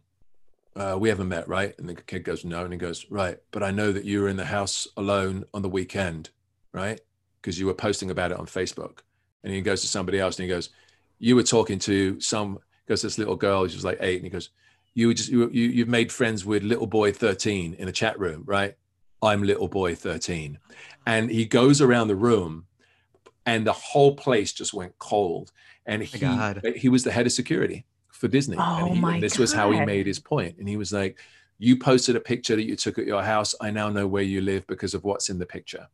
[0.79, 1.75] uh, we haven't met right?
[1.79, 2.65] And the kid goes no.
[2.65, 5.63] And he goes right but i know that you were in the house alone on
[5.63, 6.31] the weekend
[6.73, 7.01] right?
[7.41, 8.99] Because you were posting about it on facebook.
[9.43, 10.71] And he goes to somebody else and he goes
[11.19, 14.25] you were talking to some goes to this little girl she was like eight and
[14.25, 14.51] he goes
[14.95, 18.19] you were just you, you you've made friends with little boy 13 in a chat
[18.19, 18.77] room right?
[19.21, 20.59] I'm little boy 13
[21.07, 22.67] and he goes around the room
[23.49, 25.53] and the whole place just went cold.
[25.87, 26.61] And he God.
[26.77, 27.87] he was the head of security
[28.19, 30.69] for disney Oh and, he, my and this was how he made his point and
[30.69, 31.19] he was like
[31.59, 34.40] you posted a picture that you took at your house i now know where you
[34.40, 35.89] live because of what's in the picture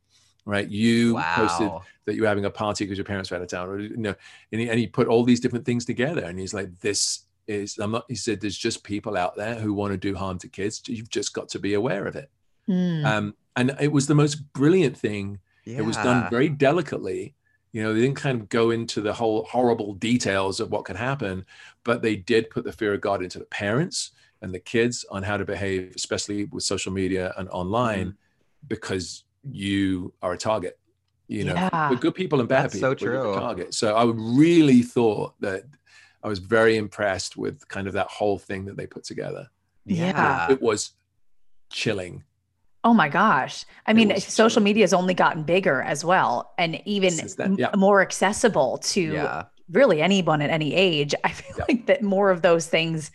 [0.45, 1.71] right you posted
[2.05, 4.15] that you're having a party because your parents were out of town, or you know,
[4.51, 7.77] and he, and he put all these different things together, and he's like, "This is."
[7.77, 8.05] I'm not.
[8.07, 10.81] He said, "There's just people out there who want to do harm to kids.
[10.87, 12.29] You've just got to be aware of it."
[12.69, 13.05] Mm.
[13.05, 15.39] Um, and it was the most brilliant thing.
[15.65, 17.33] It was done very delicately.
[17.75, 20.95] You know, they didn't kind of go into the whole horrible details of what could
[20.95, 21.45] happen,
[21.83, 24.11] but they did put the fear of God into the parents
[24.41, 28.67] and the kids on how to behave, especially with social media and online, Mm-hmm.
[28.69, 30.79] because you are a target.
[31.27, 31.89] You know, Yeah.
[31.89, 32.95] the good people and bad That's people.
[32.97, 33.35] so were the true.
[33.35, 33.73] target.
[33.73, 35.63] So I really thought that
[36.23, 39.49] I was very impressed with kind of that whole thing that they put together.
[39.85, 40.49] Yeah.
[40.49, 40.91] It was
[41.69, 42.23] chilling.
[42.85, 43.65] Oh my gosh.
[43.87, 44.63] I mean, social chilling.
[44.63, 49.01] media has only gotten bigger as well and even Since then, m- more accessible to
[49.01, 49.43] Yeah.
[49.71, 51.15] really anyone at any age.
[51.23, 51.65] I feel Yeah.
[51.67, 53.09] like that more of those things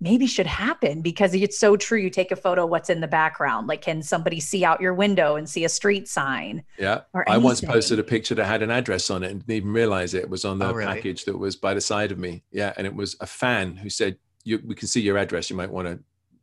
[0.00, 1.98] maybe should happen because it's so true.
[2.00, 3.66] You take a photo, what's in the background?
[3.66, 6.62] Like, can somebody see out your window and see a street sign?
[6.78, 7.02] Yeah.
[7.12, 9.72] Or I once posted a picture that had an address on it and didn't even
[9.74, 10.94] realize it was on the Oh, really?
[10.94, 12.42] package that was by the side of me.
[12.50, 12.72] Yeah.
[12.78, 15.50] And it was a fan who said, you, We can see your address.
[15.50, 15.98] You might want to.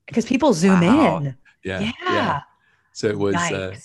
[0.06, 1.18] Because people zoom Wow.
[1.18, 1.36] in.
[1.64, 2.42] Yeah, Yeah.
[2.98, 3.76] So it was, uh,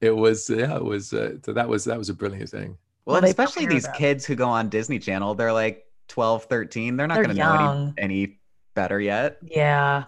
[0.00, 1.12] it was, yeah, it was.
[1.12, 2.78] Uh, so that was that was a brilliant thing.
[3.04, 3.92] Well, Well, and especially these them.
[3.94, 6.96] kids who go on Disney Channel, they're like 12, 13.
[6.96, 8.38] They're not going to know any, any
[8.74, 9.36] better yet.
[9.42, 10.04] yeah.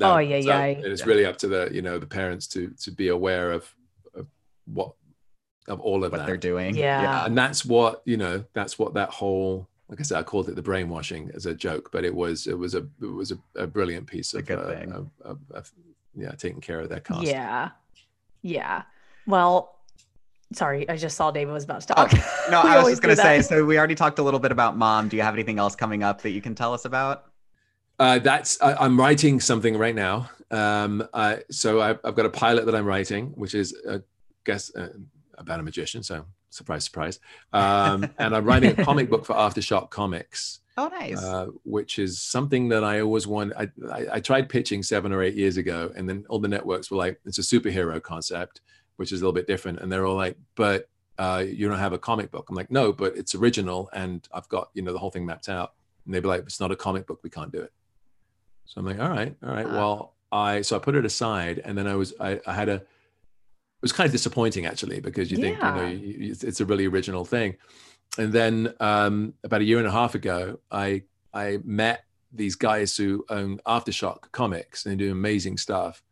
[0.00, 0.64] Oh, yeah, so yeah.
[0.64, 3.70] It's really up to the you know the parents to to be aware of,
[4.14, 4.26] of
[4.64, 4.92] what
[5.68, 6.26] of all of What that.
[6.26, 6.74] they're doing.
[6.74, 7.02] Yeah.
[7.02, 7.26] yeah.
[7.26, 10.56] and that's what you know that's what that whole like i said i called it
[10.56, 13.66] the brainwashing as a joke but it was it was a it was a, a
[13.66, 14.90] brilliant piece a of, good uh, thing.
[14.92, 15.70] of, of, of
[16.16, 17.70] yeah taking care of that cast Yeah.
[18.42, 18.82] Yeah.
[19.26, 19.78] Well,
[20.52, 22.12] sorry, I just saw David was about to Oh, talk.
[22.50, 24.76] no, I was just going to say, so we already talked a little bit about
[24.76, 25.08] mom.
[25.08, 27.24] Do you have anything else coming up that you can tell us about?
[28.00, 32.30] uh, that's I, i'm writing something right now um uh, so I, i've got a
[32.30, 33.98] pilot that i'm writing which is uh,
[34.44, 34.88] guess uh,
[35.38, 37.20] about a magician so surprise surprise
[37.52, 41.22] um and i'm writing a comic book for aftershock comics Oh, nice.
[41.22, 43.56] uh, which is something that I always wanted.
[43.56, 46.90] I, I, I tried pitching seven or eight years ago, and then all the networks
[46.90, 48.60] were like, "It's a superhero concept,"
[48.96, 50.88] which is a little bit different, and they're all like, "But
[51.18, 54.48] uh, you don't have a comic book." I'm like, "No, but it's original, and I've
[54.48, 55.74] got you know the whole thing mapped out."
[56.04, 57.20] And they'd be like, "It's not a comic book.
[57.22, 57.72] We can't do it."
[58.64, 59.68] So I'm like, "All right, all right.
[59.68, 62.74] Well, I so I put it aside, and then I was I, I had a
[62.74, 66.86] it was kind of disappointing actually because you think you know you, it's a really
[66.86, 67.54] original thing
[68.18, 72.04] and then um, about a year and a half ago i i met
[72.34, 76.02] these guys who own aftershock comics and they do amazing stuff.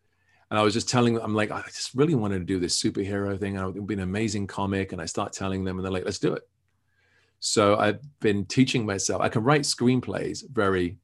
[0.51, 2.81] And i was just telling them i'm like i just really wanted to do this
[2.81, 4.93] superhero thing and it would be an amazing comic.
[4.93, 6.49] And i start telling them and they're like let's do it.
[7.41, 9.20] So i've been teaching myself.
[9.20, 10.99] I can write screenplays very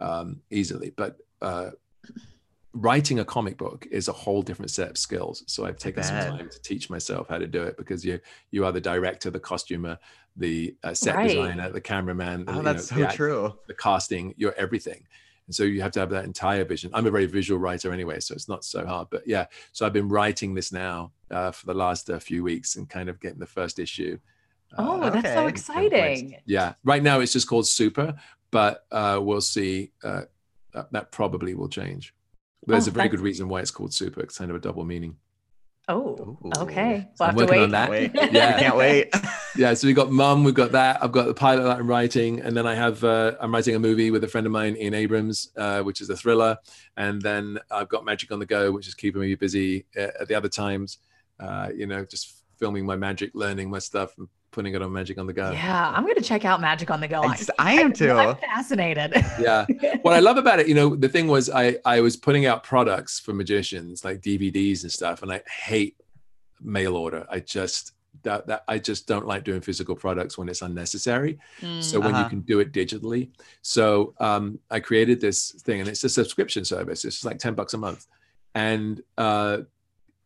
[0.00, 1.70] um, easily but uh,
[2.72, 5.42] writing a comic book is a whole different set of skills.
[5.46, 8.20] So I've taken some time to teach myself how to do it because you
[8.50, 9.98] you are the director, the costumer,
[10.38, 11.28] the uh, set Right.
[11.28, 12.44] designer, the cameraman.
[12.48, 13.58] oh, you that's know, so the true.
[13.66, 15.04] The casting, you're everything.
[15.46, 16.90] And so you have to have that entire vision.
[16.94, 19.08] I'm a very visual writer anyway, so it's not so hard.
[19.10, 22.76] But yeah, so I've been writing this now uh, for the last uh, few weeks
[22.76, 24.18] and kind of getting the first issue.
[24.76, 25.38] Oh, uh, that's so okay.
[25.38, 25.50] in place.
[25.50, 26.36] exciting.
[26.46, 28.14] Yeah, right now it's just called Super,
[28.50, 29.92] but uh, we'll see.
[30.04, 30.22] Uh,
[30.74, 32.14] that, that probably will change.
[32.66, 34.20] But there's Oh, a very good reason why it's called Super.
[34.20, 35.16] It's kind of a double meaning.
[35.88, 36.50] Oh, Ooh.
[36.58, 37.08] okay.
[37.18, 38.12] We'll I'm have to working on wait.
[38.12, 38.22] that.
[38.22, 38.54] Wait, Yeah.
[38.54, 39.14] I can't wait.
[39.58, 41.02] Yeah, so we've got Mum, we've got that.
[41.02, 43.78] I've got the pilot that I'm writing, and then I have uh, I'm writing a
[43.80, 46.56] movie with a friend of mine, Ian Abrams, uh, which is a thriller,
[46.96, 50.28] and then I've got Magic on the Go, which is keeping me busy uh, at
[50.28, 50.98] the other times.
[51.40, 55.18] Uh, you know, just filming my magic, learning my stuff, and putting it on Magic
[55.18, 55.50] on the Go.
[55.50, 57.22] Yeah, I'm going to check out Magic on the Go.
[57.22, 58.12] I, just- I am too.
[58.12, 59.12] I'm fascinated.
[59.40, 59.66] yeah
[60.02, 62.62] what i love about it you know the thing was i i was putting out
[62.62, 65.96] products for magicians like dvds and stuff and i hate
[66.60, 70.62] mail order i just that, that i just don't like doing physical products when it's
[70.62, 71.38] unnecessary.
[71.60, 71.82] Mm.
[71.82, 72.28] so when you Uh-huh.
[72.30, 73.30] can do it digitally.
[73.62, 77.04] So um i created this thing and it's a subscription service.
[77.04, 78.06] It's like 10 bucks a month.
[78.54, 79.58] And uh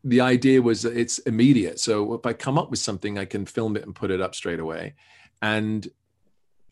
[0.04, 1.78] the idea was that it's immediate.
[1.78, 4.34] So if i come up with something i can film it and put it up
[4.34, 4.94] straight away.
[5.42, 5.86] And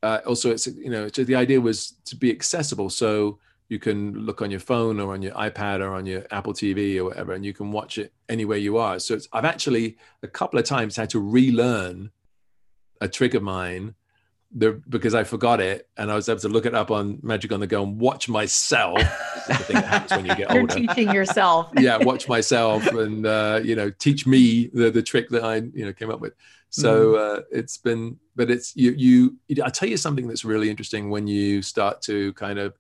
[0.03, 2.89] uh, also it's you know so the idea was to be accessible.
[2.89, 3.39] So
[3.71, 6.99] you can look on your phone or on your ipad or on your apple tv
[6.99, 8.99] or whatever and you can watch it anywhere you are.
[8.99, 12.11] So it's, i've actually a couple of times had to relearn
[13.01, 13.95] a trick of mine
[14.53, 17.53] the, because i forgot it and i was able to look it up on magic
[17.53, 18.99] on the go and watch myself.
[19.47, 20.75] The thing that happens when you get You're older.
[20.75, 21.71] teaching yourself.
[21.79, 25.87] yeah watch myself and uh, you know teach me the, the trick that i you
[25.87, 26.35] know came up with.
[26.73, 31.11] So uh, it's been but it's you you i'll tell you something that's really interesting
[31.11, 32.75] when you start to kind of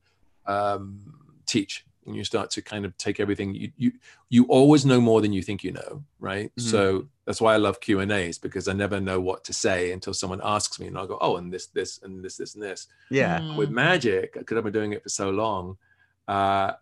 [0.46, 0.98] um,
[1.46, 3.92] teach and you start to kind of take everything you you
[4.30, 6.62] you always know more than you think you know right Mhm.
[6.62, 9.92] so that's why i love q and a's because i never know what to say
[9.92, 12.62] until someone asks me and i'll go oh and this this and this this and
[12.64, 13.40] this yeah.
[13.40, 13.56] Mm.
[13.56, 15.76] with magic because i've been doing it for so long
[16.26, 16.72] uh,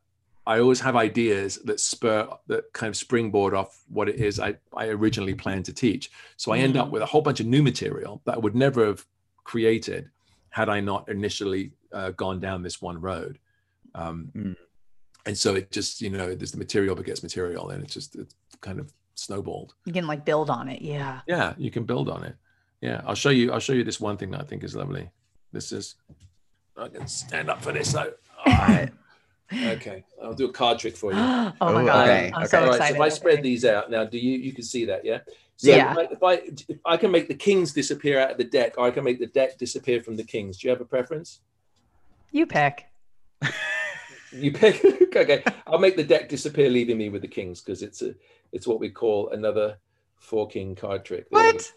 [0.47, 4.55] i always have ideas that spur that kind of springboard off what it is i,
[4.77, 6.93] I originally planned to teach so i end up Mm.
[6.93, 9.05] with a whole bunch of new material that i would never have
[9.45, 10.11] created
[10.51, 13.39] had i not initially uh, gone down this one road
[13.95, 14.57] um, Mm.
[15.27, 18.35] and so it just you know there's the material begets material and it's just it's
[18.61, 20.81] kind of snowballed You can like build on it.
[20.83, 21.21] Yeah.
[21.27, 22.37] yeah you can build on it
[22.81, 25.11] yeah i'll show you i'll show you this one thing that i think is lovely
[25.53, 25.97] this is
[26.77, 28.13] i can stand up for this though
[28.47, 28.91] All right.
[29.77, 32.09] okay i'll do a card trick for you oh my god.
[32.09, 32.47] okay, I'm okay.
[32.47, 32.97] so All right, excited.
[32.97, 35.21] so if I spread these out now, do you you can see that, yeah?
[35.57, 35.91] So Yeah.
[35.93, 36.33] if I, if I
[36.75, 39.19] if I can make the kings disappear out of the deck, or I can make
[39.19, 40.59] the deck disappear from the kings.
[40.59, 41.41] Do you have a preference?
[42.31, 42.85] You pick.
[44.33, 44.85] You pick.
[45.17, 48.15] okay, I'll make the deck disappear, leaving me with the kings because it's a
[48.53, 49.79] it's what we call another
[50.17, 51.27] four king card trick.
[51.31, 51.73] What?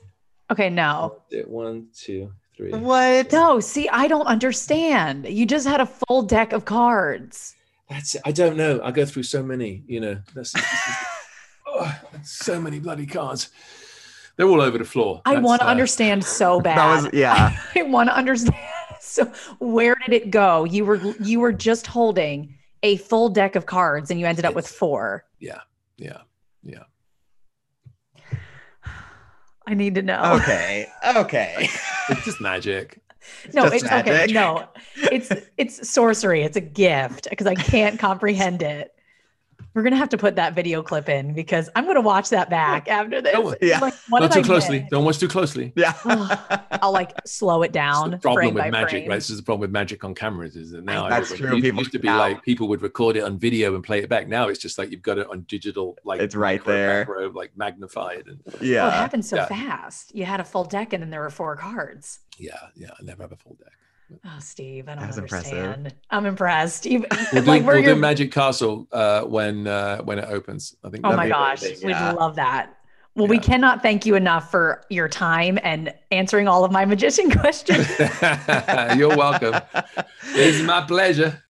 [0.52, 1.22] Okay, no.
[1.45, 2.72] One, two, three.
[2.72, 3.32] What?
[3.32, 5.28] No, see, I don't understand.
[5.28, 7.56] You just had a full deck of cards.
[7.90, 8.22] That's it.
[8.26, 8.82] I don't know.
[8.84, 10.18] I go through so many, you know.
[10.34, 10.53] That's,
[11.68, 13.49] oh, so many bloody cards.
[14.38, 15.22] They're all over the floor.
[15.26, 16.78] I want to uh, understand so bad.
[16.78, 17.57] That was yeah.
[17.76, 18.56] I want to understand.
[19.03, 19.26] So
[19.60, 20.64] where did it go?
[20.64, 24.53] You were you were just holding a full deck of cards and you ended up
[24.53, 25.26] with four.
[25.40, 25.61] Yeah,
[25.98, 26.22] yeah,
[26.64, 26.84] yeah.
[29.68, 30.22] I need to know.
[30.36, 30.88] Okay.
[31.15, 31.69] Okay.
[32.10, 32.99] It's just magic.
[33.53, 34.26] no, just it's okay.
[34.32, 36.41] No, it's it's sorcery.
[36.44, 38.94] It's a gift because I can't comprehend it.
[39.73, 42.89] We're gonna have to put that video clip in because I'm gonna watch that back
[42.89, 43.31] after this.
[43.31, 43.80] Don't- yeah.
[43.80, 44.80] Like, what Not too I closely.
[44.81, 44.89] miss?
[44.89, 45.72] Don't watch too closely.
[45.77, 45.93] Yeah.
[46.81, 48.11] I'll like slow it It's down.
[48.11, 49.10] the problem frame with by magic, frame.
[49.10, 49.15] right?
[49.15, 50.56] This is the problem with magic on cameras.
[50.57, 51.56] Is that now That's true.
[51.57, 53.99] It People used to be now- like people would record it on video and play
[53.99, 54.27] it back.
[54.27, 56.99] Now it's just like you've got it on digital, like It's right micro, there.
[56.99, 58.23] macro, like magnified.
[58.27, 58.89] And Oh, it Yeah.
[58.91, 59.45] happened so Yeah.
[59.45, 60.14] fast.
[60.14, 62.19] You had a full deck and then there were four cards.
[62.38, 62.89] yeah, yeah.
[62.99, 63.72] I never have a full deck.
[64.26, 65.58] Oh, Steve, I don't That was impressive.
[65.58, 65.94] understand.
[66.10, 66.86] I'm impressed.
[66.86, 70.26] Even, We'll do, like we're we'll your, do Magic Castle uh, when uh, when it
[70.30, 70.76] opens.
[70.84, 71.06] I think.
[71.06, 72.12] Oh my be a great gosh, we'd yeah.
[72.12, 72.78] love that.
[73.16, 77.30] Well, we cannot thank you enough for your time and answering all of my magician
[77.40, 77.88] questions.
[78.98, 79.56] You're welcome.
[80.34, 81.44] It's my pleasure.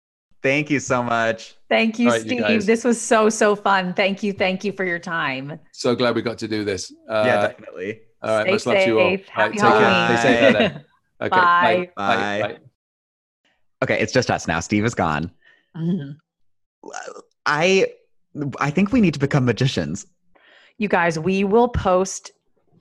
[0.42, 1.56] Thank you so much.
[1.68, 2.40] Thank you, All right, you Steve.
[2.40, 2.66] guys.
[2.66, 3.94] this was so, so fun.
[3.94, 4.32] Thank you.
[4.32, 5.60] Thank you for your time.
[5.74, 6.94] So glad we got to do this.
[7.10, 8.00] Uh, yeah, definitely.
[8.24, 9.10] all right, Stay much love to you all.
[9.10, 9.28] safe.
[9.36, 10.18] All right, Happy take care.
[10.18, 10.86] Stay safe out there.
[11.22, 11.90] Okay, Bye.
[11.96, 12.16] Bye.
[12.16, 12.42] Bye.
[12.42, 12.58] Bye.
[13.84, 14.60] Okay, it's just us now.
[14.60, 15.32] Steve is gone.
[15.76, 16.18] Mhm.
[17.46, 17.88] I
[18.60, 20.06] I think we need to become magicians.
[20.78, 22.32] You guys, we will post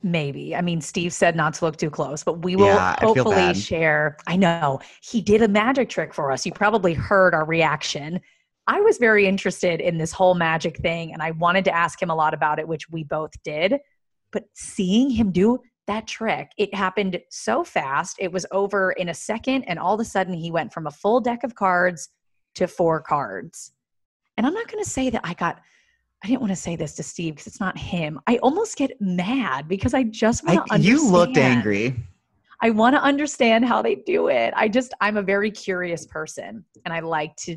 [0.02, 0.54] maybe.
[0.54, 3.56] I mean, Steve said not to look too close, but we will Yeah, hopefully bad.
[3.56, 4.16] share.
[4.28, 6.46] I know he did a magic trick for us.
[6.46, 8.20] You probably heard our reaction.
[8.68, 12.10] I was very interested in this whole magic thing and I wanted to ask him
[12.10, 13.78] a lot about it, which we both did.
[14.30, 15.58] But seeing him do
[15.88, 18.16] that trick, it happened so fast.
[18.20, 19.64] It was over in a second.
[19.64, 22.10] And all of a sudden, he went from a full deck of cards
[22.54, 23.72] to four cards.
[24.36, 25.60] And I'm not going to say that I got,
[26.22, 28.20] I didn't want to say this to Steve because it's not him.
[28.26, 30.84] I almost get mad because I just want to understand.
[30.84, 31.96] you looked angry.
[32.60, 34.52] I want to understand how they do it.
[34.56, 37.56] I just, I'm a very curious person and I like to,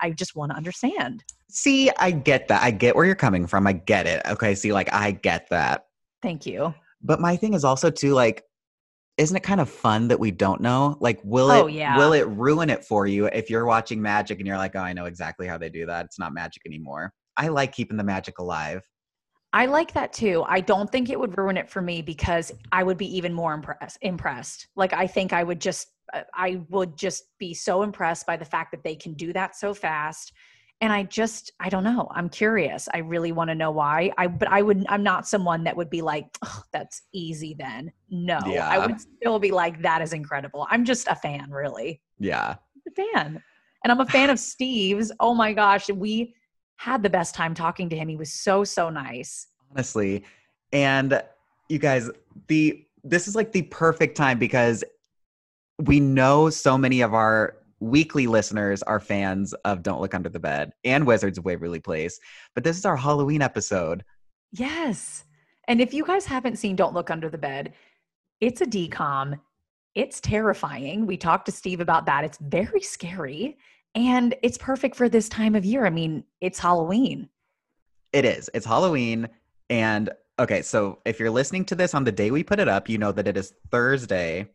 [0.00, 1.22] I just want to understand.
[1.48, 2.62] See, I get that.
[2.62, 3.66] I get where you're coming from.
[3.66, 4.22] I get it.
[4.26, 5.86] Okay, see, like I get that.
[6.22, 6.74] Thank you.
[7.02, 8.44] But my thing is also too like
[9.18, 10.96] isn't it kind of fun that we don't know?
[11.00, 11.96] Like will Oh, it yeah.
[11.98, 14.92] will it ruin it for you if you're watching magic and you're like, "Oh, I
[14.92, 16.06] know exactly how they do that.
[16.06, 18.82] It's not magic anymore." I like keeping the magic alive.
[19.52, 20.44] I like that too.
[20.46, 23.52] I don't think it would ruin it for me because I would be even more
[23.52, 23.98] impressed.
[24.00, 24.68] Impressed.
[24.76, 28.46] Like I think I would just, uh, I would just be so impressed by the
[28.46, 30.32] fact that they can do that so fast.
[30.82, 32.08] And I just, I don't know.
[32.12, 32.88] I'm curious.
[32.92, 34.12] I really want to know why.
[34.18, 37.54] I, but I would, I'm not someone that would be like, oh, that's easy.
[37.58, 38.68] Then no, yeah.
[38.68, 40.66] I would still be like, that is incredible.
[40.70, 42.02] I'm just a fan, really.
[42.18, 42.56] Yeah.
[42.86, 43.42] a fan.
[43.84, 45.10] And I'm a fan of Steve's.
[45.20, 46.34] Oh my gosh, we
[46.76, 48.08] had the best time talking to him.
[48.08, 49.46] He was so so nice.
[49.70, 50.24] honestly
[50.72, 51.22] and
[51.68, 52.10] you guys
[52.48, 54.84] the this is like the perfect time because
[55.78, 60.38] we know so many of our weekly listeners are fans of don't look under the
[60.40, 62.20] bed and wizards of waverly place
[62.54, 64.04] but this is our halloween episode
[64.54, 65.24] Yes.
[65.66, 67.72] And if you guys haven't seen Don't Look Under the Bed,
[68.40, 69.38] it's a DCOM.
[69.94, 71.06] It's terrifying.
[71.06, 72.24] We talked to Steve about that.
[72.24, 73.56] It's very scary
[73.94, 75.86] and it's perfect for this time of year.
[75.86, 77.30] I mean, it's Halloween.
[78.12, 79.28] it is it's halloween
[79.70, 82.88] and okay so if you're listening to this on the day we put it up
[82.88, 84.46] you know that it is thursday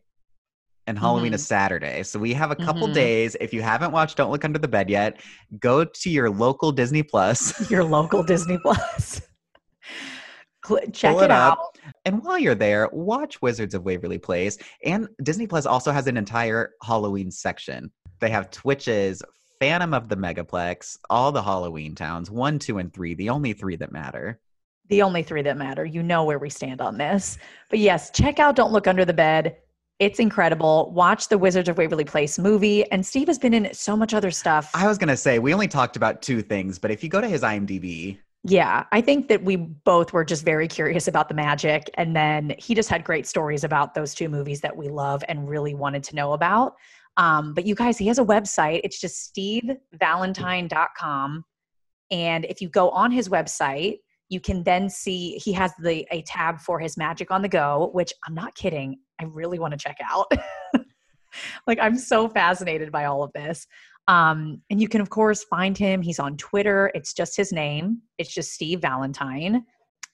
[0.88, 2.94] and halloween is saturday so we have a couple Mhm.
[2.94, 5.20] days if you haven't watched don't look under the bed yet
[5.60, 9.20] go to your local disney plus Your local Disney Plus.
[10.92, 11.58] Check Pull it, it out.
[12.04, 14.58] And while you're there, watch Wizards of Waverly Place.
[14.84, 17.90] And Disney Plus also has an entire Halloween section.
[18.20, 19.22] They have Twitches,
[19.60, 23.76] Phantom of the Megaplex, all the Halloween towns, one, two, and three, the only three
[23.76, 24.40] that matter.
[24.90, 25.84] the only three that matter.
[25.84, 27.36] You know where we stand on this.
[27.70, 29.56] But yes, check out Don't Look Under the Bed.
[29.98, 30.92] It's incredible.
[30.94, 32.88] Watch the Wizards of Waverly Place movie.
[32.92, 34.70] And Steve has been in so much other stuff.
[34.74, 37.20] I was going to say, we only talked about two things, but if you go
[37.20, 41.34] to his IMDb, yeah, I think that we both were just very curious about the
[41.34, 41.90] magic.
[41.94, 45.48] And then he just had great stories about those two movies that we love and
[45.48, 46.74] really wanted to know about.
[47.16, 48.82] Um, but you guys, he has a website.
[48.84, 51.44] It's just stevevalentine.com.
[52.12, 53.96] And if you go on his website,
[54.28, 57.90] you can then see he has the a tab for his magic on the go,
[57.92, 59.00] which I'm not kidding.
[59.20, 60.30] I really want to check out.
[61.66, 63.66] like I'm so fascinated by all of this.
[64.06, 66.00] Um, and you can of course find him.
[66.02, 66.90] He's on Twitter.
[66.94, 68.00] It's just his name.
[68.16, 69.64] It's just Steve Valentine.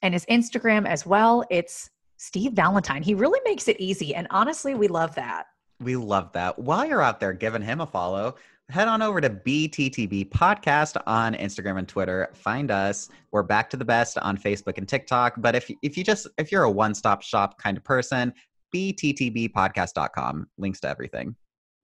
[0.03, 1.45] And his Instagram as well.
[1.51, 3.03] It's Steve Valentine.
[3.03, 4.15] He really makes it easy.
[4.15, 5.47] And honestly, we love that.
[5.81, 6.59] we love that.
[6.59, 8.37] While you're out there giving him a follow,
[8.71, 12.31] head on over to BTTB Podcast on Instagram and Twitter.
[12.35, 13.11] Find us.
[13.31, 15.35] We're back to the best on Facebook and TikTok.
[15.39, 18.33] But if if you just if you're a one stop shop kind of person,
[18.75, 21.37] bttbpodcast.com links to everything.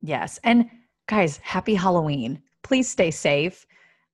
[0.03, 0.39] Yes.
[0.45, 0.69] And
[1.09, 2.43] guys, happy Halloween.
[2.62, 3.67] Please stay safe.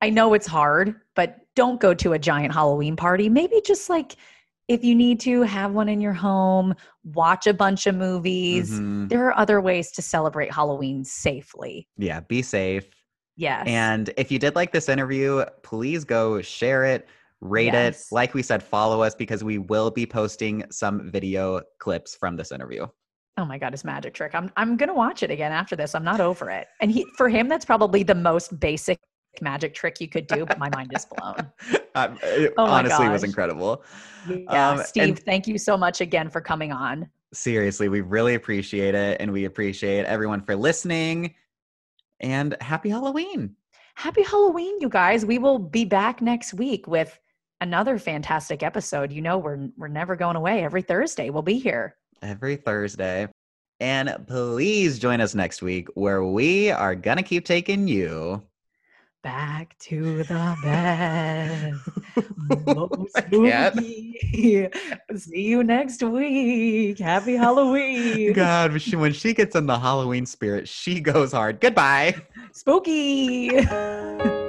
[0.03, 3.29] I know it's hard, but don't go to a giant Halloween party.
[3.29, 4.17] Maybe just like
[4.69, 6.75] if you need to have one in your home,
[7.05, 8.73] watch a bunch of movies.
[8.73, 9.09] Mhm.
[9.09, 11.89] There are other ways to celebrate Halloween safely.
[11.97, 12.89] Yeah, be safe.
[13.37, 13.65] Yes.
[13.69, 17.07] And if you did like this interview, please go share it,
[17.41, 18.09] rate Yes.
[18.11, 18.15] it.
[18.15, 22.53] Like we said, follow us because we will be posting some video clips from this
[22.53, 22.87] interview.
[23.39, 24.35] oh my god, his magic trick.
[24.35, 25.95] I'm I'm gonna watch it again after this.
[25.95, 26.69] I'm not over it.
[26.81, 28.99] And he for him, that's probably the most basic
[29.43, 31.51] magic trick you could do, but my mind is blown.
[31.97, 33.83] Um, it Oh my honestly was incredible.
[34.29, 37.09] Yeah, Um, Steve, and- thank you so much again for coming on.
[37.33, 39.19] Seriously, we really appreciate it.
[39.19, 41.35] And we appreciate everyone for listening.
[42.21, 43.57] And happy Halloween.
[43.95, 45.25] Happy Halloween, you guys.
[45.25, 47.19] We will be back next week with
[47.61, 49.13] another fantastic episode.
[49.13, 50.65] You know, we're we're never going away.
[50.65, 51.97] Every Thursday we'll be here.
[52.23, 53.29] every Thursday.
[53.79, 58.43] And please join us next week where we are going to keep taking you.
[59.23, 61.75] Back to the bed.
[62.67, 63.75] Most I can't.
[63.75, 64.71] spooky.
[65.17, 66.99] See you next week.
[67.01, 68.33] Happy Halloween.
[68.35, 71.61] God, when she, when she gets in the Halloween spirit, she goes hard.
[71.61, 72.15] Goodbye.
[72.53, 73.51] Spooky.